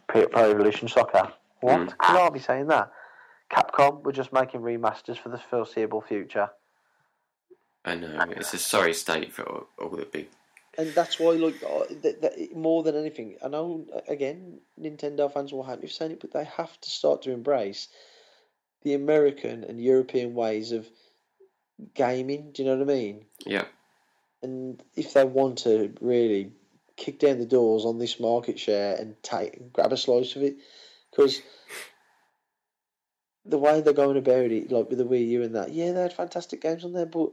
Pro 0.08 0.24
Evolution 0.24 0.88
Soccer. 0.88 1.32
What? 1.62 1.80
Mm. 1.80 1.98
Konami 1.98 2.44
saying 2.44 2.68
that? 2.68 2.92
Capcom, 3.50 4.04
we're 4.04 4.12
just 4.12 4.32
making 4.32 4.62
remasters 4.62 5.18
for 5.18 5.30
the 5.30 5.38
foreseeable 5.38 6.02
future. 6.02 6.50
I 7.86 7.96
know 7.96 8.20
it's 8.32 8.54
a 8.54 8.58
sorry 8.60 8.94
state 8.94 9.34
for 9.34 9.44
all, 9.44 9.68
all 9.80 9.90
the 9.90 10.06
big. 10.06 10.30
And 10.78 10.94
that's 10.94 11.20
why, 11.20 11.32
like, 11.32 11.62
uh, 11.64 11.86
th- 12.02 12.22
th- 12.22 12.52
more 12.56 12.84
than 12.84 12.96
anything, 12.96 13.38
I 13.44 13.48
know, 13.48 13.86
again, 14.08 14.60
Nintendo 14.80 15.32
fans 15.32 15.52
will 15.52 15.64
hate 15.64 15.82
me 15.82 15.88
for 15.88 15.94
saying 15.94 16.12
it, 16.12 16.20
but 16.20 16.32
they 16.32 16.44
have 16.46 16.80
to 16.82 16.90
start 16.90 17.24
to 17.24 17.32
embrace 17.32 17.88
the 18.84 18.94
American 18.94 19.64
and 19.64 19.82
European 19.82 20.36
ways 20.36 20.72
of 20.72 20.88
gaming. 21.96 22.52
Do 22.52 22.64
you 22.64 22.70
know 22.70 22.78
what 22.78 22.90
I 22.90 22.94
mean? 22.94 23.26
Yeah, 23.46 23.66
And 24.42 24.82
if 24.96 25.14
they 25.14 25.26
want 25.26 25.60
to 25.60 25.94
really 26.00 26.52
kick 26.96 27.20
down 27.20 27.40
the 27.40 27.46
doors 27.46 27.86
on 27.86 27.98
this 27.98 28.20
market 28.20 28.60
share 28.60 28.96
and 28.96 29.22
take 29.24 29.74
grab 29.74 29.92
a 29.92 29.98
slice 29.98 30.36
of 30.36 30.44
it, 30.44 30.58
because 31.12 31.42
the 33.46 33.58
way 33.58 33.82
they're 33.82 33.94
going 33.94 34.18
about 34.18 34.52
it, 34.52 34.72
like 34.72 34.90
with 34.90 34.98
the 34.98 35.06
Wii 35.06 35.28
U 35.30 35.44
and 35.44 35.56
that, 35.56 35.72
yeah, 35.72 35.92
they 35.92 36.02
had 36.02 36.14
fantastic 36.14 36.62
games 36.62 36.84
on 36.86 36.94
there, 36.94 37.06
but 37.06 37.30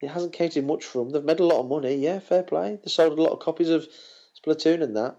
it 0.00 0.08
hasn't 0.08 0.32
counted 0.32 0.64
much 0.66 0.84
for 0.84 0.98
them. 1.04 1.10
They've 1.10 1.24
made 1.24 1.40
a 1.40 1.44
lot 1.46 1.60
of 1.60 1.68
money, 1.68 1.94
yeah, 1.96 2.18
fair 2.20 2.42
play. 2.42 2.78
They 2.82 2.90
sold 2.90 3.18
a 3.18 3.22
lot 3.22 3.32
of 3.32 3.40
copies 3.40 3.68
of 3.70 3.86
Splatoon 4.44 4.82
and 4.82 4.96
that, 4.96 5.16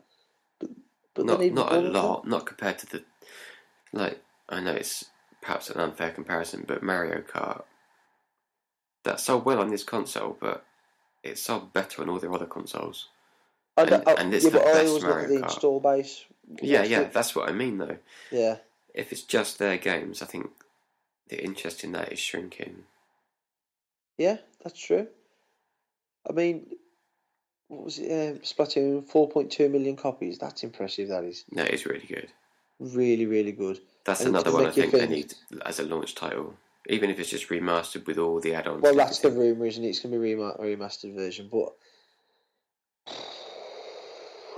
but 0.60 0.70
but 1.16 1.26
not 1.26 1.44
not 1.52 1.74
a 1.74 1.80
lot, 1.82 2.28
not 2.28 2.46
compared 2.46 2.78
to 2.80 2.86
the 2.88 3.04
like. 3.92 4.22
I 4.48 4.62
know 4.62 4.72
it's 4.74 5.06
perhaps 5.42 5.70
an 5.70 5.80
unfair 5.80 6.12
comparison, 6.12 6.64
but 6.68 6.82
Mario 6.82 7.22
Kart 7.22 7.64
that 9.04 9.20
sold 9.20 9.46
well 9.46 9.60
on 9.60 9.70
this 9.70 9.84
console, 9.84 10.38
but 10.40 10.66
it 11.24 11.38
sold 11.38 11.74
better 11.74 12.02
on 12.02 12.10
all 12.10 12.20
their 12.20 12.34
other 12.34 12.46
consoles. 12.46 13.10
Oh, 13.78 13.84
and- 13.84 14.04
oh, 14.06 14.16
and 14.18 14.34
it's 14.34 14.44
yeah, 14.46 14.52
the 14.52 14.60
best 14.60 14.76
always 14.78 14.92
look 14.94 15.04
at 15.04 15.10
Mario 15.10 15.28
the 15.28 15.36
Kart. 15.36 15.44
install 15.44 15.80
base. 15.80 16.26
Yeah, 16.62 16.84
yeah, 16.84 17.04
the- 17.04 17.10
that's 17.14 17.36
what 17.36 17.50
I 17.50 17.52
mean 17.52 17.78
though. 17.78 17.98
yeah. 18.32 18.58
If 18.94 19.12
it's 19.12 19.22
just 19.22 19.60
their 19.60 19.78
games, 19.78 20.22
I 20.22 20.26
think 20.26 20.50
the 21.30 21.44
interest 21.44 21.84
in 21.84 21.92
that 21.94 22.12
is 22.12 22.20
shrinking. 22.20 22.84
Yeah, 24.18 24.38
that's 24.64 24.80
true. 24.80 25.08
I 26.30 26.34
mean, 26.34 26.66
what 27.70 27.86
was 27.86 28.00
it? 28.00 28.12
Um, 28.12 28.40
Splatoon, 28.40 29.10
4.2 29.10 29.72
million 29.72 29.96
copies. 29.96 30.38
That's 30.38 30.64
impressive, 30.64 31.10
That 31.10 31.24
is. 31.24 31.46
That 31.54 31.74
is 31.74 31.86
really 31.86 32.06
good. 32.06 32.28
Really, 32.80 33.26
really 33.26 33.52
good. 33.52 33.80
That's 34.06 34.22
And 34.22 34.30
another 34.30 34.52
one 34.52 34.66
I 34.66 34.72
think 34.72 34.92
they 34.92 35.08
need 35.08 35.34
as 35.66 35.80
a 35.80 35.84
launch 35.84 36.16
title, 36.16 36.56
even 36.88 37.10
if 37.10 37.20
it's 37.20 37.30
just 37.30 37.50
remastered 37.50 38.08
with 38.08 38.18
all 38.18 38.40
the 38.40 38.56
add-ons. 38.56 38.82
Well, 38.82 38.96
that's 38.96 39.20
the 39.20 39.32
rumour, 39.32 39.68
isn't 39.68 39.84
it? 39.84 39.90
It's 39.90 40.00
going 40.00 40.14
to 40.14 40.20
be 40.20 40.34
a 40.34 40.36
remastered 40.36 41.14
version. 41.16 41.50
But 41.52 41.74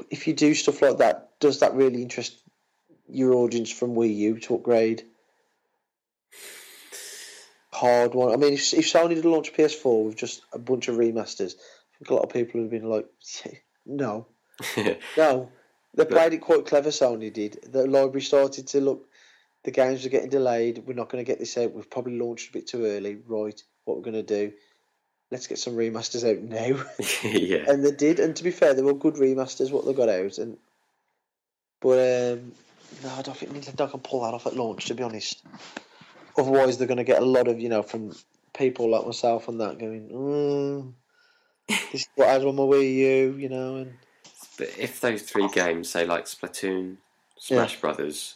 if 0.10 0.28
you 0.28 0.34
do 0.34 0.54
stuff 0.54 0.82
like 0.82 0.98
that, 0.98 1.32
does 1.40 1.60
that 1.60 1.74
really 1.74 2.02
interest 2.02 2.42
your 3.12 3.34
audience 3.34 3.72
from 3.72 3.96
Wii 3.96 4.16
U 4.16 4.40
to 4.40 4.56
upgrade? 4.56 5.04
Hard 7.72 8.14
one. 8.14 8.34
I 8.34 8.38
mean, 8.38 8.54
if, 8.54 8.74
if 8.74 8.86
Sony 8.86 9.16
did 9.16 9.26
launch 9.26 9.54
PS4 9.54 10.06
with 10.06 10.16
just 10.16 10.42
a 10.54 10.60
bunch 10.60 10.88
of 10.88 10.96
remasters, 10.96 11.56
I 11.56 11.98
think 11.98 12.10
a 12.10 12.14
lot 12.14 12.24
of 12.24 12.34
people 12.34 12.60
would 12.62 12.72
have 12.72 12.82
been 12.82 12.90
like, 12.90 13.08
no. 13.86 14.28
No, 15.18 15.50
they 15.94 16.06
played 16.06 16.34
it 16.34 16.42
quite 16.42 16.66
clever. 16.66 16.90
Sony 16.90 17.34
did. 17.34 17.60
The 17.72 17.88
library 17.88 18.22
started 18.22 18.68
to 18.68 18.82
look. 18.82 19.08
The 19.64 19.72
games 19.72 20.06
are 20.06 20.10
getting 20.10 20.30
delayed. 20.30 20.84
We're 20.86 20.94
not 20.94 21.10
going 21.10 21.24
to 21.24 21.28
get 21.30 21.40
this 21.40 21.58
out. 21.58 21.74
We've 21.74 21.90
probably 21.90 22.18
launched 22.18 22.50
a 22.50 22.54
bit 22.54 22.68
too 22.68 22.86
early. 22.86 23.18
Right, 23.28 23.62
what 23.86 23.98
we're 23.98 24.04
going 24.04 24.14
to 24.14 24.24
do? 24.24 24.54
Let's 25.32 25.48
get 25.48 25.60
some 25.60 25.76
remasters 25.76 26.30
out 26.30 26.42
now. 26.42 26.84
yeah, 27.24 27.70
and 27.70 27.86
they 27.86 27.92
did. 27.92 28.20
And 28.20 28.36
to 28.36 28.44
be 28.44 28.52
fair, 28.52 28.74
they 28.74 28.82
were 28.82 28.94
good 28.94 29.16
remasters. 29.16 29.72
What 29.72 29.86
they 29.86 29.94
got 29.94 30.10
out. 30.10 30.38
And 30.38 30.58
but 31.80 32.34
um, 32.34 32.52
no, 33.04 33.10
I 33.10 33.22
don't 33.22 33.38
think 33.38 33.54
Nintendo 33.54 33.90
can 33.90 34.00
pull 34.00 34.22
that 34.24 34.34
off 34.34 34.48
at 34.48 34.56
launch. 34.56 34.86
To 34.86 34.94
be 34.94 35.04
honest, 35.04 35.44
otherwise 36.38 36.78
they're 36.78 36.88
going 36.88 36.98
to 36.98 37.04
get 37.04 37.22
a 37.22 37.26
lot 37.26 37.48
of 37.48 37.60
you 37.60 37.70
know 37.70 37.84
from 37.84 38.14
people 38.58 38.90
like 38.90 39.06
myself 39.06 39.48
and 39.48 39.60
that 39.62 39.80
going. 39.80 40.10
Mm, 40.10 40.94
this 41.92 42.02
is 42.02 42.08
what 42.16 42.30
I 42.30 42.34
had 42.34 42.46
on 42.46 42.56
my 42.56 42.64
Wii 42.64 42.96
U, 42.96 43.38
you 43.38 43.50
know, 43.50 43.78
and 43.78 43.94
but 44.58 44.70
if 44.78 45.00
those 45.02 45.24
three 45.24 45.48
games, 45.50 45.90
say 45.90 46.06
like 46.06 46.26
Splatoon, 46.26 46.98
Smash 47.38 47.80
Brothers, 47.80 48.36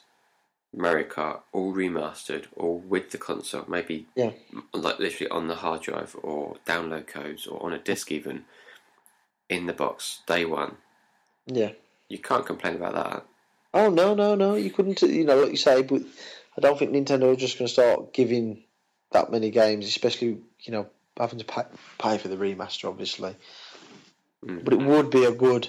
Mario 0.74 1.08
Kart, 1.08 1.42
all 1.52 1.74
remastered, 1.74 2.46
or 2.56 2.80
with 2.80 3.12
the 3.12 3.18
console, 3.18 3.66
maybe 3.68 4.08
Yeah. 4.16 4.32
like 4.74 5.00
literally 5.00 5.30
on 5.30 5.48
the 5.48 5.56
hard 5.56 5.82
drive 5.82 6.16
or 6.24 6.56
download 6.66 7.08
codes 7.08 7.46
or 7.48 7.64
on 7.64 7.74
a 7.74 7.78
disc 7.80 8.12
even 8.12 8.46
in 9.50 9.68
the 9.68 9.74
box 9.74 10.22
day 10.26 10.46
one, 10.46 10.78
yeah. 11.46 11.72
you 12.10 12.18
can't 12.18 12.46
complain 12.46 12.76
about 12.76 12.96
that. 12.96 13.26
Oh 13.76 13.90
no, 13.90 14.16
no, 14.16 14.36
no! 14.36 14.56
You 14.56 14.72
couldn't, 14.72 15.02
you 15.02 15.26
know, 15.26 15.42
like 15.42 15.52
you 15.52 15.58
say, 15.58 15.82
but 15.82 16.02
I 16.58 16.62
don't 16.62 16.80
think 16.80 16.92
Nintendo 16.92 17.34
are 17.34 17.36
just 17.36 17.60
going 17.60 17.68
to 17.68 17.74
start 17.74 18.14
giving 18.14 18.64
that 19.12 19.32
many 19.32 19.52
games, 19.52 19.86
especially 19.86 20.38
you 20.62 20.72
know 20.72 20.88
having 21.18 21.40
to 21.40 21.46
pay, 21.46 21.64
pay 22.00 22.18
for 22.18 22.30
the 22.30 22.38
remaster, 22.38 22.88
obviously. 22.88 23.36
Mm. 24.46 24.64
But 24.64 24.74
it 24.74 24.80
would 24.80 25.10
be 25.10 25.26
a 25.26 25.32
good, 25.34 25.68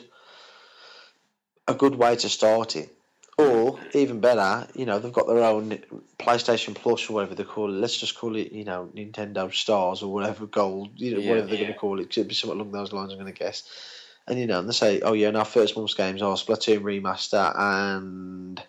a 1.67 1.75
good 1.75 1.97
way 1.97 2.15
to 2.15 2.29
start 2.29 2.77
it, 2.77 2.97
or 3.39 3.79
even 3.93 4.21
better, 4.21 4.67
you 4.75 4.87
know, 4.87 4.99
they've 4.99 5.13
got 5.13 5.27
their 5.27 5.43
own 5.43 5.79
PlayStation 6.19 6.75
Plus 6.75 7.11
or 7.11 7.15
whatever 7.15 7.35
they 7.35 7.45
call 7.45 7.69
it. 7.69 7.79
Let's 7.79 7.99
just 7.99 8.17
call 8.17 8.37
it, 8.37 8.53
you 8.53 8.65
know, 8.65 8.89
Nintendo 8.95 9.53
Stars 9.53 10.03
or 10.03 10.13
whatever 10.13 10.47
Gold, 10.47 10.91
you 10.97 11.15
know, 11.15 11.21
Yeah. 11.21 11.31
whatever 11.31 11.49
they're 11.49 11.59
going 11.59 11.73
to 11.73 11.79
call 11.79 12.01
it. 12.01 12.11
Could 12.13 12.29
be 12.29 12.35
something 12.35 12.59
along 12.59 12.73
those 12.73 12.93
lines. 12.93 13.13
I'm 13.13 13.19
going 13.19 13.33
to 13.33 13.39
guess. 13.39 13.65
And 14.29 14.39
you 14.39 14.47
know, 14.47 14.59
and 14.59 14.69
they 14.69 14.73
say, 14.73 15.01
oh 15.03 15.13
yeah, 15.13 15.29
and 15.29 15.37
our 15.37 15.45
first 15.45 15.77
month's 15.77 15.95
games 15.95 16.21
are 16.23 16.35
Splatoon 16.37 16.81
remaster 16.81 17.53
and 17.59 18.61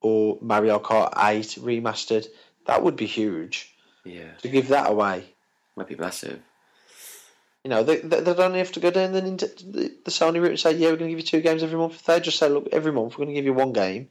or 0.00 0.38
Mario 0.40 0.78
Kart 0.78 1.12
Eight 1.16 1.56
remastered. 1.62 2.26
That 2.66 2.82
would 2.82 2.96
be 2.96 3.06
huge 3.06 3.74
Yeah, 4.04 4.32
to 4.42 4.48
give 4.48 4.68
that 4.68 4.90
away. 4.90 5.24
might 5.76 5.88
be 5.88 5.94
massive. 5.96 6.40
You 7.64 7.70
know, 7.70 7.82
they, 7.82 7.96
they, 7.98 8.20
they 8.20 8.34
don't 8.34 8.54
have 8.54 8.72
to 8.72 8.80
go 8.80 8.90
down 8.90 9.12
the, 9.12 9.20
the 9.22 9.92
the 10.04 10.10
Sony 10.10 10.40
route 10.40 10.50
and 10.50 10.60
say, 10.60 10.72
yeah, 10.76 10.90
we're 10.90 10.96
going 10.96 11.10
to 11.10 11.16
give 11.16 11.18
you 11.18 11.24
two 11.26 11.40
games 11.40 11.62
every 11.62 11.78
month. 11.78 11.94
If 11.94 12.04
they 12.04 12.20
just 12.20 12.38
say, 12.38 12.48
look, 12.48 12.68
every 12.70 12.92
month 12.92 13.12
we're 13.14 13.24
going 13.24 13.34
to 13.34 13.40
give 13.40 13.44
you 13.44 13.54
one 13.54 13.72
game 13.72 14.08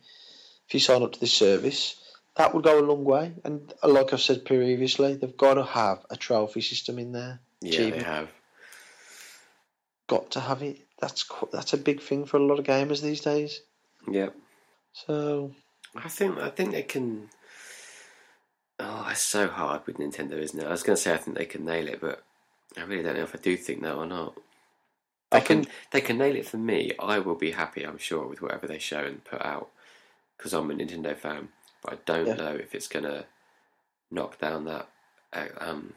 if 0.68 0.74
you 0.74 0.80
sign 0.80 1.04
up 1.04 1.14
to 1.14 1.20
this 1.20 1.32
service, 1.34 1.96
that 2.36 2.54
would 2.54 2.64
go 2.64 2.80
a 2.80 2.82
long 2.82 3.04
way. 3.04 3.34
And 3.44 3.72
uh, 3.84 3.88
like 3.88 4.12
I've 4.14 4.22
said 4.22 4.46
previously, 4.46 5.14
they've 5.16 5.38
got 5.38 5.54
to 5.56 5.64
have 5.64 6.00
a 6.10 6.18
trophy 6.18 6.62
system 6.62 6.98
in 7.00 7.12
there. 7.12 7.40
Yeah, 7.62 7.74
Achievement. 7.74 7.98
they 8.04 8.10
have. 8.10 8.30
Got 10.08 10.32
to 10.32 10.40
have 10.40 10.62
it. 10.62 10.78
That's 11.00 11.26
that's 11.52 11.74
a 11.74 11.78
big 11.78 12.02
thing 12.02 12.26
for 12.26 12.38
a 12.38 12.44
lot 12.44 12.60
of 12.60 12.66
gamers 12.66 13.02
these 13.02 13.22
days. 13.22 13.62
Yeah, 14.10 14.30
So 14.94 15.52
I 15.96 16.10
think 16.10 16.38
I 16.38 16.50
think 16.50 16.72
they 16.72 16.84
can. 16.84 17.30
Oh, 18.80 19.08
it's 19.10 19.22
so 19.22 19.48
hard 19.48 19.86
with 19.86 19.98
Nintendo, 19.98 20.34
isn't 20.34 20.60
it? 20.60 20.66
I 20.68 20.72
was 20.72 20.84
going 20.84 20.96
to 20.96 21.02
say 21.02 21.14
I 21.14 21.18
think 21.18 21.38
they 21.38 21.46
can 21.46 21.66
nail 21.66 21.88
it, 21.88 22.02
but 22.02 22.24
I 22.78 22.84
really 22.84 23.04
don't 23.04 23.16
know 23.16 23.24
if 23.24 23.34
I 23.36 23.40
do 23.40 23.56
think 23.58 23.82
that 23.82 23.96
or 23.96 24.06
not. 24.06 24.36
They 25.32 25.38
I 25.38 25.42
can 25.42 25.64
think 25.64 25.74
they 25.92 26.02
can 26.02 26.18
nail 26.18 26.36
it 26.36 26.46
for 26.48 26.58
me. 26.58 26.92
I 27.00 27.20
will 27.20 27.36
be 27.36 27.52
happy, 27.52 27.84
I'm 27.84 27.98
sure, 27.98 28.28
with 28.28 28.42
whatever 28.42 28.68
they 28.68 28.80
show 28.80 29.04
and 29.06 29.24
put 29.24 29.42
out 29.44 29.70
because 30.38 30.54
I'm 30.54 30.70
a 30.70 30.74
Nintendo 30.74 31.16
fan. 31.18 31.50
But 31.82 31.94
I 31.94 31.98
don't 32.06 32.28
Yeah. 32.28 32.36
know 32.36 32.56
if 32.56 32.76
it's 32.76 32.88
going 32.88 33.06
to 33.06 33.26
knock 34.12 34.40
down 34.40 34.66
that 34.66 34.88
uh, 35.34 35.48
um 35.60 35.94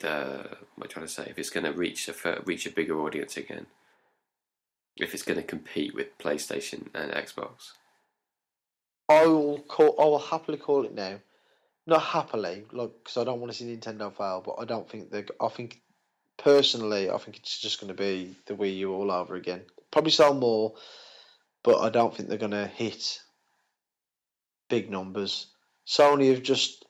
the 0.00 0.56
what 0.76 0.78
am 0.78 0.82
I 0.82 0.86
trying 0.86 1.06
to 1.06 1.12
say? 1.12 1.26
If 1.28 1.38
it's 1.38 1.50
going 1.50 1.64
to 1.64 1.72
reach 1.72 2.08
a 2.08 2.42
reach 2.44 2.66
a 2.66 2.70
bigger 2.70 3.00
audience 3.00 3.36
again. 3.36 3.66
If 4.96 5.14
it's 5.14 5.22
going 5.22 5.38
to 5.38 5.42
compete 5.44 5.94
with 5.94 6.18
PlayStation 6.18 6.88
and 6.94 7.12
Xbox. 7.12 7.72
I 9.08 9.26
will 9.26 9.60
call. 9.60 9.96
I 9.98 10.04
will 10.04 10.18
happily 10.18 10.58
call 10.58 10.84
it 10.84 10.94
now. 10.94 11.20
Not 11.86 12.02
happily, 12.02 12.64
like 12.72 12.90
because 13.02 13.16
I 13.16 13.24
don't 13.24 13.40
want 13.40 13.52
to 13.52 13.58
see 13.58 13.64
Nintendo 13.64 14.14
fail, 14.14 14.42
but 14.44 14.56
I 14.58 14.64
don't 14.64 14.88
think 14.88 15.10
they. 15.10 15.24
I 15.40 15.48
think 15.48 15.80
personally, 16.36 17.10
I 17.10 17.18
think 17.18 17.38
it's 17.38 17.58
just 17.58 17.80
going 17.80 17.94
to 17.94 18.00
be 18.00 18.36
the 18.46 18.54
Wii 18.54 18.76
U 18.78 18.92
all 18.92 19.10
over 19.10 19.34
again. 19.34 19.62
Probably 19.90 20.12
sell 20.12 20.34
more, 20.34 20.74
but 21.64 21.80
I 21.80 21.90
don't 21.90 22.14
think 22.14 22.28
they're 22.28 22.38
going 22.38 22.52
to 22.52 22.66
hit 22.66 23.20
big 24.68 24.90
numbers. 24.90 25.46
Sony 25.86 26.30
have 26.30 26.42
just. 26.42 26.84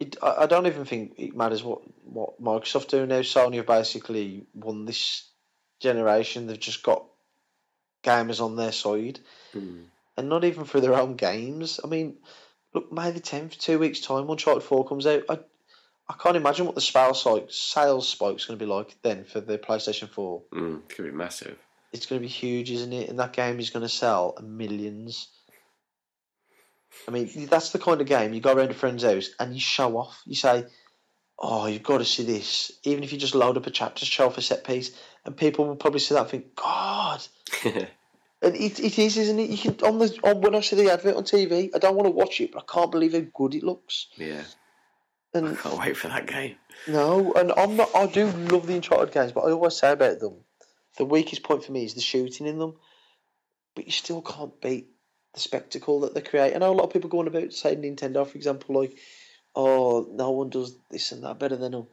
It, 0.00 0.16
I 0.22 0.46
don't 0.46 0.66
even 0.66 0.86
think 0.86 1.14
it 1.18 1.36
matters 1.36 1.62
what 1.62 1.82
what 2.04 2.42
Microsoft 2.42 2.88
do 2.88 3.06
now. 3.06 3.20
Sony 3.20 3.56
have 3.56 3.66
basically 3.66 4.46
won 4.54 4.86
this 4.86 5.28
generation. 5.78 6.46
They've 6.46 6.58
just 6.58 6.82
got 6.82 7.04
gamers 8.02 8.42
on 8.42 8.56
their 8.56 8.72
side 8.72 9.20
Hmm. 9.52 9.82
and 10.16 10.28
not 10.28 10.44
even 10.44 10.64
for 10.64 10.80
their 10.80 10.94
own 10.94 11.16
games. 11.16 11.80
I 11.84 11.86
mean, 11.86 12.16
look, 12.72 12.90
May 12.90 13.10
the 13.10 13.20
tenth, 13.20 13.58
two 13.58 13.78
weeks 13.78 14.00
time, 14.00 14.26
when 14.26 14.30
Uncharted 14.36 14.62
Four 14.62 14.86
comes 14.88 15.06
out. 15.06 15.24
I, 15.28 15.38
I 16.08 16.14
can't 16.14 16.36
imagine 16.36 16.66
what 16.66 16.74
the 16.74 16.80
sales 16.80 17.20
spike 17.20 17.46
sales 17.50 18.08
spike's 18.08 18.46
going 18.46 18.58
to 18.58 18.64
be 18.64 18.70
like 18.70 18.96
then 19.02 19.24
for 19.24 19.40
the 19.40 19.58
PlayStation 19.58 20.08
Four. 20.08 20.42
Mm, 20.52 20.88
could 20.88 21.04
be 21.04 21.10
massive. 21.12 21.58
It's 21.92 22.06
going 22.06 22.20
to 22.20 22.26
be 22.26 22.32
huge, 22.32 22.70
isn't 22.70 22.92
it? 22.92 23.08
And 23.10 23.18
that 23.18 23.32
game 23.32 23.60
is 23.60 23.70
going 23.70 23.82
to 23.82 23.88
sell 23.88 24.38
millions. 24.42 25.28
I 27.08 27.10
mean, 27.10 27.46
that's 27.46 27.70
the 27.70 27.78
kind 27.78 28.00
of 28.00 28.06
game 28.06 28.32
you 28.34 28.40
go 28.40 28.52
around 28.52 28.70
a 28.70 28.74
friend's 28.74 29.02
house 29.04 29.30
and 29.38 29.54
you 29.54 29.60
show 29.60 29.96
off. 29.96 30.20
You 30.26 30.34
say, 30.34 30.66
"Oh, 31.38 31.66
you've 31.66 31.82
got 31.82 31.98
to 31.98 32.04
see 32.04 32.24
this," 32.24 32.72
even 32.84 33.04
if 33.04 33.12
you 33.12 33.18
just 33.18 33.34
load 33.34 33.56
up 33.56 33.66
a 33.66 33.70
chapter, 33.70 34.04
show 34.04 34.26
off 34.26 34.38
a 34.38 34.42
set 34.42 34.64
piece, 34.64 34.90
and 35.24 35.36
people 35.36 35.66
will 35.66 35.76
probably 35.76 36.00
see 36.00 36.14
that 36.14 36.22
and 36.22 36.30
think, 36.30 36.54
"God." 36.56 37.26
And 38.42 38.56
it, 38.56 38.80
it 38.80 38.98
is, 38.98 39.18
isn't 39.18 39.38
it? 39.38 39.50
You 39.50 39.58
can 39.58 39.76
on 39.86 39.98
the 39.98 40.18
on 40.24 40.40
when 40.40 40.54
I 40.54 40.60
see 40.60 40.74
the 40.76 40.90
advert 40.90 41.14
on 41.14 41.24
TV, 41.24 41.68
I 41.74 41.78
don't 41.78 41.94
want 41.94 42.06
to 42.06 42.10
watch 42.10 42.40
it, 42.40 42.52
but 42.52 42.62
I 42.66 42.72
can't 42.72 42.90
believe 42.90 43.12
how 43.12 43.20
good 43.34 43.54
it 43.54 43.62
looks. 43.62 44.06
yeah, 44.16 44.44
And 45.34 45.48
I 45.48 45.54
can't 45.56 45.78
wait 45.78 45.94
for 45.98 46.08
that 46.08 46.26
game. 46.26 46.56
no, 46.88 47.34
and 47.34 47.52
I'm 47.54 47.76
not. 47.76 47.94
I 47.94 48.06
do 48.06 48.28
love 48.28 48.66
the 48.66 48.76
Uncharted 48.76 49.12
games, 49.12 49.32
but 49.32 49.42
I 49.42 49.50
always 49.50 49.76
say 49.76 49.92
about 49.92 50.20
them, 50.20 50.36
the 50.96 51.04
weakest 51.04 51.42
point 51.42 51.64
for 51.64 51.72
me 51.72 51.84
is 51.84 51.92
the 51.92 52.00
shooting 52.00 52.46
in 52.46 52.58
them. 52.58 52.76
But 53.76 53.84
you 53.84 53.92
still 53.92 54.22
can't 54.22 54.58
beat 54.62 54.88
the 55.34 55.40
spectacle 55.40 56.00
that 56.00 56.14
they 56.14 56.20
create. 56.20 56.54
I 56.54 56.58
know 56.58 56.72
a 56.72 56.74
lot 56.74 56.84
of 56.84 56.92
people 56.92 57.10
going 57.10 57.26
about 57.26 57.52
saying 57.52 57.82
Nintendo, 57.82 58.26
for 58.26 58.36
example, 58.36 58.80
like, 58.80 58.96
oh, 59.54 60.08
no 60.12 60.30
one 60.30 60.50
does 60.50 60.76
this 60.90 61.12
and 61.12 61.24
that 61.24 61.38
better 61.38 61.56
than 61.56 61.72
them. 61.72 61.86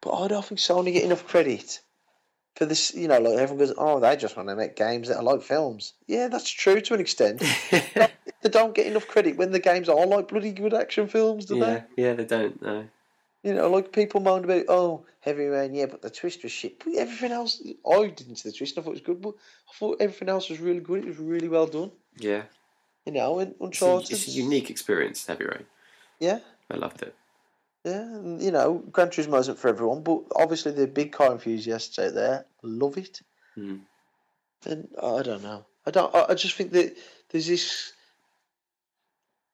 But 0.00 0.14
I 0.14 0.28
don't 0.28 0.44
think 0.44 0.60
Sony 0.60 0.92
get 0.92 1.04
enough 1.04 1.26
credit 1.26 1.80
for 2.54 2.66
this. 2.66 2.94
You 2.94 3.08
know, 3.08 3.18
like 3.18 3.38
everyone 3.38 3.66
goes, 3.66 3.74
oh, 3.76 4.00
they 4.00 4.16
just 4.16 4.36
want 4.36 4.48
to 4.48 4.56
make 4.56 4.76
games 4.76 5.08
that 5.08 5.16
are 5.16 5.22
like 5.22 5.42
films. 5.42 5.94
Yeah, 6.06 6.28
that's 6.28 6.50
true 6.50 6.80
to 6.80 6.94
an 6.94 7.00
extent. 7.00 7.42
they 7.70 8.48
don't 8.48 8.74
get 8.74 8.86
enough 8.86 9.08
credit 9.08 9.36
when 9.36 9.52
the 9.52 9.58
games 9.58 9.88
are 9.88 10.06
like 10.06 10.28
bloody 10.28 10.52
good 10.52 10.74
action 10.74 11.08
films, 11.08 11.46
do 11.46 11.58
they? 11.58 11.66
yeah, 11.66 11.82
yeah, 11.96 12.12
they 12.14 12.24
don't. 12.24 12.60
No. 12.62 12.86
You 13.42 13.54
know, 13.54 13.70
like 13.70 13.92
people 13.92 14.20
moan 14.20 14.44
about, 14.44 14.64
oh, 14.68 15.06
Heavy 15.20 15.44
Rain, 15.44 15.74
yeah, 15.74 15.86
but 15.86 16.02
the 16.02 16.10
twist 16.10 16.42
was 16.42 16.52
shit. 16.52 16.84
But 16.84 16.94
everything 16.96 17.32
else, 17.32 17.62
I 17.88 18.06
didn't 18.08 18.36
see 18.36 18.48
the 18.48 18.56
twist. 18.56 18.76
and 18.76 18.82
I 18.82 18.84
thought 18.84 18.90
it 18.90 18.94
was 18.94 19.00
good, 19.02 19.22
but 19.22 19.34
I 19.68 19.72
thought 19.78 20.00
everything 20.00 20.28
else 20.28 20.50
was 20.50 20.60
really 20.60 20.80
good. 20.80 21.04
It 21.04 21.08
was 21.08 21.18
really 21.18 21.48
well 21.48 21.66
done. 21.66 21.92
Yeah, 22.18 22.42
You 23.06 23.12
know, 23.12 23.38
and 23.38 23.52
it's 23.52 23.60
a, 23.60 23.64
Uncharted. 23.64 24.10
it's 24.10 24.28
a 24.28 24.30
unique 24.32 24.68
experience. 24.68 25.24
Heavy 25.26 25.44
Rain. 25.44 25.64
Yeah, 26.18 26.40
I 26.70 26.76
loved 26.76 27.02
it. 27.02 27.14
yeah. 27.84 28.02
And, 28.02 28.42
you 28.42 28.50
know, 28.50 28.82
Gran 28.90 29.08
Turismo 29.08 29.38
isn't 29.40 29.58
for 29.58 29.68
everyone, 29.68 30.02
but 30.02 30.22
obviously 30.34 30.72
the 30.72 30.86
big 30.88 31.12
car 31.12 31.30
enthusiasts 31.32 31.98
out 31.98 32.14
there 32.14 32.46
love 32.62 32.98
it. 32.98 33.20
Mm. 33.56 33.80
And 34.66 34.88
I 35.00 35.22
don't 35.22 35.42
know. 35.42 35.64
I 35.86 35.92
don't. 35.92 36.12
I 36.14 36.34
just 36.34 36.56
think 36.56 36.72
that 36.72 36.96
there's 37.30 37.46
this. 37.46 37.92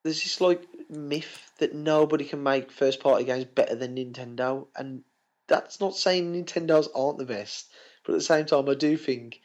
There's 0.03 0.22
this 0.22 0.40
like 0.40 0.66
myth 0.88 1.53
that 1.59 1.74
nobody 1.74 2.24
can 2.24 2.42
make 2.42 2.72
first 2.72 3.00
party 3.00 3.24
games 3.24 3.44
better 3.44 3.74
than 3.76 3.96
Nintendo, 3.96 4.66
and 4.74 5.03
that's 5.46 5.80
not 5.80 5.94
saying 5.94 6.32
Nintendo's 6.32 6.88
aren't 6.94 7.18
the 7.18 7.26
best, 7.26 7.70
but 8.05 8.14
at 8.14 8.18
the 8.18 8.24
same 8.24 8.46
time, 8.46 8.68
I 8.68 8.74
do 8.74 8.96
think 8.96 9.40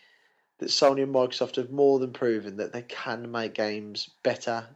that 0.59 0.69
Sony 0.69 1.03
and 1.03 1.13
Microsoft 1.13 1.55
have 1.55 1.71
more 1.71 1.99
than 1.99 2.13
proven 2.13 2.57
that 2.57 2.73
they 2.73 2.81
can 2.83 3.31
make 3.31 3.53
games 3.53 4.09
better 4.23 4.67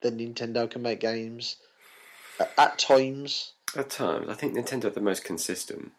than 0.00 0.18
Nintendo 0.18 0.70
can 0.70 0.82
make 0.82 1.00
games 1.00 1.56
at 2.58 2.78
times. 2.78 3.52
At 3.76 3.90
times, 3.90 4.28
I 4.28 4.34
think 4.34 4.54
Nintendo 4.54 4.84
are 4.84 4.90
the 4.90 5.00
most 5.00 5.24
consistent. 5.24 5.92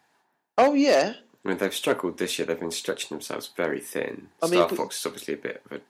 Oh 0.57 0.73
yeah, 0.73 1.13
I 1.43 1.49
mean, 1.49 1.57
they've 1.57 1.73
struggled 1.73 2.17
this 2.17 2.39
year. 2.39 2.45
They've 2.45 2.59
been 2.59 2.71
stretching 2.71 3.09
themselves 3.15 3.51
very 3.55 3.79
thin. 3.79 4.29
I 4.41 4.47
mean, 4.47 4.59
Star 4.59 4.69
but- 4.69 4.77
Fox 4.77 4.99
is 4.99 5.05
obviously 5.05 5.33
a 5.33 5.37
bit 5.37 5.61
of 5.65 5.71
a 5.77 5.81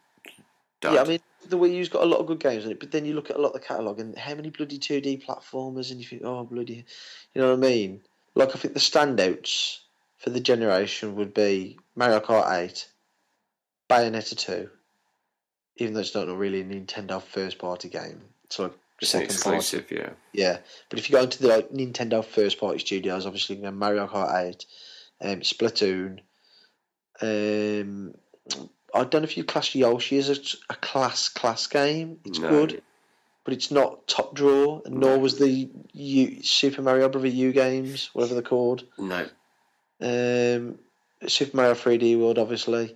dud. 0.82 0.94
Yeah, 0.94 1.02
I 1.02 1.06
mean 1.06 1.20
the 1.48 1.58
Wii 1.58 1.76
U's 1.76 1.90
got 1.90 2.04
a 2.04 2.08
lot 2.08 2.20
of 2.20 2.26
good 2.26 2.40
games 2.40 2.66
on 2.66 2.72
it, 2.72 2.80
but 2.80 2.92
then 2.92 3.06
you 3.06 3.14
look 3.14 3.30
at 3.30 3.36
a 3.36 3.42
lot 3.42 3.50
of 3.50 3.54
the 3.54 3.68
catalogue 3.68 4.00
and 4.00 4.18
how 4.18 4.34
many 4.34 4.50
bloody 4.50 4.80
two 4.80 5.00
D 5.00 5.18
platformers, 5.18 5.92
and 5.92 6.00
you 6.00 6.06
think, 6.08 6.24
oh 6.26 6.44
bloody, 6.44 6.86
you 7.34 7.42
know 7.42 7.50
what 7.50 7.58
I 7.66 7.70
mean? 7.70 8.02
Like 8.34 8.56
I 8.56 8.60
think 8.60 8.74
the 8.74 8.80
standouts 8.80 9.80
for 10.18 10.30
the 10.32 10.40
generation 10.40 11.16
would 11.16 11.34
be 11.34 11.78
Mario 11.96 12.20
Kart 12.20 12.52
Eight, 12.52 12.90
Bayonetta 13.90 14.38
Two, 14.38 14.70
even 15.78 15.94
though 15.94 16.00
it's 16.02 16.16
not 16.16 16.28
really 16.28 16.62
a 16.62 16.66
Nintendo 16.66 17.22
first 17.22 17.58
party 17.58 17.90
game. 17.90 18.22
It's 18.46 18.60
like 18.60 18.74
it's 19.02 19.12
second 19.12 19.28
party. 19.42 19.58
exclusive. 19.58 19.92
Yeah, 19.92 20.10
Yeah, 20.34 20.58
but 20.90 21.00
if 21.00 21.10
you 21.10 21.16
go 21.18 21.24
into 21.24 21.42
the 21.42 21.50
like 21.50 21.70
Nintendo 21.72 22.24
first 22.24 22.60
party 22.60 22.80
studios, 22.80 23.26
obviously 23.26 23.58
you 23.58 23.64
have 23.64 23.74
Mario 23.74 24.08
Kart 24.08 24.44
Eight, 24.46 24.66
um, 25.22 25.42
Splatoon. 25.42 26.20
Um, 27.22 28.14
I 28.94 29.00
don't 29.04 29.14
know 29.22 29.24
if 29.24 29.38
you 29.38 29.44
class 29.44 29.74
Yoshi 29.76 30.18
as 30.18 30.30
a, 30.30 30.36
a 30.72 30.76
class 30.76 31.30
class 31.30 31.68
game. 31.68 32.20
It's 32.26 32.40
No. 32.40 32.50
good, 32.50 32.82
but 33.44 33.54
it's 33.54 33.72
not 33.72 34.08
top 34.08 34.36
draw, 34.36 34.82
and 34.86 34.96
nor 35.00 35.20
was 35.20 35.38
the 35.38 35.70
U, 35.94 36.44
Super 36.44 36.82
Mario 36.82 37.10
Brother 37.10 37.28
U 37.28 37.52
games, 37.52 38.10
whatever 38.14 38.34
they're 38.36 38.44
called. 38.44 38.86
no, 38.98 39.28
Um, 40.02 40.80
Super 41.28 41.58
Mario 41.58 41.74
3D 41.74 42.18
World, 42.20 42.38
obviously. 42.40 42.96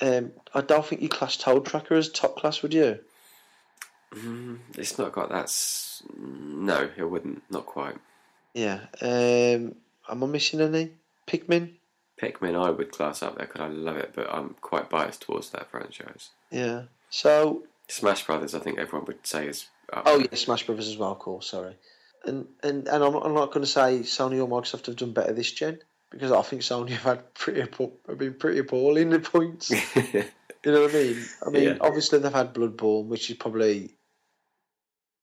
Um, 0.00 0.32
I 0.54 0.60
don't 0.60 0.84
think 0.86 1.02
you 1.02 1.08
class 1.08 1.36
Toad 1.36 1.66
Tracker 1.66 1.94
as 1.94 2.08
top 2.10 2.36
class, 2.36 2.62
would 2.62 2.72
you? 2.74 3.00
mm, 4.14 4.58
it's 4.76 4.98
not 4.98 5.12
got 5.12 5.28
that. 5.30 5.44
s- 5.44 6.02
No, 6.18 6.88
it 6.96 7.04
wouldn't. 7.04 7.42
Not 7.50 7.66
quite. 7.66 7.96
Yeah. 8.54 8.80
Um, 9.02 9.74
am 10.08 10.22
I 10.22 10.26
missing 10.26 10.60
any? 10.60 10.92
Pikmin. 11.26 11.74
Pikmin, 12.20 12.54
I 12.60 12.70
would 12.70 12.90
class 12.90 13.22
up 13.22 13.36
there 13.36 13.46
because 13.46 13.60
I 13.60 13.68
love 13.68 13.96
it, 13.96 14.12
but 14.14 14.32
I'm 14.32 14.54
quite 14.60 14.88
biased 14.90 15.22
towards 15.22 15.50
that 15.50 15.70
franchise. 15.70 16.30
Yeah. 16.50 16.82
So, 17.10 17.64
Smash 17.88 18.26
Brothers, 18.26 18.54
I 18.54 18.58
think 18.58 18.78
everyone 18.78 19.06
would 19.06 19.26
say 19.26 19.46
is. 19.46 19.66
Oh 19.92 20.18
yeah, 20.18 20.34
Smash 20.34 20.66
Brothers 20.66 20.88
as 20.88 20.96
well. 20.96 21.12
Of 21.12 21.18
course, 21.20 21.48
sorry. 21.50 21.76
And 22.24 22.46
and 22.62 22.88
and 22.88 23.04
I'm, 23.04 23.14
I'm 23.14 23.34
not 23.34 23.52
going 23.52 23.64
to 23.64 23.70
say 23.70 24.00
Sony 24.00 24.38
or 24.42 24.48
Microsoft 24.48 24.86
have 24.86 24.96
done 24.96 25.12
better 25.12 25.32
this 25.32 25.52
gen 25.52 25.78
because 26.10 26.32
I 26.32 26.42
think 26.42 26.62
Sony 26.62 26.90
have 26.90 27.02
had 27.02 27.34
pretty 27.34 27.64
poor, 27.66 27.92
have 28.08 28.18
been 28.18 28.34
pretty 28.34 28.60
appalling 28.60 29.10
the 29.10 29.20
points. 29.20 29.70
you 29.96 30.24
know 30.64 30.82
what 30.82 30.90
I 30.90 30.94
mean? 30.94 31.24
I 31.46 31.50
mean, 31.50 31.62
Yeah. 31.64 31.76
obviously 31.80 32.18
they've 32.18 32.32
had 32.32 32.54
Bloodborne, 32.54 33.06
which 33.06 33.30
is 33.30 33.36
probably 33.36 33.90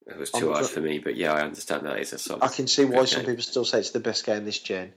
it 0.08 0.18
was 0.18 0.32
I'm 0.34 0.42
too 0.42 0.48
hard 0.52 0.60
sure- 0.66 0.68
for 0.76 0.82
me, 0.82 1.00
but 1.00 1.16
yeah, 1.16 1.34
I 1.34 1.42
understand 1.42 1.86
that 1.86 2.00
is 2.00 2.14
a 2.14 2.20
solid. 2.20 2.44
I 2.44 2.48
can 2.50 2.68
see 2.68 2.86
why 2.86 3.06
some 3.06 3.22
game. 3.22 3.32
people 3.32 3.44
still 3.44 3.66
say 3.66 3.80
it's 3.80 3.92
the 3.92 4.00
best 4.00 4.26
game 4.26 4.46
this 4.46 4.60
gen. 4.60 4.94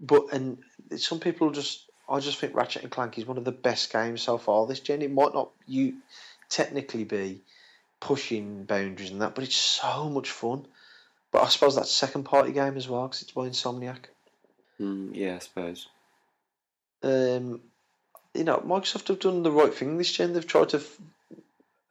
But 0.00 0.32
and 0.32 0.58
some 0.96 1.20
people 1.20 1.50
just 1.50 1.86
I 2.08 2.20
just 2.20 2.38
think 2.38 2.54
Ratchet 2.54 2.82
and 2.82 2.92
Clank 2.92 3.16
is 3.16 3.24
one 3.26 3.38
of 3.38 3.44
the 3.44 3.52
best 3.52 3.90
games 3.92 4.20
so 4.20 4.36
far 4.36 4.66
this 4.66 4.80
gen. 4.80 5.00
It 5.02 5.10
might 5.12 5.32
not 5.32 5.52
you 5.66 5.94
technically 6.50 7.04
be 7.04 7.42
pushing 8.00 8.64
boundaries 8.64 9.10
and 9.10 9.22
that, 9.22 9.34
but 9.34 9.44
it's 9.44 9.56
so 9.56 10.10
much 10.10 10.30
fun. 10.30 10.66
But 11.32 11.42
I 11.44 11.48
suppose 11.48 11.74
that's 11.76 11.88
a 11.90 11.92
second 11.92 12.24
party 12.24 12.52
game 12.52 12.76
as 12.76 12.86
well 12.88 13.08
because 13.08 13.22
it's 13.22 13.32
by 13.32 13.48
Insomniac. 13.48 14.04
Mm, 14.80 15.10
yeah, 15.14 15.36
I 15.36 15.38
suppose. 15.38 15.88
Um, 17.02 17.60
you 18.34 18.44
know, 18.44 18.58
Microsoft 18.58 19.08
have 19.08 19.20
done 19.20 19.42
the 19.42 19.52
right 19.52 19.72
thing 19.72 19.96
this 19.98 20.12
gen. 20.12 20.32
They've 20.32 20.46
tried 20.46 20.70
to 20.70 20.78
f- 20.78 20.98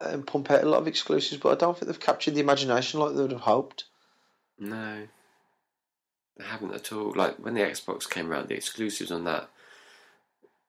um, 0.00 0.22
pump 0.24 0.50
out 0.50 0.62
a 0.62 0.68
lot 0.68 0.80
of 0.80 0.88
exclusives, 0.88 1.40
but 1.40 1.52
I 1.52 1.54
don't 1.54 1.78
think 1.78 1.86
they've 1.90 2.00
captured 2.00 2.34
the 2.34 2.40
imagination 2.40 3.00
like 3.00 3.14
they 3.14 3.22
would 3.22 3.32
have 3.32 3.40
hoped. 3.40 3.84
No, 4.58 5.06
they 6.36 6.44
haven't 6.44 6.74
at 6.74 6.92
all. 6.92 7.12
Like 7.14 7.36
when 7.36 7.54
the 7.54 7.60
Xbox 7.60 8.08
came 8.08 8.30
around, 8.30 8.48
the 8.48 8.54
exclusives 8.54 9.10
on 9.10 9.24
that 9.24 9.48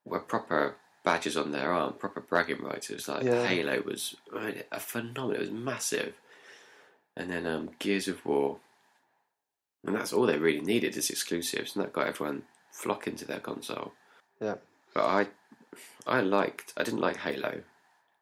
were 0.05 0.19
proper 0.19 0.75
badges 1.03 1.37
on 1.37 1.51
their 1.51 1.71
arm, 1.71 1.93
proper 1.93 2.21
bragging 2.21 2.61
rights. 2.63 2.89
It 2.89 2.95
was 2.95 3.07
like 3.07 3.23
Yeah. 3.23 3.45
Halo 3.45 3.81
was 3.81 4.15
I 4.35 4.45
mean, 4.45 4.63
a 4.71 4.79
phenomenal. 4.79 5.31
It 5.31 5.39
was 5.39 5.51
massive, 5.51 6.13
and 7.15 7.29
then 7.29 7.45
um, 7.45 7.71
Gears 7.79 8.07
of 8.07 8.25
War, 8.25 8.57
and 9.85 9.95
that's 9.95 10.13
all 10.13 10.25
they 10.25 10.37
really 10.37 10.61
needed 10.61 10.95
is 10.97 11.09
exclusives, 11.09 11.75
and 11.75 11.83
that 11.83 11.93
got 11.93 12.07
everyone 12.07 12.43
flocking 12.71 13.15
to 13.17 13.25
their 13.25 13.39
console. 13.39 13.93
Yeah. 14.41 14.55
But 14.93 15.05
I, 15.05 15.27
I 16.07 16.21
liked. 16.21 16.73
I 16.77 16.83
didn't 16.83 17.01
like 17.01 17.17
Halo. 17.17 17.61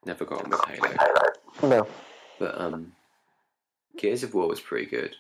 Never 0.06 0.26
got 0.26 0.44
on 0.44 0.50
with 0.50 0.66
Halo. 0.66 0.96
No. 1.62 1.88
But 2.40 2.60
um, 2.60 2.94
Gears 3.98 4.24
of 4.24 4.34
War 4.34 4.48
was 4.48 4.60
pretty 4.60 4.88
good. 4.88 5.16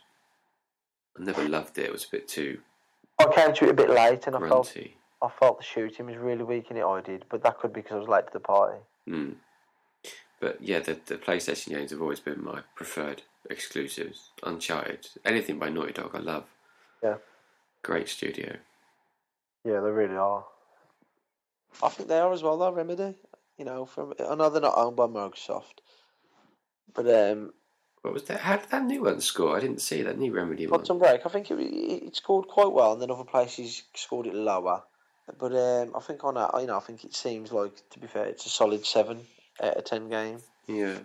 I 1.18 1.24
never 1.24 1.48
loved 1.48 1.78
it. 1.78 1.86
It 1.86 1.92
was 1.92 2.06
a 2.06 2.12
bit 2.12 2.28
too 2.28 2.60
I 3.20 3.26
came 3.34 3.54
to 3.54 3.66
it 3.66 3.72
a 3.72 3.74
bit 3.74 3.90
late, 3.90 4.28
and 4.28 4.36
I 4.36 4.40
felt 4.40 4.74
grunty. 4.74 4.98
I 5.22 5.30
felt 5.40 5.60
the 5.60 5.64
shooting 5.64 6.08
was 6.08 6.18
really 6.18 6.44
weak 6.44 6.70
in 6.70 6.78
it. 6.78 6.84
I 6.84 7.02
did, 7.02 7.26
but 7.30 7.44
that 7.44 7.60
could 7.60 7.74
be 7.74 7.82
because 7.82 7.96
I 7.96 8.00
was 8.00 8.08
late 8.08 8.28
to 8.28 8.34
the 8.34 8.40
party. 8.40 8.80
Mm. 9.08 9.36
But 10.40 10.62
yeah, 10.62 10.80
the 10.80 11.00
the 11.06 11.18
PlayStation 11.18 11.70
games 11.70 11.92
have 11.92 12.02
always 12.02 12.20
been 12.20 12.44
my 12.44 12.62
preferred 12.76 13.24
exclusives. 13.50 14.32
Uncharted, 14.44 15.08
anything 15.26 15.60
by 15.60 15.70
Naughty 15.70 15.94
Dog, 15.94 16.12
I 16.14 16.20
love. 16.20 16.46
Yeah. 17.02 17.16
Great 17.82 18.08
studio. 18.10 18.56
Yeah, 19.66 19.80
they 19.80 19.92
really 19.92 20.16
are. 20.16 20.46
I 21.82 21.90
think 21.90 22.10
they 22.10 22.20
are 22.20 22.32
as 22.32 22.44
well, 22.44 22.58
though. 22.58 22.72
Remedy, 22.72 23.16
you 23.58 23.66
know, 23.66 23.86
from 23.86 24.14
I 24.20 24.36
know 24.36 24.50
they're 24.50 24.62
not 24.62 24.78
owned 24.78 24.96
by 24.96 25.08
Microsoft, 25.08 25.80
but 26.94 27.08
um, 27.08 27.52
What 28.04 28.14
was 28.14 28.24
that? 28.26 28.42
How 28.42 28.58
did 28.58 28.70
that 28.70 28.84
new 28.84 29.04
one 29.04 29.22
score? 29.22 29.56
I 29.56 29.62
didn't 29.62 29.82
see 29.82 30.02
that 30.02 30.20
new 30.20 30.34
Remedy 30.34 30.68
one. 30.68 30.80
Quantum 30.80 31.00
Break, 31.00 31.26
I 31.26 31.30
think 31.30 31.50
it, 31.50 31.60
it, 31.60 32.04
it 32.08 32.16
scored 32.16 32.48
quite 32.48 32.72
well, 32.72 32.94
and 32.94 33.02
then 33.02 33.10
other 33.10 33.24
places 33.24 33.84
scored 33.96 34.28
it 34.28 34.36
lower. 34.36 34.84
But 35.40 35.56
um, 35.56 35.94
I 35.96 36.02
think 36.02 36.24
on 36.26 36.34
that, 36.36 36.52
you 36.60 36.68
know, 36.68 36.76
I 36.76 36.82
think 36.82 37.06
it 37.06 37.16
seems 37.16 37.54
like, 37.54 37.72
to 37.92 38.00
be 38.00 38.08
fair, 38.08 38.26
it's 38.26 38.46
a 38.46 38.50
solid 38.50 38.86
seven 38.86 39.22
out 39.62 39.78
of 39.78 39.86
ten 39.86 40.10
game. 40.10 40.40
Yeah, 40.68 40.98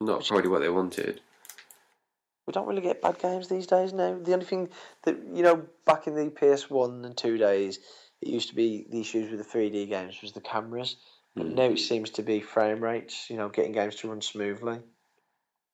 not 0.00 0.24
probably 0.24 0.48
what 0.48 0.62
they 0.62 0.70
wanted. 0.70 1.20
We 2.46 2.52
don't 2.52 2.66
really 2.66 2.82
get 2.82 3.00
bad 3.02 3.18
games 3.18 3.48
these 3.48 3.66
days 3.66 3.92
now. 3.92 4.18
The 4.20 4.34
only 4.34 4.44
thing 4.44 4.68
that 5.04 5.16
you 5.32 5.42
know, 5.42 5.64
back 5.86 6.06
in 6.06 6.14
the 6.14 6.30
PS 6.30 6.68
One 6.68 7.04
and 7.04 7.16
Two 7.16 7.38
days, 7.38 7.78
it 8.20 8.28
used 8.28 8.50
to 8.50 8.54
be 8.54 8.86
the 8.90 9.00
issues 9.00 9.30
with 9.30 9.38
the 9.38 9.44
three 9.44 9.70
D 9.70 9.86
games 9.86 10.20
was 10.20 10.32
the 10.32 10.40
cameras, 10.40 10.96
but 11.34 11.46
Mm. 11.46 11.54
now 11.54 11.64
it 11.64 11.78
seems 11.78 12.10
to 12.10 12.22
be 12.22 12.40
frame 12.40 12.82
rates. 12.82 13.30
You 13.30 13.36
know, 13.36 13.48
getting 13.48 13.72
games 13.72 13.96
to 13.96 14.08
run 14.08 14.20
smoothly. 14.20 14.80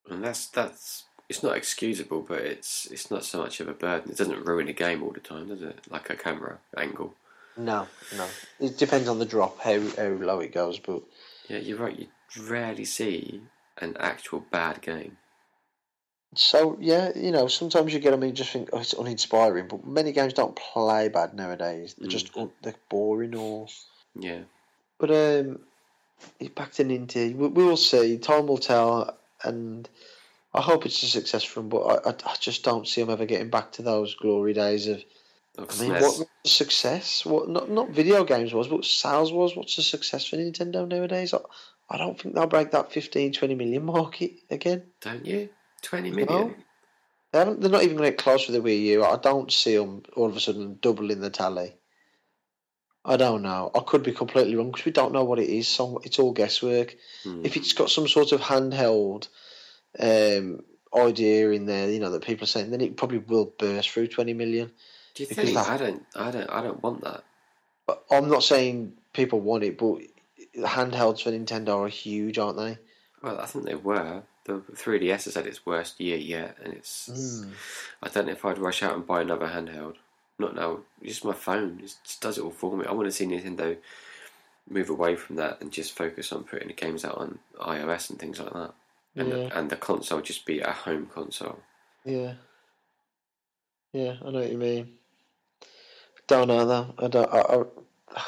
And 0.08 0.24
that's 0.24 0.46
that's 0.46 1.04
it's 1.28 1.42
not 1.42 1.56
excusable, 1.56 2.22
but 2.22 2.40
it's 2.40 2.86
it's 2.86 3.10
not 3.10 3.24
so 3.24 3.38
much 3.38 3.60
of 3.60 3.68
a 3.68 3.74
burden. 3.74 4.12
It 4.12 4.16
doesn't 4.16 4.46
ruin 4.46 4.68
a 4.68 4.72
game 4.72 5.02
all 5.02 5.12
the 5.12 5.20
time, 5.20 5.48
does 5.48 5.62
it? 5.62 5.78
Like 5.90 6.10
a 6.10 6.16
camera 6.16 6.58
angle. 6.76 7.14
No, 7.56 7.88
no. 8.16 8.26
It 8.58 8.78
depends 8.78 9.08
on 9.08 9.18
the 9.18 9.26
drop 9.26 9.60
how 9.60 9.80
how 9.96 10.08
low 10.08 10.40
it 10.40 10.52
goes, 10.52 10.78
but 10.78 11.02
Yeah, 11.48 11.58
you're 11.58 11.78
right. 11.78 11.98
You 11.98 12.08
rarely 12.44 12.84
see 12.84 13.42
an 13.78 13.96
actual 13.98 14.40
bad 14.40 14.80
game. 14.82 15.16
So 16.34 16.76
yeah, 16.80 17.10
you 17.16 17.32
know, 17.32 17.48
sometimes 17.48 17.92
you 17.92 17.98
get 17.98 18.12
them 18.12 18.22
and 18.22 18.30
you 18.30 18.36
just 18.36 18.50
think, 18.50 18.70
oh, 18.72 18.78
it's 18.78 18.92
uninspiring. 18.92 19.66
But 19.68 19.84
many 19.86 20.12
games 20.12 20.32
don't 20.32 20.54
play 20.54 21.08
bad 21.08 21.34
nowadays. 21.34 21.94
They're 21.98 22.08
just 22.08 22.30
they're 22.62 22.74
boring 22.88 23.34
or. 23.34 23.66
Yeah. 24.14 24.40
But 24.98 25.10
um, 25.10 25.60
back 26.54 26.72
to 26.72 26.84
Ninty. 26.84 27.34
We, 27.34 27.48
we 27.48 27.64
will 27.64 27.76
see. 27.76 28.18
Time 28.18 28.46
will 28.46 28.58
tell, 28.58 29.18
and 29.42 29.88
I 30.54 30.60
hope 30.60 30.86
it's 30.86 31.02
a 31.02 31.06
success 31.06 31.42
for 31.42 31.60
him. 31.60 31.68
But 31.68 31.80
I, 31.80 32.10
I, 32.10 32.14
I 32.32 32.36
just 32.38 32.62
don't 32.62 32.86
see 32.86 33.00
him 33.00 33.10
ever 33.10 33.26
getting 33.26 33.50
back 33.50 33.72
to 33.72 33.82
those 33.82 34.14
glory 34.14 34.52
days 34.52 34.86
of. 34.86 35.02
I 35.58 35.62
mean, 35.62 35.90
SNES. 35.90 36.00
what 36.00 36.18
was 36.18 36.26
the 36.44 36.48
success? 36.48 37.26
What 37.26 37.48
not 37.48 37.70
not 37.70 37.90
video 37.90 38.22
games 38.22 38.54
was, 38.54 38.68
but 38.68 38.84
sales 38.84 39.32
was. 39.32 39.56
What's 39.56 39.74
the 39.74 39.82
success 39.82 40.26
for 40.26 40.36
Nintendo 40.36 40.86
nowadays? 40.86 41.34
I, 41.34 41.38
I 41.90 41.98
don't 41.98 42.20
think 42.20 42.36
they'll 42.36 42.46
break 42.46 42.70
that 42.70 42.92
15, 42.92 43.32
20 43.32 43.54
million 43.56 43.84
market 43.84 44.34
again. 44.48 44.84
Don't 45.00 45.26
you? 45.26 45.48
Twenty 45.82 46.10
No. 46.10 46.54
They 47.32 47.38
haven't, 47.38 47.60
they're 47.60 47.70
not 47.70 47.84
even 47.84 47.96
going 47.96 48.10
to 48.10 48.16
get 48.16 48.18
close 48.22 48.48
with 48.48 48.60
the 48.60 48.68
Wii 48.68 48.82
U. 48.86 49.04
I 49.04 49.16
don't 49.16 49.52
see 49.52 49.76
them 49.76 50.02
all 50.16 50.26
of 50.28 50.36
a 50.36 50.40
sudden 50.40 50.78
doubling 50.82 51.20
the 51.20 51.30
tally. 51.30 51.74
I 53.04 53.16
don't 53.16 53.42
know. 53.42 53.70
I 53.74 53.80
could 53.80 54.02
be 54.02 54.12
completely 54.12 54.56
wrong 54.56 54.70
because 54.72 54.84
we 54.84 54.92
don't 54.92 55.12
know 55.12 55.24
what 55.24 55.38
it 55.38 55.48
is. 55.48 55.68
So 55.68 56.00
it's 56.04 56.18
all 56.18 56.32
guesswork. 56.32 56.96
Hmm. 57.22 57.42
If 57.44 57.56
it's 57.56 57.72
got 57.72 57.88
some 57.90 58.08
sort 58.08 58.32
of 58.32 58.40
handheld 58.40 59.28
um, 59.98 60.62
idea 60.94 61.50
in 61.50 61.66
there, 61.66 61.88
you 61.88 62.00
know 62.00 62.10
that 62.10 62.24
people 62.24 62.44
are 62.44 62.48
saying, 62.48 62.70
then 62.70 62.80
it 62.80 62.96
probably 62.96 63.18
will 63.18 63.54
burst 63.58 63.90
through 63.90 64.08
twenty 64.08 64.34
million. 64.34 64.70
Do 65.14 65.22
you 65.22 65.28
think? 65.28 65.54
that- 65.54 65.68
I 65.68 65.76
don't. 65.76 66.04
I 66.16 66.30
don't. 66.30 66.50
I 66.50 66.62
don't 66.62 66.82
want 66.82 67.02
that. 67.04 67.22
But 67.86 68.04
I'm 68.10 68.28
not 68.28 68.42
saying 68.42 68.94
people 69.12 69.40
want 69.40 69.64
it, 69.64 69.78
but 69.78 70.00
handhelds 70.58 71.22
for 71.22 71.30
Nintendo 71.30 71.78
are 71.86 71.88
huge, 71.88 72.38
aren't 72.38 72.58
they? 72.58 72.78
Well, 73.22 73.40
I 73.40 73.46
think 73.46 73.64
they 73.66 73.74
were. 73.76 74.22
The 74.44 74.54
3DS 74.72 75.24
has 75.24 75.34
had 75.34 75.46
its 75.46 75.66
worst 75.66 76.00
year 76.00 76.16
yet, 76.16 76.56
and 76.64 76.72
it's. 76.72 77.06
Hmm. 77.42 77.50
I 78.02 78.08
don't 78.08 78.26
know 78.26 78.32
if 78.32 78.44
I'd 78.44 78.58
rush 78.58 78.82
out 78.82 78.94
and 78.94 79.06
buy 79.06 79.20
another 79.20 79.46
handheld. 79.48 79.96
Not 80.38 80.54
now. 80.56 80.80
Just 81.02 81.24
my 81.24 81.34
phone. 81.34 81.80
It 81.82 81.94
just 82.04 82.20
does 82.20 82.38
it 82.38 82.44
all 82.44 82.50
for 82.50 82.76
me. 82.76 82.86
I 82.86 82.92
want 82.92 83.06
to 83.06 83.12
see 83.12 83.26
Nintendo 83.26 83.76
move 84.68 84.88
away 84.88 85.16
from 85.16 85.36
that 85.36 85.60
and 85.60 85.70
just 85.72 85.92
focus 85.96 86.32
on 86.32 86.44
putting 86.44 86.68
the 86.68 86.74
games 86.74 87.04
out 87.04 87.16
on 87.18 87.38
iOS 87.60 88.08
and 88.10 88.18
things 88.18 88.38
like 88.40 88.52
that. 88.52 88.72
And, 89.16 89.28
Yeah. 89.28 89.34
the, 89.34 89.58
and 89.58 89.70
the 89.70 89.76
console 89.76 90.20
just 90.20 90.46
be 90.46 90.60
a 90.60 90.70
home 90.70 91.10
console. 91.12 91.58
Yeah. 92.04 92.34
Yeah, 93.92 94.14
I 94.24 94.30
know 94.30 94.38
what 94.40 94.50
you 94.52 94.58
mean. 94.58 94.92
Don't 96.28 96.48
know 96.48 96.64
though. 96.64 96.94
I 96.98 97.08
don't. 97.08 97.28
I, 97.32 97.40
I, 97.40 97.56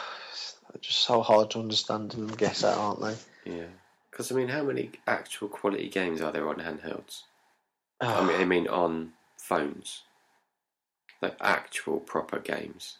they're 0.72 0.80
just 0.80 0.98
so 0.98 1.22
hard 1.22 1.50
to 1.52 1.60
understand 1.60 2.14
and 2.14 2.36
guess 2.36 2.64
at, 2.64 2.76
aren't 2.76 3.00
they? 3.00 3.14
Yeah. 3.44 3.66
Because, 4.12 4.30
I 4.30 4.34
mean, 4.36 4.48
how 4.48 4.62
many 4.62 4.90
actual 5.08 5.48
quality 5.48 5.88
games 5.88 6.20
are 6.20 6.30
there 6.30 6.48
on 6.48 6.56
handhelds? 6.56 7.22
I 8.00 8.06
Ah. 8.06 8.22
mean, 8.24 8.40
I 8.40 8.44
mean 8.44 8.68
on 8.68 9.14
phones. 9.38 10.02
Like 11.20 11.36
actual 11.40 11.98
proper 11.98 12.38
games. 12.38 12.98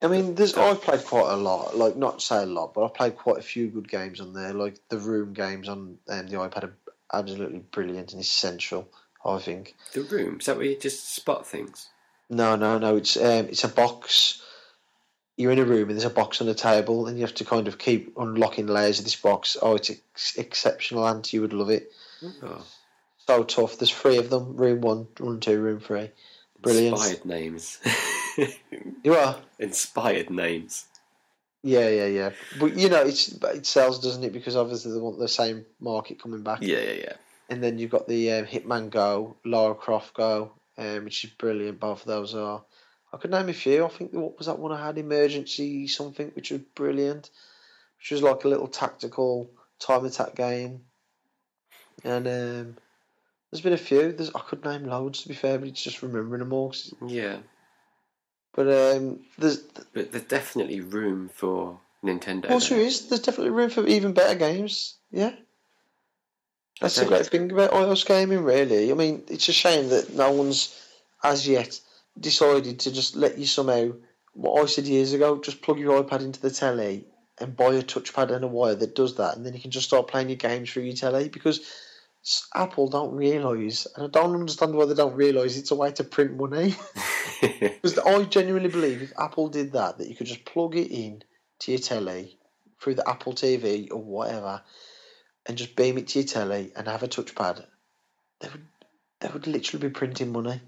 I 0.00 0.06
mean, 0.06 0.36
there's 0.36 0.56
I've 0.56 0.80
played 0.80 1.04
quite 1.04 1.28
a 1.32 1.36
lot. 1.36 1.76
Like 1.76 1.96
not 1.96 2.22
say 2.22 2.42
a 2.44 2.46
lot, 2.46 2.72
but 2.72 2.84
I've 2.84 2.94
played 2.94 3.16
quite 3.16 3.38
a 3.38 3.42
few 3.42 3.68
good 3.68 3.88
games 3.88 4.20
on 4.20 4.32
there. 4.32 4.52
Like 4.52 4.78
the 4.90 4.98
Room 4.98 5.32
games 5.32 5.68
on 5.68 5.98
um, 6.08 6.28
the 6.28 6.36
iPad 6.36 6.64
are 6.64 6.76
absolutely 7.12 7.58
brilliant 7.58 8.12
and 8.12 8.20
essential. 8.20 8.88
I 9.24 9.38
think. 9.40 9.74
The 9.92 10.02
room, 10.02 10.38
is 10.38 10.46
that 10.46 10.56
where 10.56 10.66
you 10.66 10.78
just 10.78 11.12
spot 11.14 11.44
things? 11.46 11.88
No, 12.30 12.54
no, 12.54 12.78
no. 12.78 12.96
It's 12.96 13.16
um, 13.16 13.46
it's 13.46 13.64
a 13.64 13.68
box. 13.68 14.40
You're 15.38 15.52
in 15.52 15.58
a 15.58 15.64
room 15.64 15.88
and 15.88 15.92
there's 15.92 16.04
a 16.04 16.10
box 16.10 16.42
on 16.42 16.48
a 16.48 16.54
table, 16.54 17.06
and 17.06 17.16
you 17.16 17.24
have 17.24 17.34
to 17.36 17.44
kind 17.44 17.66
of 17.68 17.78
keep 17.78 18.12
unlocking 18.18 18.66
layers 18.66 18.98
of 18.98 19.04
this 19.06 19.16
box. 19.16 19.56
Oh, 19.62 19.76
it's 19.76 19.88
ex- 19.88 20.36
exceptional, 20.36 21.06
and 21.06 21.32
you 21.32 21.40
would 21.40 21.54
love 21.54 21.70
it. 21.70 21.90
Oh, 22.42 22.64
So 23.26 23.44
tough. 23.44 23.78
There's 23.78 23.90
three 23.90 24.18
of 24.18 24.28
them. 24.28 24.56
Room 24.56 24.80
one, 24.82 25.06
room 25.20 25.40
two, 25.40 25.60
room 25.60 25.80
three. 25.80 26.10
Brilliant. 26.60 26.96
Inspired 26.96 27.24
names. 27.24 27.78
You 29.02 29.14
are. 29.16 29.36
Inspired 29.58 30.30
names. 30.30 30.86
Yeah, 31.64 31.88
yeah, 31.88 32.06
yeah. 32.06 32.30
But 32.60 32.76
you 32.76 32.88
know, 32.88 33.02
it's 33.02 33.32
it 33.32 33.66
sells, 33.66 34.00
doesn't 34.00 34.22
it? 34.22 34.32
Because 34.32 34.54
obviously 34.54 34.92
they 34.92 34.98
want 34.98 35.18
the 35.18 35.26
same 35.26 35.64
market 35.80 36.22
coming 36.22 36.42
back. 36.42 36.60
Yeah, 36.62 36.78
yeah, 36.78 36.92
yeah. 36.92 37.12
And 37.48 37.62
then 37.62 37.78
you've 37.78 37.90
got 37.90 38.06
the 38.06 38.32
um, 38.32 38.46
Hitman 38.46 38.90
Go, 38.90 39.36
Lara 39.44 39.74
Croft 39.74 40.14
Go, 40.14 40.52
um, 40.76 41.04
which 41.04 41.24
is 41.24 41.30
brilliant. 41.30 41.80
Both 41.80 42.02
of 42.02 42.06
those 42.06 42.34
are. 42.34 42.62
I 43.12 43.16
could 43.16 43.30
name 43.30 43.48
a 43.48 43.54
few. 43.54 43.84
I 43.84 43.88
think 43.88 44.12
what 44.12 44.36
was 44.36 44.46
that 44.46 44.58
one 44.58 44.72
I 44.72 44.84
had? 44.84 44.98
Emergency 44.98 45.86
something, 45.88 46.30
which 46.34 46.50
was 46.50 46.60
brilliant. 46.74 47.30
Which 47.98 48.10
was 48.10 48.22
like 48.22 48.44
a 48.44 48.48
little 48.48 48.68
tactical 48.68 49.50
time 49.78 50.04
attack 50.04 50.34
game. 50.34 50.82
And 52.04 52.26
um, 52.26 52.76
there's 53.50 53.62
been 53.62 53.72
a 53.72 53.78
few. 53.78 54.12
There's 54.12 54.34
I 54.34 54.40
could 54.40 54.64
name 54.64 54.84
loads 54.84 55.22
to 55.22 55.28
be 55.28 55.34
fair, 55.34 55.58
but 55.58 55.68
it's 55.68 55.82
just 55.82 56.02
remembering 56.02 56.40
them 56.40 56.52
all. 56.52 56.74
Yeah. 57.06 57.38
But 58.54 58.68
um, 58.68 59.20
there's 59.38 59.58
But 59.92 60.12
there's 60.12 60.24
definitely 60.24 60.80
room 60.80 61.30
for 61.32 61.80
Nintendo. 62.04 62.50
also 62.50 62.76
there. 62.76 62.84
is 62.84 63.08
there's 63.08 63.22
definitely 63.22 63.52
room 63.52 63.70
for 63.70 63.86
even 63.86 64.12
better 64.12 64.38
games. 64.38 64.96
Yeah. 65.10 65.32
That's 66.80 66.96
the 66.96 67.06
great 67.06 67.26
thing 67.26 67.50
about 67.50 67.72
iOS 67.72 68.06
gaming, 68.06 68.44
really. 68.44 68.92
I 68.92 68.94
mean, 68.94 69.24
it's 69.26 69.48
a 69.48 69.52
shame 69.52 69.88
that 69.88 70.14
no 70.14 70.30
one's 70.30 70.80
as 71.24 71.48
yet 71.48 71.80
decided 72.20 72.80
to 72.80 72.92
just 72.92 73.16
let 73.16 73.38
you 73.38 73.46
somehow. 73.46 73.92
What 74.34 74.62
I 74.62 74.66
said 74.66 74.86
years 74.86 75.12
ago, 75.12 75.40
just 75.40 75.62
plug 75.62 75.78
your 75.78 76.02
iPad 76.02 76.20
into 76.20 76.40
the 76.40 76.50
telly 76.50 77.06
and 77.40 77.56
buy 77.56 77.74
a 77.74 77.82
touchpad 77.82 78.30
and 78.30 78.44
a 78.44 78.48
wire 78.48 78.74
that 78.74 78.94
does 78.94 79.16
that, 79.16 79.36
and 79.36 79.44
then 79.44 79.54
you 79.54 79.60
can 79.60 79.70
just 79.70 79.88
start 79.88 80.08
playing 80.08 80.28
your 80.28 80.36
games 80.36 80.70
through 80.70 80.84
your 80.84 80.94
telly. 80.94 81.28
Because 81.28 81.60
Apple 82.54 82.88
don't 82.88 83.14
realise, 83.14 83.86
and 83.96 84.04
I 84.04 84.08
don't 84.08 84.34
understand 84.34 84.74
why 84.74 84.84
they 84.84 84.94
don't 84.94 85.14
realise 85.14 85.56
it's 85.56 85.70
a 85.70 85.74
way 85.74 85.90
to 85.92 86.04
print 86.04 86.36
money. 86.36 86.74
Because 87.40 87.98
I 87.98 88.22
genuinely 88.24 88.68
believe 88.68 89.02
if 89.02 89.12
Apple 89.18 89.48
did 89.48 89.72
that, 89.72 89.98
that 89.98 90.08
you 90.08 90.14
could 90.14 90.26
just 90.26 90.44
plug 90.44 90.76
it 90.76 90.90
in 90.90 91.22
to 91.60 91.72
your 91.72 91.80
telly 91.80 92.36
through 92.80 92.94
the 92.94 93.08
Apple 93.08 93.32
TV 93.32 93.90
or 93.90 94.02
whatever, 94.02 94.62
and 95.46 95.56
just 95.56 95.76
beam 95.76 95.98
it 95.98 96.08
to 96.08 96.20
your 96.20 96.28
telly 96.28 96.72
and 96.76 96.86
have 96.86 97.02
a 97.02 97.08
touchpad, 97.08 97.64
they 98.40 98.48
would 98.48 98.66
they 99.20 99.28
would 99.28 99.46
literally 99.46 99.88
be 99.88 99.92
printing 99.92 100.32
money. 100.32 100.60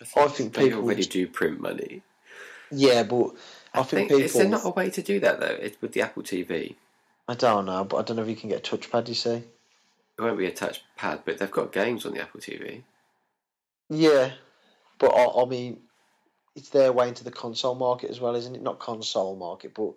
I 0.00 0.28
think 0.28 0.54
they 0.54 0.64
people 0.64 0.82
already 0.82 1.06
do 1.06 1.26
print 1.26 1.60
money. 1.60 2.02
Yeah, 2.70 3.04
but 3.04 3.34
I, 3.72 3.80
I, 3.80 3.82
think, 3.82 4.10
think, 4.10 4.22
is 4.22 4.34
there 4.34 4.48
not 4.48 4.64
a 4.64 4.70
way 4.70 4.90
to 4.90 5.02
do 5.02 5.20
that 5.20 5.40
though? 5.40 5.46
It, 5.46 5.78
with 5.80 5.92
the 5.92 6.02
Apple 6.02 6.22
TV, 6.22 6.74
I 7.28 7.34
don't 7.34 7.66
know, 7.66 7.84
but 7.84 7.96
I 7.96 8.02
don't 8.02 8.16
know 8.16 8.22
if 8.22 8.28
you 8.28 8.36
can 8.36 8.50
get 8.50 8.66
a 8.66 8.76
touchpad. 8.76 9.08
You 9.08 9.14
see? 9.14 9.42
it 10.18 10.22
won't 10.22 10.38
be 10.38 10.46
a 10.46 10.52
touchpad, 10.52 11.20
but 11.24 11.38
they've 11.38 11.50
got 11.50 11.72
games 11.72 12.06
on 12.06 12.14
the 12.14 12.20
Apple 12.20 12.40
TV. 12.40 12.82
Yeah, 13.88 14.32
but 14.98 15.08
I, 15.08 15.42
I 15.42 15.44
mean, 15.44 15.80
it's 16.54 16.70
their 16.70 16.92
way 16.92 17.08
into 17.08 17.24
the 17.24 17.30
console 17.30 17.74
market 17.74 18.10
as 18.10 18.20
well, 18.20 18.34
isn't 18.34 18.54
it? 18.54 18.62
Not 18.62 18.78
console 18.78 19.36
market, 19.36 19.74
but 19.74 19.92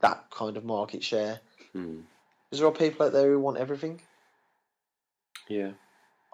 that 0.00 0.30
kind 0.30 0.56
of 0.56 0.64
market 0.64 1.02
share. 1.02 1.40
Hmm. 1.72 2.00
Because 2.50 2.60
there 2.60 2.68
are 2.68 2.72
people 2.72 3.06
out 3.06 3.12
there 3.12 3.30
who 3.30 3.38
want 3.38 3.58
everything. 3.58 4.00
Yeah. 5.48 5.72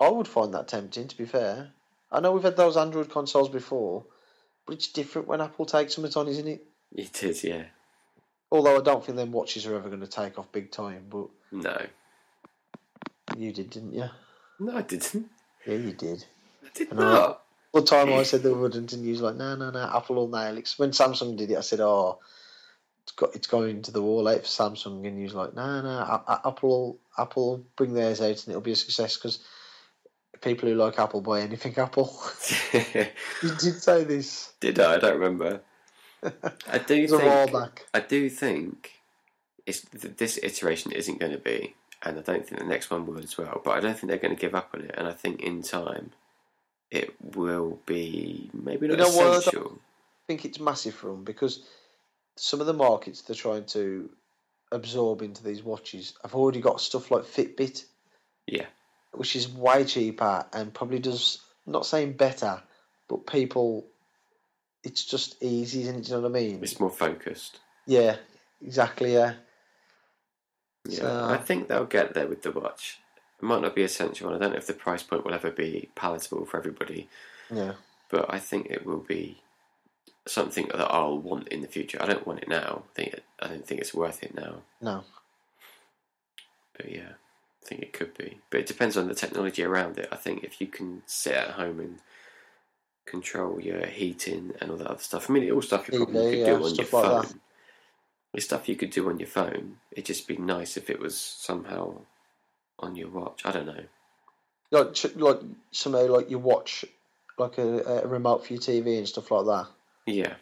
I 0.01 0.09
would 0.09 0.27
find 0.27 0.55
that 0.55 0.69
tempting, 0.69 1.09
to 1.09 1.17
be 1.17 1.27
fair. 1.27 1.71
I 2.13 2.21
know 2.21 2.33
we've 2.33 2.43
had 2.43 2.57
those 2.57 2.77
Android 2.77 3.11
consoles 3.11 3.49
before, 3.49 4.05
but 4.67 4.75
it's 4.75 4.89
different 4.89 5.29
when 5.29 5.41
Apple 5.41 5.67
takes 5.67 5.95
something 5.95 6.13
on, 6.17 6.29
isn't 6.29 6.49
it? 6.49 6.65
It 6.95 7.23
is, 7.23 7.45
yeah. 7.45 7.65
Although 8.51 8.79
I 8.79 8.83
don't 8.83 9.05
think 9.05 9.17
them 9.17 9.31
watches 9.33 9.65
are 9.67 9.77
ever 9.77 9.89
going 9.89 10.01
to 10.01 10.07
take 10.09 10.39
off 10.39 10.51
big 10.51 10.73
time, 10.73 11.05
but 11.09 11.29
No. 11.53 11.87
you 13.37 13.53
did, 13.53 13.71
didn't 13.71 13.93
you? 13.93 14.09
No, 14.59 14.77
I 14.77 14.83
didn't. 14.83 15.31
Yeah, 15.67 15.75
you 15.75 15.93
did. 15.93 16.25
I 16.65 16.69
did 16.75 16.93
No. 16.93 16.97
not. 17.03 17.43
All 17.73 17.81
the 17.83 17.87
time 17.87 18.13
I 18.13 18.23
said 18.25 18.43
they 18.43 18.51
wouldn't, 18.53 18.93
and 18.93 19.05
you 19.05 19.13
was 19.13 19.21
like, 19.23 19.37
no, 19.37 19.55
no, 19.55 19.71
no, 19.71 19.91
Apple 19.95 20.17
will 20.17 20.29
nail 20.29 20.57
it. 20.59 20.75
When 20.77 20.91
Samsung 20.91 21.37
did 21.37 21.53
it, 21.53 21.59
I 21.59 21.61
said, 21.61 21.81
oh, 21.81 22.19
it's 23.05 23.13
got 23.13 23.35
it's 23.37 23.47
going 23.47 23.83
to 23.83 23.93
the 23.93 24.03
wall 24.03 24.27
out 24.27 24.41
for 24.41 24.47
Samsung, 24.47 25.07
and 25.07 25.17
you 25.17 25.25
was 25.25 25.35
like, 25.35 25.55
no, 25.55 25.81
no, 25.81 26.23
Apple, 26.45 26.99
Apple 27.17 27.47
will 27.51 27.65
bring 27.77 27.95
theirs 27.95 28.21
out, 28.21 28.27
and 28.45 28.49
it'll 28.49 28.61
be 28.61 28.73
a 28.73 28.77
success 28.77 29.17
because 29.17 29.39
people 30.41 30.69
who 30.69 30.75
like 30.75 30.99
Apple 30.99 31.21
buy 31.21 31.41
anything 31.41 31.75
Apple. 31.79 32.19
you 32.73 33.51
did 33.59 33.83
say 33.83 34.05
this. 34.05 34.53
did 34.61 34.79
I? 34.81 34.95
I 34.95 34.99
don't 34.99 35.19
remember. 35.19 35.61
I 36.23 36.79
do 36.79 36.95
It 36.95 37.03
was 37.11 37.13
a 37.13 37.19
think. 37.19 37.53
back. 37.53 37.87
I 37.95 38.01
do 38.01 38.29
think 38.29 38.93
it's 39.67 39.81
this 39.93 40.39
iteration 40.43 40.93
isn't 40.93 41.19
going 41.21 41.33
to 41.33 41.39
be, 41.39 41.75
and 42.03 42.19
I 42.19 42.23
don't 42.23 42.47
think 42.47 42.61
the 42.61 42.67
next 42.67 42.91
one 42.91 43.07
will 43.07 43.19
as 43.19 43.37
well. 43.39 43.61
But 43.65 43.73
I 43.73 43.81
don't 43.81 43.97
think 43.97 44.09
they're 44.09 44.19
going 44.19 44.35
to 44.37 44.41
give 44.41 44.55
up 44.55 44.71
on 44.75 44.83
it. 44.83 44.95
And 44.97 45.07
I 45.07 45.13
think 45.13 45.41
in 45.43 45.63
time 45.63 46.11
it 46.91 47.15
will 47.37 47.79
be 47.87 48.51
maybe 48.53 48.89
not 48.89 48.93
You 48.93 48.99
know 48.99 49.09
what? 49.11 49.39
essential. 49.47 49.79
I 49.79 50.27
think 50.27 50.45
it's 50.45 50.61
massive 50.61 50.95
for 50.95 51.09
them 51.09 51.25
because 51.25 51.65
some 52.37 52.61
of 52.61 52.67
the 52.67 52.73
markets 52.73 53.23
they're 53.23 53.35
trying 53.37 53.65
to 53.67 54.11
absorb 54.73 55.21
into 55.23 55.43
these 55.43 55.63
watches 55.65 56.15
I've 56.25 56.35
already 56.37 56.61
got 56.61 56.81
stuff 56.81 57.11
like 57.11 57.25
Fitbit, 57.25 57.85
Yeah, 58.47 58.67
which 59.13 59.35
is 59.37 59.49
way 59.49 59.85
cheaper 59.85 60.47
and 60.53 60.73
probably 60.73 60.99
does 60.99 61.41
not 61.67 61.87
saying 61.87 62.13
better, 62.15 62.63
but 63.09 63.27
people, 63.27 63.87
it's 64.85 65.05
just 65.05 65.43
easy, 65.43 65.83
isn't 65.83 65.97
it? 65.97 66.05
Do 66.05 66.11
you 66.11 66.17
know 66.17 66.23
what 66.29 66.29
I 66.39 66.41
mean? 66.43 66.61
it's 66.63 66.81
more 66.81 66.91
focused. 66.91 67.59
Yeah, 67.87 68.17
exactly. 68.63 69.15
Yeah, 69.15 69.35
Yeah, 70.87 70.99
So- 71.01 71.29
I 71.31 71.37
think 71.39 71.69
they'll 71.69 71.85
get 71.87 72.15
there 72.15 72.27
with 72.27 72.43
the 72.43 72.53
watch. 72.53 72.99
It 73.39 73.45
might 73.45 73.63
not 73.63 73.75
be 73.75 73.83
essential, 73.83 74.29
and 74.29 74.37
I 74.37 74.39
don't 74.39 74.53
know 74.53 74.59
if 74.59 74.67
the 74.67 74.73
price 74.75 75.03
point 75.03 75.25
will 75.25 75.35
ever 75.35 75.51
be 75.51 75.89
palatable 75.95 76.45
for 76.47 76.57
everybody. 76.59 77.09
yeah, 77.51 77.75
but 78.11 78.33
I 78.33 78.39
think 78.39 78.67
it 78.71 78.85
will 78.87 79.01
be 79.01 79.43
something 80.27 80.69
that 80.69 80.91
I'll 80.93 81.19
want 81.19 81.49
in 81.49 81.63
the 81.63 81.67
future. 81.69 81.99
I 82.01 82.07
don't 82.07 82.27
want 82.27 82.41
it 82.41 82.49
now. 82.49 82.85
I 82.91 82.95
think 82.95 83.15
it, 83.15 83.25
I 83.41 83.49
don't 83.49 83.67
think 83.67 83.81
it's 83.81 83.95
worth 83.95 84.23
it 84.23 84.35
now. 84.35 84.63
no, 84.81 85.05
But 86.77 86.91
yeah, 86.93 87.13
I 87.63 87.67
think 87.67 87.83
it 87.83 87.93
could 87.93 88.17
be. 88.17 88.39
But 88.51 88.61
it 88.61 88.67
depends 88.67 88.97
on 88.97 89.09
the 89.09 89.15
technology 89.15 89.63
around 89.63 89.99
it. 89.99 90.09
I 90.11 90.17
think 90.17 90.45
if 90.45 90.61
you 90.61 90.67
can 90.67 91.03
sit 91.07 91.35
at 91.35 91.51
home 91.51 91.79
and 91.81 91.99
control 93.11 93.61
your 93.61 93.85
heating 93.87 94.53
and 94.61 94.71
all 94.71 94.77
that 94.77 94.87
other 94.87 95.03
stuff. 95.03 95.29
I 95.29 95.33
mean, 95.33 95.51
all 95.51 95.63
stuff 95.63 95.89
you 95.89 95.99
probably 95.99 96.31
could 96.31 96.39
yeah, 96.39 96.47
do 96.47 96.55
on 96.55 96.61
your 96.61 96.71
like 96.77 96.87
phone. 96.87 97.23
that. 97.23 97.35
It's 98.33 98.45
stuff 98.45 98.69
you 98.69 98.77
could 98.77 98.91
do 98.91 99.09
on 99.09 99.19
your 99.19 99.29
phone. 99.29 99.77
It'd 99.91 100.05
just 100.05 100.29
be 100.29 100.37
nice 100.37 100.77
if 100.77 100.89
it 100.89 101.01
was 101.01 101.19
somehow 101.21 102.03
on 102.79 102.95
your 102.95 103.09
watch. 103.09 103.43
I 103.45 103.51
don't 103.51 103.67
know. 103.67 103.85
like 104.71 104.97
like 105.17 105.41
somehow 105.73 106.07
like 106.07 106.31
you 106.31 106.39
watch 106.39 106.85
like 107.39 107.59
a, 107.59 108.03
a 108.05 108.07
remote 108.07 108.47
for 108.47 108.53
your 108.53 108.63
TV 108.63 108.99
and 108.99 109.09
stuff 109.09 109.31
like 109.33 109.47
that. 109.47 109.67
Yeah, 110.07 110.35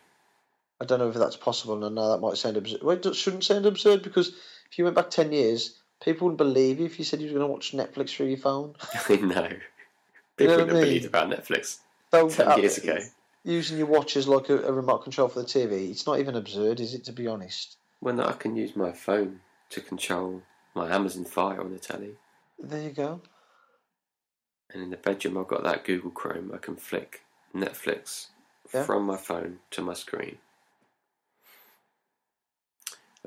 I 0.81 0.85
don't 0.85 0.99
know 0.99 1.09
if 1.09 1.15
that's 1.15 1.37
possible, 1.37 1.75
and 1.75 1.85
I 1.85 1.89
know 1.89 2.11
that 2.11 2.21
might 2.21 2.37
sound 2.37 2.59
absurd. 2.59 2.83
Well, 2.83 2.97
it 2.97 3.17
shouldn't 3.17 3.45
sound 3.45 3.65
absurd 3.65 4.03
because 4.03 4.29
if 4.29 4.77
you 4.77 4.85
went 4.85 4.97
back 4.97 5.09
ten 5.09 5.33
years, 5.33 5.79
people 6.03 6.27
wouldn't 6.27 6.39
believe 6.39 6.79
you 6.81 6.87
if 6.87 6.99
you 6.99 7.05
said 7.05 7.21
you 7.21 7.27
were 7.29 7.39
going 7.39 7.47
to 7.49 7.53
watch 7.53 7.73
Netflix 7.73 8.11
through 8.11 8.27
your 8.27 8.39
phone. 8.39 8.75
I 9.09 9.17
know. 9.17 9.49
You 10.41 10.47
People 10.47 10.59
know 10.59 10.65
wouldn't 10.67 10.73
what 10.73 10.77
I 10.77 10.79
have 10.79 10.89
believed 10.89 11.05
about 11.07 11.31
Netflix 11.31 11.79
So, 12.13 12.29
ten 12.29 12.59
years 12.61 12.79
ago. 12.79 12.99
using 13.43 13.77
your 13.79 13.89
watch 13.89 14.17
as 14.17 14.29
like 14.29 14.49
a, 14.51 14.59
a 14.63 14.73
remote 14.73 15.03
control 15.03 15.27
for 15.27 15.41
the 15.41 15.47
TV, 15.49 15.91
it's 15.91 16.07
not 16.07 16.21
even 16.21 16.37
absurd, 16.37 16.79
is 16.79 16.95
it? 16.95 17.05
To 17.07 17.13
be 17.13 17.27
honest, 17.27 17.77
When 17.99 18.21
I 18.21 18.33
can 18.33 18.55
use 18.55 18.77
my 18.77 18.93
phone 18.93 19.41
to 19.71 19.81
control 19.81 20.43
my 20.77 20.95
Amazon 20.95 21.25
Fire 21.25 21.61
on 21.61 21.73
the 21.73 21.81
telly, 21.81 22.15
there 22.57 22.83
you 22.83 22.91
go. 22.91 23.21
and 24.73 24.81
in 24.83 24.91
the 24.91 24.97
bedroom 24.97 25.37
I've 25.39 25.49
got 25.49 25.65
that 25.65 25.85
Google 25.85 26.11
Chrome. 26.13 26.53
I 26.55 26.59
can 26.59 26.77
flick 26.77 27.23
Netflix 27.53 28.29
Yeah. 28.73 28.85
from 28.85 29.05
my 29.07 29.17
phone 29.17 29.59
to 29.73 29.83
my 29.83 29.95
screen. 29.95 30.39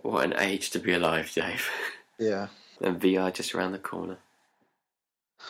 What 0.01 0.23
an 0.23 0.33
age 0.39 0.69
to 0.71 0.79
be 0.79 0.93
alive, 0.93 1.29
Dave! 1.33 1.69
Yeah. 2.19 2.47
And 2.81 2.99
VR 2.99 3.33
just 3.33 3.53
around 3.55 3.71
the 3.73 3.79
corner. 3.79 4.17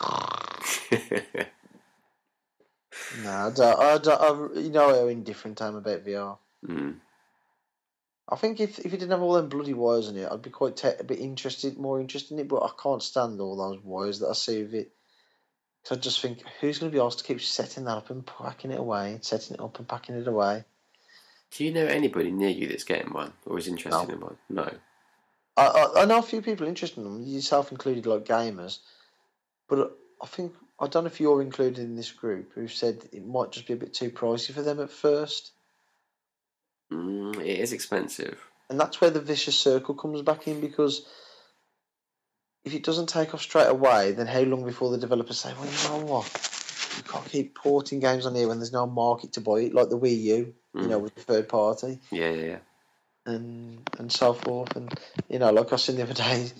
No, 3.22 3.30
I 3.30 3.50
don't, 3.54 3.78
I 3.80 3.98
don't, 3.98 4.56
I, 4.56 4.60
you 4.60 4.70
know 4.70 4.88
how 4.88 5.06
indifferent 5.06 5.60
I 5.60 5.68
am 5.68 5.76
about 5.76 6.04
VR. 6.04 6.38
mm. 6.66 6.94
I 8.28 8.36
think 8.36 8.60
if 8.60 8.78
if 8.78 8.86
it 8.86 8.90
didn't 8.98 9.10
have 9.10 9.20
all 9.22 9.34
them 9.34 9.48
bloody 9.48 9.74
wires 9.74 10.08
in 10.08 10.16
it, 10.16 10.30
I'd 10.30 10.40
be 10.42 10.50
quite 10.50 10.76
te- 10.76 10.88
a 10.98 11.04
bit 11.04 11.18
interested, 11.18 11.76
more 11.78 12.00
interested 12.00 12.32
in 12.34 12.40
it. 12.40 12.48
But 12.48 12.62
I 12.62 12.70
can't 12.82 13.02
stand 13.02 13.40
all 13.40 13.56
those 13.56 13.82
wires 13.84 14.20
that 14.20 14.28
I 14.28 14.32
see 14.32 14.62
with 14.62 14.74
it. 14.74 14.92
So 15.84 15.94
I 15.94 15.98
just 15.98 16.20
think, 16.20 16.42
who's 16.60 16.78
going 16.78 16.90
to 16.92 16.96
be 16.96 17.02
asked 17.02 17.18
to 17.18 17.24
keep 17.24 17.42
setting 17.42 17.84
that 17.84 17.96
up 17.96 18.10
and 18.10 18.24
packing 18.24 18.70
it 18.70 18.78
away, 18.80 19.12
and 19.12 19.24
setting 19.24 19.54
it 19.54 19.60
up 19.60 19.78
and 19.78 19.88
packing 19.88 20.14
it 20.14 20.26
away? 20.28 20.64
Do 21.50 21.64
you 21.64 21.72
know 21.72 21.84
anybody 21.86 22.30
near 22.30 22.48
you 22.50 22.68
that's 22.68 22.84
getting 22.84 23.12
one 23.12 23.32
or 23.44 23.58
is 23.58 23.68
interested 23.68 24.08
No. 24.08 24.14
in 24.14 24.20
one? 24.20 24.36
No. 24.48 24.70
I, 25.56 25.66
I 25.66 26.02
I 26.02 26.04
know 26.06 26.18
a 26.18 26.22
few 26.22 26.42
people 26.42 26.66
interested 26.66 26.98
in 26.98 27.04
them, 27.04 27.22
yourself 27.22 27.70
included, 27.72 28.06
like 28.06 28.24
gamers. 28.24 28.78
But 29.68 29.96
I 30.22 30.26
think 30.26 30.52
I 30.80 30.86
don't 30.88 31.04
know 31.04 31.08
if 31.10 31.20
you're 31.20 31.42
included 31.42 31.78
in 31.78 31.96
this 31.96 32.10
group 32.10 32.52
who've 32.54 32.72
said 32.72 33.08
it 33.12 33.24
might 33.26 33.52
just 33.52 33.66
be 33.66 33.74
a 33.74 33.76
bit 33.76 33.94
too 33.94 34.10
pricey 34.10 34.52
for 34.52 34.62
them 34.62 34.80
at 34.80 34.90
first, 34.90 35.52
Mm, 36.92 37.36
it 37.40 37.58
is 37.60 37.72
expensive. 37.72 38.38
and 38.68 38.78
that's 38.78 39.00
where 39.00 39.10
the 39.10 39.20
vicious 39.20 39.58
circle 39.58 39.94
comes 39.94 40.22
back 40.22 40.46
in 40.48 40.60
because. 40.60 41.06
If 42.64 42.74
it 42.74 42.84
doesn't 42.84 43.08
take 43.08 43.34
off 43.34 43.42
straight 43.42 43.66
away, 43.68 44.12
then 44.12 44.28
how 44.28 44.42
long 44.42 44.64
before 44.64 44.92
the 44.92 44.96
developers 44.98 45.40
say, 45.40 45.52
"Well, 45.52 45.66
you 45.66 45.88
know 45.88 46.06
what? 46.06 46.26
You 46.96 47.02
can't 47.02 47.26
keep 47.28 47.56
porting 47.56 47.98
games 47.98 48.24
on 48.24 48.36
here 48.36 48.46
when 48.46 48.58
there's 48.60 48.72
no 48.72 48.86
market 48.86 49.32
to 49.32 49.40
buy 49.40 49.62
it, 49.62 49.74
like 49.74 49.88
the 49.88 49.98
Wii 49.98 50.16
U, 50.22 50.54
you 50.74 50.86
know, 50.86 51.00
Mm. 51.00 51.02
with 51.02 51.14
the 51.16 51.22
third 51.22 51.48
party." 51.48 51.98
Yeah, 52.12 52.30
yeah, 52.30 52.44
yeah. 52.46 52.58
And 53.26 53.88
and 53.98 54.10
so 54.12 54.32
forth. 54.32 54.76
And 54.76 54.92
you 55.28 55.38
know, 55.38 55.50
like 55.50 55.72
I 55.72 55.76
seen 55.76 55.96
the 55.96 56.02
other 56.02 56.14
day, 56.14 56.50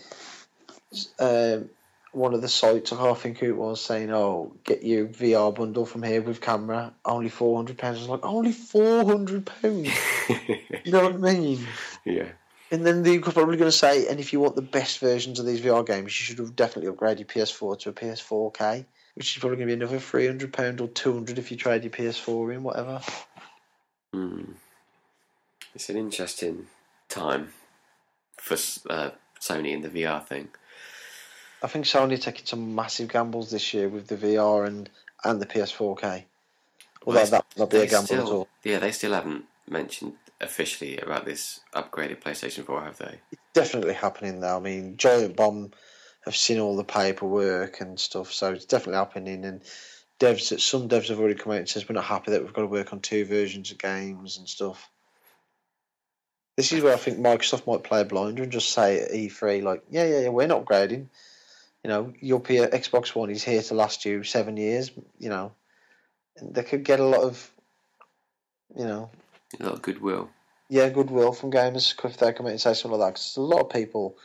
um, 1.19 1.71
one 2.13 2.35
of 2.35 2.43
the 2.43 2.49
sites 2.49 2.93
I 2.93 2.97
can't 2.97 3.19
think 3.19 3.39
who 3.39 3.47
it 3.47 3.57
was 3.57 3.81
saying, 3.81 4.11
"Oh, 4.13 4.55
get 4.65 4.85
your 4.85 5.07
VR 5.07 5.55
bundle 5.55 5.87
from 5.87 6.03
here 6.03 6.23
with 6.23 6.41
camera, 6.41 6.95
only 7.05 7.29
four 7.29 7.57
hundred 7.57 7.79
pounds." 7.79 7.99
I 7.99 8.01
was 8.01 8.09
like, 8.09 8.25
"Only 8.25 8.53
four 8.53 9.05
hundred 9.05 9.47
pounds." 9.47 9.91
You 10.85 10.91
know 10.91 11.05
what 11.05 11.15
I 11.15 11.35
mean? 11.35 11.65
yeah. 12.05 12.27
And 12.73 12.85
then 12.85 13.05
they're 13.05 13.21
probably 13.21 13.57
going 13.57 13.71
to 13.71 13.77
say, 13.77 14.09
"And 14.09 14.19
if 14.19 14.33
you 14.33 14.41
want 14.41 14.57
the 14.57 14.63
best 14.63 14.99
versions 14.99 15.39
of 15.39 15.47
these 15.47 15.61
VR 15.61 15.87
games, 15.87 16.07
you 16.07 16.25
should 16.25 16.39
have 16.39 16.57
definitely 16.57 16.91
upgraded 16.91 17.21
your 17.21 17.27
PS4 17.27 17.79
to 17.81 17.91
a 17.91 17.93
PS4K." 17.93 18.85
Which 19.15 19.37
is 19.37 19.41
probably 19.41 19.59
going 19.59 19.69
to 19.69 19.77
be 19.77 19.81
another 19.81 20.01
three 20.01 20.27
hundred 20.27 20.53
pound 20.53 20.81
or 20.81 20.89
two 20.89 21.13
hundred 21.13 21.39
if 21.39 21.53
you 21.53 21.57
trade 21.57 21.85
your 21.85 21.93
PS4 21.93 22.55
in, 22.55 22.63
whatever. 22.65 23.01
Mm. 24.15 24.55
It's 25.75 25.89
an 25.89 25.97
interesting 25.97 26.66
time 27.09 27.53
for 28.37 28.55
uh, 28.91 29.11
Sony 29.41 29.75
and 29.75 29.83
the 29.83 29.89
VR 29.89 30.25
thing. 30.27 30.49
I 31.62 31.68
think 31.68 31.85
Sony 31.85 32.14
are 32.14 32.18
taking 32.18 32.45
some 32.47 32.75
massive 32.75 33.09
gambles 33.09 33.51
this 33.51 33.73
year 33.73 33.89
with 33.89 34.09
the 34.09 34.16
VR 34.16 34.66
and, 34.66 34.91
and 35.25 35.41
the 35.41 35.47
PS4K. 35.47 36.25
Although 37.07 37.20
Well, 37.20 37.27
that 37.27 37.45
not 37.57 37.70
be 37.70 37.79
a 37.79 37.87
gamble 37.87 38.07
still, 38.07 38.27
at 38.27 38.33
all. 38.33 38.49
Yeah, 38.64 38.79
they 38.79 38.93
still 38.93 39.12
haven't 39.12 39.45
mentioned 39.68 40.14
officially 40.41 40.99
about 40.99 41.25
this 41.25 41.61
upgraded 41.75 42.20
PlayStation 42.20 42.64
4, 42.64 42.83
have 42.83 42.99
they? 42.99 43.20
It's 43.31 43.43
definitely 43.55 43.95
happening 43.95 44.41
though. 44.41 44.57
I 44.57 44.61
mean, 44.61 44.97
Giant 44.97 45.37
Bomb 45.37 45.73
have 46.25 46.37
seen 46.37 46.59
all 46.59 46.77
the 46.77 46.85
paperwork 46.85 47.81
and 47.81 47.99
stuff, 47.99 48.33
so 48.33 48.53
it's 48.53 48.64
definitely 48.64 48.99
happening. 48.99 49.45
And 49.45 49.62
devs, 50.20 50.61
some 50.61 50.89
devs 50.89 51.09
have 51.09 51.18
already 51.18 51.35
come 51.35 51.53
out 51.53 51.59
and 51.59 51.68
says 51.68 51.89
we're 51.89 51.95
not 51.95 52.05
happy 52.05 52.33
that 52.33 52.43
we've 52.43 52.53
got 52.53 52.62
to 52.62 52.68
work 52.68 52.93
on 52.93 53.01
two 53.01 53.25
versions 53.25 53.70
of 53.70 53.79
games 53.79 54.39
and 54.39 54.49
stuff. 54.49 54.91
This 56.57 56.73
is 56.73 56.83
where 56.83 56.93
I 56.95 56.99
think 56.99 57.19
Microsoft 57.19 57.67
might 57.67 57.83
play 57.83 58.03
a 58.03 58.05
blinder 58.05 58.43
and 58.43 58.53
just 58.53 58.71
say 58.71 59.01
at 59.01 59.11
E3, 59.13 59.63
like, 59.63 59.83
yeah, 59.91 60.05
yeah, 60.05 60.21
yeah, 60.21 60.29
we're 60.29 60.47
not 60.47 60.65
upgrading. 60.65 61.07
You 61.83 61.89
know, 61.89 62.13
your 62.21 62.41
P- 62.41 62.59
Xbox 62.59 63.15
One 63.15 63.31
is 63.31 63.43
here 63.43 63.63
to 63.63 63.75
last 63.75 64.05
you 64.05 64.23
seven 64.23 64.57
years. 64.57 64.91
You 65.19 65.31
know, 65.31 65.53
and 66.37 66.55
they 66.55 66.63
could 66.63 66.85
get 66.85 67.01
a 67.01 67.05
lot 67.05 67.23
of, 67.23 67.51
you 68.77 68.85
know, 68.85 69.11
A 69.59 69.65
lot 69.65 69.73
of 69.75 69.83
goodwill. 69.83 70.29
yeah, 70.69 70.89
goodwill 70.91 71.33
from 71.33 71.51
gamers 71.51 71.95
if 72.05 72.17
they 72.19 72.33
come 72.33 72.47
out 72.47 72.51
and 72.53 72.61
say 72.61 72.75
something 72.75 73.01
like 73.01 73.09
that. 73.09 73.15
Because 73.15 73.37
a 73.37 73.41
lot 73.41 73.63
of 73.63 73.71
people, 73.71 74.17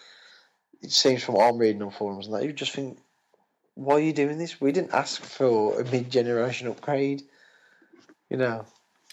it 0.81 0.91
seems 0.91 1.23
from 1.23 1.35
what 1.35 1.47
I'm 1.47 1.57
reading 1.57 1.81
on 1.81 1.91
forums 1.91 2.27
and 2.27 2.35
that, 2.35 2.43
you 2.43 2.51
just 2.53 2.73
think, 2.73 2.99
why 3.73 3.95
are 3.95 3.99
you 3.99 4.13
doing 4.13 4.37
this? 4.37 4.59
We 4.59 4.71
didn't 4.71 4.93
ask 4.93 5.21
for 5.21 5.79
a 5.79 5.85
mid-generation 5.85 6.67
upgrade. 6.67 7.23
You 8.29 8.37
know, 8.37 8.65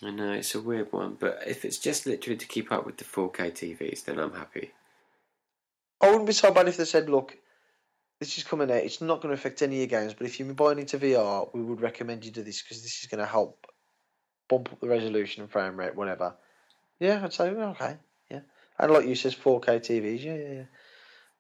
I 0.05 0.11
know, 0.11 0.33
it's 0.33 0.55
a 0.55 0.61
weird 0.61 0.93
one, 0.93 1.17
but 1.19 1.43
if 1.47 1.65
it's 1.65 1.79
just 1.79 2.07
literally 2.07 2.37
to 2.37 2.47
keep 2.47 2.71
up 2.73 2.85
with 2.85 2.97
the 2.99 3.05
4K 3.05 3.53
TVs, 3.53 4.05
then 4.05 4.19
I'm 4.19 4.35
happy. 4.35 4.73
I 6.01 6.09
wouldn't 6.09 6.27
be 6.27 6.33
so 6.33 6.53
bad 6.53 6.69
if 6.69 6.77
they 6.77 6.85
said, 6.85 7.09
look, 7.09 7.37
this 8.21 8.37
is 8.37 8.45
coming 8.45 8.71
out. 8.71 8.77
It's 8.79 9.01
not 9.01 9.21
going 9.21 9.35
to 9.35 9.41
affect 9.41 9.63
any 9.63 9.83
of 9.83 9.91
your 9.91 10.01
games, 10.01 10.15
but 10.15 10.27
if 10.27 10.39
you're 10.39 10.53
buying 10.53 10.79
into 10.79 10.99
VR, 10.99 11.49
we 11.55 11.63
would 11.63 11.81
recommend 11.81 12.25
you 12.25 12.31
do 12.31 12.43
this 12.43 12.63
because 12.63 12.83
this 12.83 13.03
is 13.03 13.09
going 13.09 13.21
to 13.21 13.27
help 13.27 13.67
bump 14.49 14.73
up 14.73 14.81
the 14.81 14.89
resolution 14.89 15.43
and 15.43 15.51
frame 15.51 15.77
rate, 15.79 15.95
whatever. 15.95 16.35
Yeah, 17.01 17.21
I'd 17.23 17.33
say 17.33 17.49
okay, 17.49 17.97
yeah. 18.31 18.41
And 18.79 18.93
like 18.93 19.07
you 19.07 19.15
says, 19.15 19.35
4K 19.35 19.81
TVs, 19.81 20.23
yeah, 20.23 20.35
yeah, 20.35 20.53
yeah. 20.53 20.65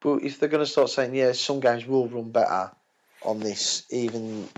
But 0.01 0.23
if 0.23 0.39
they're 0.39 0.49
going 0.49 0.65
to 0.65 0.71
start 0.71 0.91
saying, 0.91 1.15
yeah, 1.15 1.33
some 1.33 1.61
games 1.61 1.87
will 1.87 2.09
run 2.09 2.31
better 2.31 2.73
on 3.23 3.41
this, 3.41 3.85
even 3.91 4.49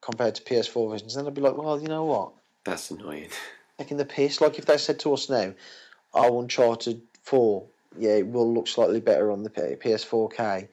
compared 0.00 0.34
to 0.36 0.42
PS4 0.42 0.90
versions, 0.90 1.14
then 1.14 1.26
I'd 1.26 1.34
be 1.34 1.40
like, 1.40 1.56
well, 1.56 1.80
you 1.80 1.88
know 1.88 2.04
what? 2.04 2.32
That's 2.64 2.90
annoying. 2.90 3.28
taking 3.78 3.96
the 3.96 4.04
piss. 4.04 4.40
Like 4.40 4.58
if 4.58 4.66
they 4.66 4.78
said 4.78 4.98
to 5.00 5.12
us 5.12 5.28
now, 5.28 5.54
"Oh, 6.14 6.40
Uncharted 6.40 7.02
Four, 7.22 7.66
yeah, 7.98 8.16
it 8.16 8.26
will 8.26 8.52
look 8.52 8.68
slightly 8.68 9.00
better 9.00 9.30
on 9.30 9.42
the 9.42 9.50
PS4K, 9.50 10.68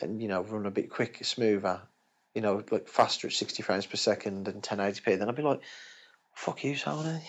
and 0.00 0.20
you 0.20 0.28
know, 0.28 0.42
run 0.42 0.66
a 0.66 0.70
bit 0.70 0.90
quicker, 0.90 1.24
smoother, 1.24 1.80
you 2.34 2.42
know, 2.42 2.62
like 2.70 2.88
faster 2.88 3.26
at 3.26 3.32
sixty 3.32 3.62
frames 3.62 3.86
per 3.86 3.96
second 3.96 4.48
and 4.48 4.62
1080p." 4.62 5.18
Then 5.18 5.28
I'd 5.28 5.36
be 5.36 5.42
like, 5.42 5.60
"Fuck 6.34 6.64
you, 6.64 6.74
Sony." 6.74 7.20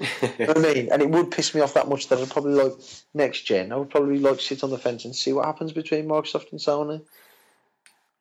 you 0.38 0.46
know 0.46 0.52
what 0.52 0.58
I 0.58 0.74
mean? 0.74 0.88
And 0.90 1.02
it 1.02 1.10
would 1.10 1.30
piss 1.30 1.54
me 1.54 1.60
off 1.60 1.74
that 1.74 1.88
much 1.88 2.08
that 2.08 2.18
I'd 2.18 2.30
probably 2.30 2.54
like 2.54 2.72
next 3.14 3.42
gen. 3.42 3.72
I 3.72 3.76
would 3.76 3.90
probably 3.90 4.18
like 4.18 4.40
sit 4.40 4.64
on 4.64 4.70
the 4.70 4.78
fence 4.78 5.04
and 5.04 5.14
see 5.14 5.32
what 5.32 5.44
happens 5.44 5.72
between 5.72 6.06
Microsoft 6.06 6.50
and 6.50 6.60
Sony. 6.60 7.02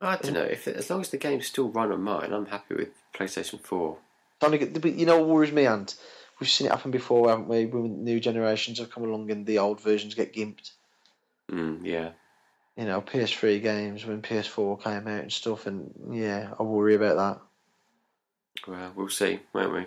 I 0.02 0.18
don't 0.18 0.34
know 0.34 0.41
if 0.41 0.68
as 0.68 0.89
long 0.89 1.02
as 1.02 1.10
the 1.10 1.18
games 1.18 1.45
still 1.45 1.70
run 1.70 1.91
on 1.91 2.02
mine, 2.02 2.34
I'm 2.34 2.47
happy 2.47 2.74
with 2.74 2.89
PlayStation 3.14 3.62
Four. 3.62 3.97
Trying 4.39 4.54
to 4.54 4.58
get, 4.58 4.82
but 4.82 4.95
you 4.95 5.06
know 5.06 5.20
what 5.20 5.28
worries 5.30 5.52
me, 5.52 5.66
and 5.66 5.93
we've 6.41 6.49
seen 6.49 6.67
it 6.67 6.71
happen 6.71 6.91
before, 6.91 7.29
haven't 7.29 7.47
we? 7.47 7.65
When 7.67 8.03
new 8.03 8.19
generations 8.19 8.79
have 8.79 8.89
come 8.91 9.03
along 9.03 9.31
and 9.31 9.45
the 9.45 9.59
old 9.59 9.79
versions 9.79 10.15
get 10.15 10.33
gimped. 10.33 10.71
Mm, 11.49 11.79
yeah, 11.85 12.09
You 12.75 12.85
know, 12.85 13.01
PS3 13.01 13.61
games 13.61 14.05
when 14.05 14.21
PS4 14.21 14.83
came 14.83 15.07
out 15.07 15.21
and 15.23 15.31
stuff, 15.31 15.67
and 15.67 15.93
yeah, 16.11 16.49
I 16.59 16.63
worry 16.63 16.95
about 16.95 17.15
that. 17.17 17.41
well, 18.67 18.91
we'll 18.95 19.09
see, 19.09 19.39
won't 19.53 19.73
we? 19.73 19.85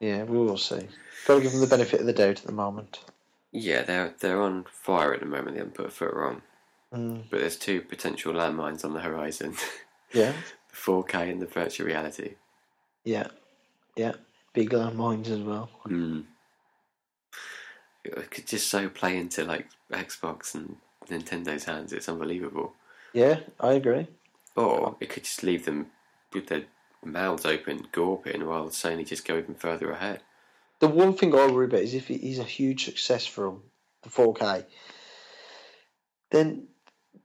Yeah, 0.00 0.24
we 0.24 0.36
will 0.38 0.58
see. 0.58 0.86
Got 1.26 1.36
to 1.36 1.40
give 1.40 1.52
them 1.52 1.60
the 1.60 1.66
benefit 1.66 2.00
of 2.00 2.06
the 2.06 2.12
doubt 2.12 2.40
at 2.40 2.44
the 2.46 2.52
moment. 2.52 3.00
Yeah, 3.52 3.82
they're 3.82 4.12
they're 4.18 4.42
on 4.42 4.64
fire 4.70 5.14
at 5.14 5.20
the 5.20 5.26
moment. 5.26 5.52
They 5.52 5.58
haven't 5.58 5.74
put 5.74 5.86
a 5.86 5.90
foot 5.90 6.12
wrong, 6.12 6.42
Mm. 6.92 7.24
but 7.30 7.40
there's 7.40 7.56
two 7.56 7.80
potential 7.80 8.32
landmines 8.34 8.84
on 8.84 8.92
the 8.92 9.00
horizon: 9.00 9.54
Yeah, 10.12 10.32
the 10.70 10.76
4K 10.76 11.30
and 11.30 11.40
the 11.40 11.46
virtual 11.46 11.86
reality. 11.86 12.34
yeah, 13.04 13.28
yeah. 13.96 14.14
Big 14.54 14.70
landmines 14.70 15.28
as 15.28 15.40
well. 15.40 15.68
Mm. 15.86 16.24
It 18.04 18.30
could 18.30 18.46
just 18.46 18.68
so 18.68 18.88
play 18.88 19.16
into 19.16 19.44
like 19.44 19.68
Xbox 19.90 20.54
and 20.54 20.76
Nintendo's 21.08 21.64
hands. 21.64 21.92
It's 21.92 22.08
unbelievable. 22.08 22.72
Yeah, 23.12 23.40
I 23.60 23.72
agree. 23.72 24.06
Or 24.56 24.96
it 25.00 25.10
could 25.10 25.24
just 25.24 25.42
leave 25.42 25.64
them 25.64 25.88
with 26.32 26.46
their 26.46 26.64
mouths 27.04 27.44
open, 27.44 27.88
gawping, 27.92 28.46
while 28.46 28.68
Sony 28.68 29.06
just 29.06 29.26
go 29.26 29.36
even 29.36 29.54
further 29.54 29.90
ahead. 29.90 30.20
The 30.80 30.88
one 30.88 31.14
thing 31.14 31.34
I 31.34 31.46
worry 31.46 31.66
about 31.66 31.80
is 31.80 31.94
if 31.94 32.10
it 32.10 32.26
is 32.26 32.38
a 32.38 32.44
huge 32.44 32.84
success 32.84 33.26
for 33.26 33.46
them, 33.46 33.62
the 34.02 34.10
4K, 34.10 34.64
then 36.30 36.68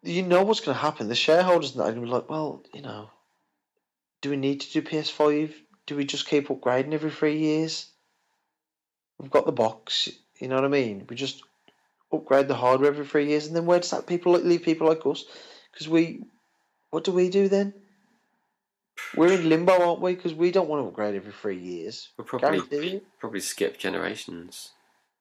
you 0.04 0.24
know 0.24 0.44
what's 0.44 0.60
going 0.62 0.76
to 0.76 0.82
happen. 0.82 1.08
The 1.08 1.16
shareholders 1.16 1.76
are 1.76 1.84
going 1.84 1.96
to 1.96 2.02
be 2.02 2.08
like, 2.08 2.30
well, 2.30 2.64
you 2.74 2.82
know, 2.82 3.10
do 4.22 4.30
we 4.30 4.38
need 4.38 4.62
to 4.62 4.72
do 4.72 4.82
PS5? 4.82 5.54
Do 5.90 5.96
we 5.96 6.06
just 6.06 6.28
keep 6.28 6.50
upgrading 6.50 6.94
every 6.94 7.10
three 7.10 7.40
years? 7.40 7.88
We've 9.18 9.32
got 9.32 9.48
the 9.48 9.52
box, 9.52 10.08
you 10.40 10.48
know 10.48 10.54
what 10.54 10.64
I 10.64 10.68
mean? 10.68 11.08
We 11.10 11.16
just 11.16 11.42
upgrade 12.14 12.48
the 12.48 12.54
hardware 12.54 12.92
every 12.92 13.08
three 13.08 13.26
years, 13.30 13.48
and 13.48 13.56
then 13.56 13.66
where 13.66 13.80
does 13.80 13.90
that 13.90 14.06
people 14.06 14.34
like 14.34 14.44
leave 14.44 14.62
people 14.62 14.88
like 14.88 15.04
us? 15.08 15.26
Because 15.72 15.90
we, 15.90 16.22
what 16.92 17.06
do 17.06 17.12
we 17.12 17.32
do 17.32 17.50
then? 17.50 17.74
We're 19.16 19.34
in 19.34 19.50
limbo, 19.50 19.82
aren't 19.82 20.02
we? 20.02 20.14
Because 20.14 20.36
we 20.36 20.52
don't 20.52 20.70
want 20.70 20.84
to 20.84 20.90
upgrade 20.90 21.16
every 21.16 21.32
three 21.32 21.58
years. 21.58 22.10
We'll 22.20 22.28
probably 22.28 23.02
probably 23.20 23.40
skip 23.40 23.80
generations. 23.80 24.70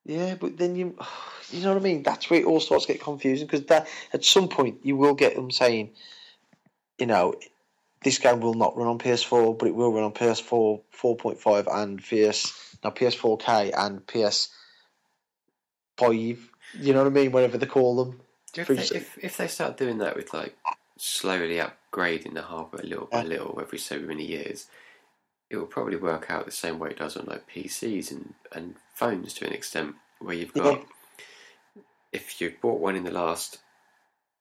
Yeah, 0.05 0.35
but 0.35 0.59
then 0.59 0.77
you, 0.77 0.99
you 1.51 1.63
know 1.63 1.73
what 1.73 1.81
I 1.81 1.83
mean. 1.83 2.03
That's 2.03 2.29
where 2.29 2.41
it 2.41 2.45
all 2.47 2.61
starts 2.61 2.85
to 2.85 2.93
get 2.93 3.01
confusing 3.01 3.47
because 3.47 3.65
that 3.69 3.89
at 4.13 4.23
some 4.23 4.49
point 4.49 4.81
you 4.83 4.99
will 4.99 5.15
get 5.15 5.35
them 5.35 5.51
saying, 5.51 5.93
you 6.99 7.07
know, 7.07 7.37
this 8.03 8.19
game 8.19 8.41
will 8.41 8.55
not 8.55 8.77
run 8.77 8.87
on 8.89 8.99
PS4, 8.99 9.59
but 9.59 9.69
it 9.69 9.75
will 9.75 9.93
run 9.93 10.05
on 10.05 10.13
PS4 10.13 10.81
4.5 10.95 11.67
and 11.83 12.01
PS 12.03 12.77
now 12.85 12.91
PS4K 12.91 13.73
and 13.77 14.07
PS5. 14.07 14.49
You 16.81 16.93
know 16.93 16.99
what 17.05 17.07
I 17.09 17.11
mean? 17.11 17.33
Whatever 17.33 17.59
they 17.59 17.67
call 17.67 17.97
them. 18.05 18.21
If 18.57 18.69
they, 18.69 18.75
if, 18.97 19.19
if 19.19 19.37
they 19.37 19.47
start 19.47 19.77
doing 19.77 19.99
that 19.99 20.17
with 20.17 20.33
like 20.33 20.57
slowly 20.97 21.61
upgrading 21.61 22.35
the 22.35 22.43
hardware 22.43 22.83
a 22.83 22.87
little 22.87 23.07
by 23.07 23.23
Yeah. 23.23 23.29
little 23.29 23.59
every 23.61 23.79
so 23.79 23.99
many 23.99 24.25
years, 24.25 24.67
it 25.51 25.57
will 25.57 25.67
probably 25.67 25.97
work 25.97 26.31
out 26.31 26.45
the 26.45 26.51
same 26.53 26.79
way 26.79 26.91
it 26.91 26.99
does 26.99 27.17
on 27.17 27.27
like 27.27 27.49
PCs 27.49 28.11
and, 28.11 28.35
and 28.53 28.77
phones 28.95 29.35
to 29.35 29.47
an 29.47 29.53
extent 29.53 29.97
where 30.21 30.35
you've 30.35 30.53
Yeah. 30.55 30.63
got 30.63 30.87
if 32.13 32.41
you've 32.41 32.61
bought 32.61 32.81
one 32.81 32.97
in 32.97 33.05
the 33.05 33.11
last 33.11 33.59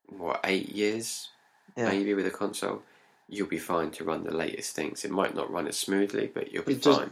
what 0.07 0.39
eight 0.45 0.69
years 0.69 1.29
Yeah. 1.75 1.89
maybe 1.89 2.13
with 2.13 2.25
a 2.25 2.31
console, 2.31 2.81
you'll 3.29 3.47
be 3.47 3.59
fine 3.59 3.91
to 3.91 4.03
run 4.03 4.23
the 4.23 4.33
latest 4.33 4.75
things. 4.75 5.03
It 5.05 5.11
might 5.11 5.35
not 5.35 5.51
run 5.51 5.67
as 5.67 5.77
smoothly, 5.77 6.31
but 6.33 6.51
you'll 6.51 6.63
be 6.63 6.73
It 6.73 6.81
does- 6.83 6.97
fine. 6.97 7.11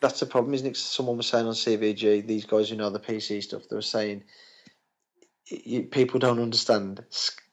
That's 0.00 0.18
the 0.18 0.26
problem, 0.26 0.52
isn't 0.54 0.66
it? 0.66 0.76
Someone 0.76 1.16
was 1.16 1.28
saying 1.28 1.46
on 1.46 1.54
CVG, 1.54 2.20
these 2.26 2.44
guys 2.44 2.68
who 2.68 2.76
know 2.76 2.90
the 2.90 2.98
PC 2.98 3.40
stuff, 3.40 3.68
they 3.68 3.76
were 3.76 3.82
saying 3.82 4.24
you, 5.46 5.82
people 5.84 6.18
don't 6.18 6.40
understand 6.40 7.04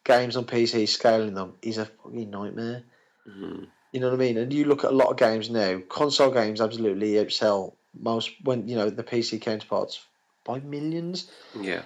games 0.03 0.35
on 0.35 0.45
PC 0.45 0.87
scaling 0.87 1.33
them 1.33 1.53
is 1.61 1.77
a 1.77 1.85
fucking 1.85 2.29
nightmare. 2.29 2.83
Mhm. 3.27 3.67
You 3.91 3.99
know 3.99 4.07
what 4.09 4.15
I 4.15 4.17
mean? 4.17 4.37
And 4.37 4.53
you 4.53 4.65
look 4.65 4.83
at 4.83 4.91
a 4.91 4.95
lot 4.95 5.09
of 5.11 5.17
games 5.17 5.49
now, 5.49 5.79
console 5.89 6.31
games 6.31 6.61
absolutely 6.61 7.13
outsell 7.13 7.75
most 7.93 8.31
when 8.43 8.67
you 8.67 8.75
know 8.75 8.89
the 8.89 9.03
PC 9.03 9.39
counterparts 9.41 9.99
by 10.45 10.59
millions. 10.59 11.29
Yeah, 11.59 11.83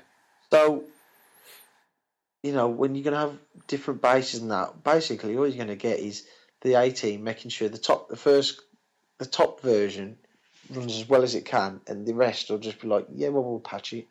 So, 0.52 0.84
you 2.44 2.52
know, 2.52 2.68
when 2.68 2.94
you're 2.94 3.04
gonna 3.04 3.18
have 3.18 3.38
different 3.68 4.02
bases 4.02 4.41
and 4.41 4.52
that, 4.52 4.84
basically 4.84 5.36
all 5.38 5.48
you're 5.48 5.58
gonna 5.58 5.76
get 5.76 6.00
is 6.00 6.28
the 6.62 6.76
A 6.76 6.91
team 6.91 7.24
making 7.24 7.50
sure 7.50 7.70
the 7.70 7.78
top, 7.78 8.10
the 8.10 8.18
first, 8.18 8.62
the 9.18 9.26
top 9.26 9.62
version 9.62 10.18
runs 10.70 10.96
as 10.96 11.10
well 11.10 11.24
as 11.24 11.34
it 11.36 11.46
can, 11.46 11.82
and 11.88 12.06
the 12.06 12.14
rest 12.14 12.50
will 12.50 12.60
just 12.60 12.82
be 12.82 12.88
like, 12.88 13.08
yeah, 13.14 13.30
well, 13.30 13.44
we'll 13.44 13.60
patch 13.60 13.94
it. 13.94 14.08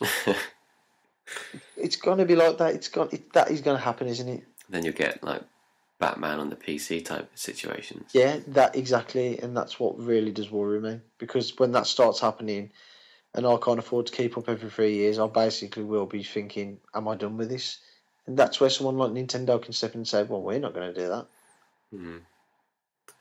It's 1.76 1.96
gonna 1.96 2.24
be 2.24 2.36
like 2.36 2.58
that. 2.58 2.74
It's 2.74 2.88
got 2.88 3.12
it, 3.12 3.32
that 3.32 3.50
is 3.50 3.60
gonna 3.60 3.78
happen, 3.78 4.08
isn't 4.08 4.28
it? 4.28 4.44
then 4.68 4.84
you'll 4.84 4.94
get 4.94 5.22
like 5.22 5.42
Batman 5.98 6.40
on 6.40 6.50
the 6.50 6.56
PC 6.56 7.04
type 7.04 7.30
situations. 7.34 8.10
Yeah, 8.12 8.40
that 8.48 8.76
exactly, 8.76 9.38
and 9.38 9.56
that's 9.56 9.78
what 9.78 9.98
really 9.98 10.32
does 10.32 10.50
worry 10.50 10.80
me 10.80 11.00
because 11.18 11.58
when 11.58 11.72
that 11.72 11.86
starts 11.86 12.20
happening, 12.20 12.70
and 13.34 13.46
I 13.46 13.56
can't 13.56 13.78
afford 13.78 14.06
to 14.06 14.12
keep 14.12 14.38
up 14.38 14.48
every 14.48 14.70
three 14.70 14.94
years, 14.94 15.18
I 15.18 15.26
basically 15.26 15.82
will 15.82 16.06
be 16.06 16.22
thinking, 16.22 16.78
"Am 16.94 17.08
I 17.08 17.16
done 17.16 17.36
with 17.36 17.48
this?" 17.48 17.78
And 18.26 18.36
that's 18.36 18.60
where 18.60 18.70
someone 18.70 18.96
like 18.96 19.10
Nintendo 19.10 19.60
can 19.60 19.72
step 19.72 19.92
in 19.94 20.00
and 20.00 20.08
say, 20.08 20.22
"Well, 20.22 20.40
we're 20.42 20.58
not 20.58 20.74
going 20.74 20.94
to 20.94 21.00
do 21.00 21.08
that." 21.08 21.26
Mhm. 21.94 22.20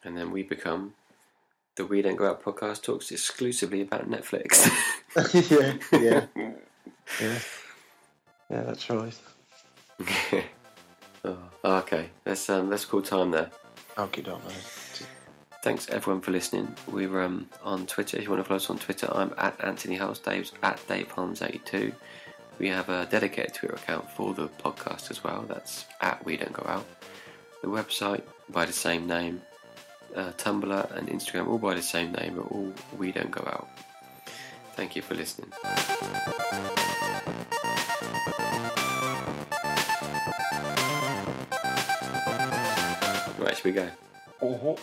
And 0.03 0.17
then 0.17 0.31
we 0.31 0.43
become 0.43 0.93
the 1.75 1.85
We 1.85 2.01
Don't 2.01 2.15
Go 2.15 2.29
Out 2.29 2.43
podcast 2.43 2.83
talks 2.83 3.11
exclusively 3.11 3.81
about 3.81 4.09
Netflix. 4.09 4.69
yeah, 5.51 5.77
yeah, 5.99 6.25
yeah, 7.19 7.39
yeah. 8.49 8.63
That's 8.63 8.89
right. 8.89 9.19
oh, 11.25 11.37
okay, 11.63 12.09
let's 12.25 12.49
um, 12.49 12.69
let's 12.69 12.85
call 12.85 13.01
time 13.01 13.31
there. 13.31 13.49
Okay, 13.97 14.21
don't 14.21 14.43
know. 14.43 14.51
Thanks 15.63 15.89
everyone 15.89 16.19
for 16.19 16.31
listening. 16.31 16.75
We're 16.91 17.21
um, 17.21 17.47
on 17.63 17.85
Twitter. 17.87 18.17
If 18.17 18.23
you 18.23 18.29
want 18.29 18.41
to 18.41 18.43
follow 18.43 18.57
us 18.57 18.69
on 18.69 18.79
Twitter, 18.79 19.07
I'm 19.09 19.33
at 19.37 19.63
Anthony 19.63 19.97
Hulse. 19.97 20.21
Dave's 20.21 20.51
at 20.61 20.85
Dave 20.89 21.07
Holmes82. 21.07 21.93
We 22.59 22.67
have 22.67 22.89
a 22.89 23.07
dedicated 23.09 23.53
Twitter 23.53 23.75
account 23.75 24.11
for 24.11 24.33
the 24.33 24.49
podcast 24.49 25.09
as 25.09 25.23
well. 25.23 25.45
That's 25.47 25.85
at 26.01 26.25
We 26.25 26.35
Don't 26.35 26.51
Go 26.51 26.65
Out. 26.67 26.85
The 27.61 27.69
website 27.69 28.23
by 28.49 28.65
the 28.65 28.73
same 28.73 29.07
name. 29.07 29.41
Uh, 30.13 30.33
Tumblr 30.33 30.91
and 30.97 31.07
Instagram 31.07 31.47
all 31.47 31.57
by 31.57 31.75
the 31.75 31.81
same 31.81 32.11
name. 32.11 32.37
Are 32.39 32.43
all 32.43 32.73
We 32.97 33.13
Don't 33.13 33.31
Go 33.31 33.43
Out. 33.47 33.69
Thank 34.75 34.97
you 34.97 35.01
for 35.01 35.15
listening. 35.15 35.49
Right, 43.39 43.55
should 43.55 43.63
we 43.63 43.71
go? 43.71 43.87
Oh, 44.41 44.77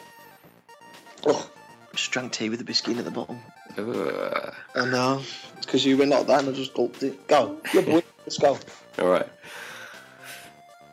oh, 1.26 1.50
just 1.94 2.10
drank 2.10 2.32
tea 2.32 2.48
with 2.48 2.60
a 2.60 2.64
biscuit 2.64 2.98
at 2.98 3.04
the 3.04 3.10
bottom. 3.10 3.40
Ugh. 3.78 4.54
I 4.74 4.84
know. 4.86 5.22
It's 5.56 5.66
because 5.66 5.84
you 5.84 5.96
went 5.96 6.10
like 6.10 6.26
that 6.26 6.40
and 6.40 6.48
I 6.48 6.52
just 6.52 6.74
gulped 6.74 7.02
it. 7.02 7.26
Go, 7.26 7.60
yeah, 7.74 7.82
boy. 7.82 8.02
Let's 8.20 8.38
go. 8.38 8.58
All 8.98 9.08
right. 9.08 9.28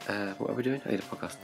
Uh, 0.08 0.34
what 0.34 0.50
are 0.50 0.54
we 0.54 0.64
doing? 0.64 0.82
I 0.86 0.92
need 0.92 1.00
a 1.00 1.04
podcast. 1.04 1.36